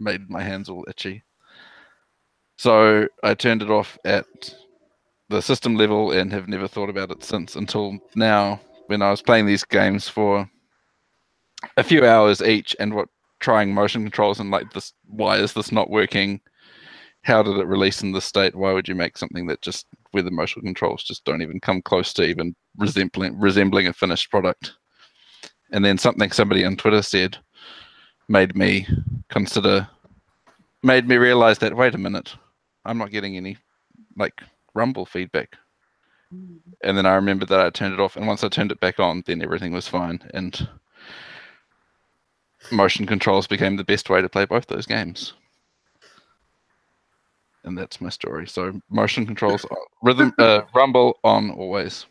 made 0.00 0.28
my 0.28 0.42
hands 0.42 0.68
all 0.68 0.84
itchy. 0.88 1.22
So 2.56 3.08
I 3.22 3.34
turned 3.34 3.62
it 3.62 3.70
off 3.70 3.98
at 4.04 4.26
the 5.28 5.40
system 5.40 5.76
level 5.76 6.12
and 6.12 6.32
have 6.32 6.48
never 6.48 6.68
thought 6.68 6.90
about 6.90 7.10
it 7.10 7.24
since 7.24 7.56
until 7.56 7.98
now 8.14 8.60
when 8.86 9.02
I 9.02 9.10
was 9.10 9.22
playing 9.22 9.46
these 9.46 9.64
games 9.64 10.08
for 10.08 10.48
a 11.76 11.82
few 11.82 12.06
hours 12.06 12.42
each 12.42 12.76
and 12.78 12.94
what 12.94 13.08
trying 13.40 13.72
motion 13.72 14.02
controls 14.02 14.38
and 14.38 14.50
like 14.50 14.72
this 14.72 14.92
why 15.06 15.38
is 15.38 15.54
this 15.54 15.72
not 15.72 15.90
working 15.90 16.40
how 17.24 17.42
did 17.42 17.56
it 17.56 17.66
release 17.66 18.02
in 18.02 18.12
this 18.12 18.26
state? 18.26 18.54
Why 18.54 18.72
would 18.72 18.86
you 18.86 18.94
make 18.94 19.16
something 19.16 19.46
that 19.46 19.62
just 19.62 19.86
with 20.12 20.26
the 20.26 20.30
motion 20.30 20.62
controls 20.62 21.02
just 21.02 21.24
don't 21.24 21.42
even 21.42 21.58
come 21.58 21.82
close 21.82 22.12
to 22.14 22.22
even 22.22 22.54
resembling 22.76 23.38
resembling 23.38 23.86
a 23.86 23.92
finished 23.92 24.30
product? 24.30 24.74
And 25.72 25.84
then 25.84 25.98
something 25.98 26.30
somebody 26.30 26.64
on 26.64 26.76
twitter 26.76 27.02
said 27.02 27.38
made 28.28 28.54
me 28.54 28.86
consider 29.28 29.88
made 30.82 31.08
me 31.08 31.16
realize 31.16 31.58
that 31.58 31.76
wait 31.76 31.94
a 31.94 31.98
minute 31.98 32.36
i'm 32.84 32.98
not 32.98 33.10
getting 33.10 33.36
any 33.36 33.56
like 34.16 34.42
rumble 34.74 35.06
feedback. 35.06 35.56
Mm-hmm. 36.32 36.56
And 36.84 36.96
then 36.96 37.06
i 37.06 37.14
remembered 37.14 37.48
that 37.48 37.60
i 37.60 37.70
turned 37.70 37.94
it 37.94 38.00
off 38.00 38.16
and 38.16 38.26
once 38.26 38.44
i 38.44 38.48
turned 38.48 38.70
it 38.70 38.80
back 38.80 39.00
on 39.00 39.22
then 39.26 39.42
everything 39.42 39.72
was 39.72 39.88
fine 39.88 40.20
and 40.34 40.68
motion 42.70 43.06
controls 43.06 43.46
became 43.46 43.76
the 43.76 43.84
best 43.84 44.10
way 44.10 44.20
to 44.20 44.28
play 44.28 44.44
both 44.44 44.66
those 44.66 44.86
games. 44.86 45.32
And 47.64 47.76
that's 47.76 48.00
my 48.00 48.10
story. 48.10 48.46
So 48.46 48.78
motion 48.90 49.26
controls, 49.26 49.64
rhythm, 50.02 50.32
uh, 50.38 50.62
rumble 50.74 51.18
on 51.24 51.50
always. 51.50 52.06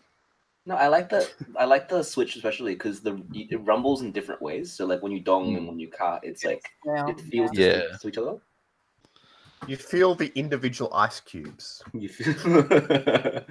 No, 0.65 0.75
I 0.75 0.87
like 0.87 1.09
the 1.09 1.29
I 1.57 1.65
like 1.65 1.89
the 1.89 2.01
Switch 2.01 2.35
especially 2.35 2.73
because 2.73 3.01
the 3.01 3.21
it 3.33 3.61
rumbles 3.63 4.01
in 4.01 4.11
different 4.11 4.41
ways. 4.41 4.71
So 4.71 4.85
like 4.85 5.01
when 5.03 5.11
you 5.11 5.19
don 5.19 5.55
and 5.55 5.67
when 5.67 5.79
you 5.79 5.89
ka, 5.89 6.19
it's 6.23 6.43
like 6.45 6.63
Yeah. 6.85 7.07
it 7.09 7.19
feels 7.19 7.51
Yeah. 7.53 7.73
distinct 7.73 8.01
to 8.01 8.07
each 8.07 8.17
other. 8.17 8.37
You 9.67 9.77
feel 9.77 10.15
the 10.15 10.31
individual 10.35 10.93
ice 10.93 11.19
cubes. 11.19 11.83
You 11.93 12.09
feel 12.09 13.43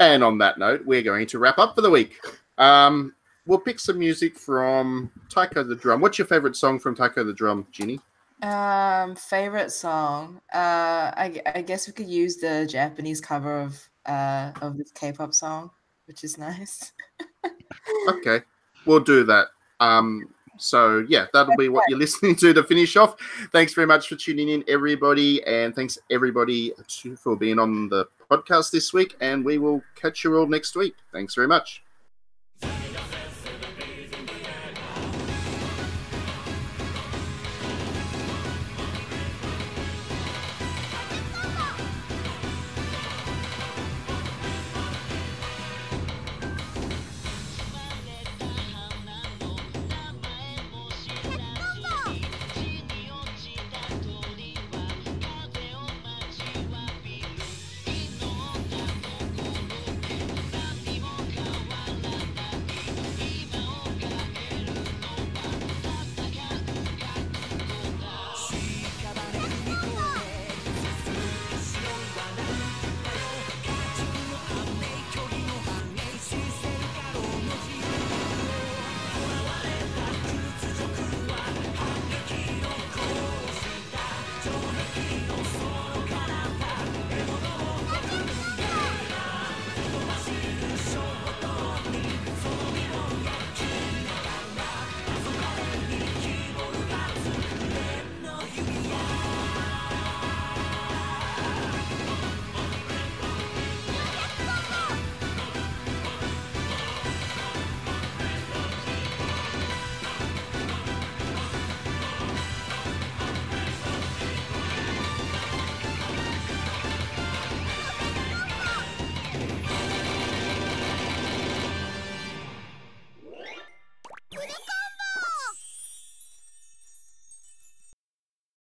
And 0.00 0.24
on 0.24 0.38
that 0.38 0.58
note, 0.58 0.84
we're 0.84 1.02
going 1.02 1.26
to 1.28 1.38
wrap 1.38 1.58
up 1.58 1.74
for 1.76 1.80
the 1.80 1.90
week. 1.90 2.18
Um, 2.58 3.14
we'll 3.46 3.60
pick 3.60 3.78
some 3.78 3.98
music 3.98 4.36
from 4.36 5.12
Taiko 5.28 5.62
the 5.62 5.76
Drum. 5.76 6.00
What's 6.00 6.18
your 6.18 6.26
favorite 6.26 6.56
song 6.56 6.80
from 6.80 6.96
Taiko 6.96 7.22
the 7.22 7.32
Drum, 7.32 7.66
Ginny? 7.70 8.00
Um, 8.42 9.14
favorite 9.14 9.70
song. 9.70 10.40
Uh, 10.52 11.14
I, 11.16 11.40
I 11.54 11.62
guess 11.62 11.86
we 11.86 11.92
could 11.92 12.08
use 12.08 12.38
the 12.38 12.66
Japanese 12.68 13.20
cover 13.20 13.60
of 13.60 13.88
uh 14.04 14.50
of 14.60 14.76
this 14.76 14.90
K-pop 14.90 15.32
song, 15.32 15.70
which 16.06 16.24
is 16.24 16.36
nice. 16.36 16.92
Okay, 18.08 18.40
we'll 18.84 18.98
do 18.98 19.22
that. 19.24 19.46
Um, 19.78 20.28
so 20.58 21.06
yeah, 21.08 21.26
that'll 21.32 21.56
be 21.56 21.68
what 21.68 21.84
you're 21.88 21.98
listening 21.98 22.34
to 22.36 22.52
to 22.52 22.64
finish 22.64 22.96
off. 22.96 23.14
Thanks 23.52 23.74
very 23.74 23.86
much 23.86 24.08
for 24.08 24.16
tuning 24.16 24.48
in, 24.48 24.64
everybody, 24.66 25.40
and 25.44 25.72
thanks 25.74 25.96
everybody 26.10 26.72
to, 26.88 27.14
for 27.14 27.36
being 27.36 27.60
on 27.60 27.88
the 27.88 28.06
podcast 28.28 28.72
this 28.72 28.92
week. 28.92 29.14
And 29.20 29.44
we 29.44 29.58
will 29.58 29.82
catch 29.94 30.24
you 30.24 30.36
all 30.36 30.46
next 30.46 30.74
week. 30.74 30.96
Thanks 31.12 31.36
very 31.36 31.46
much. 31.46 31.84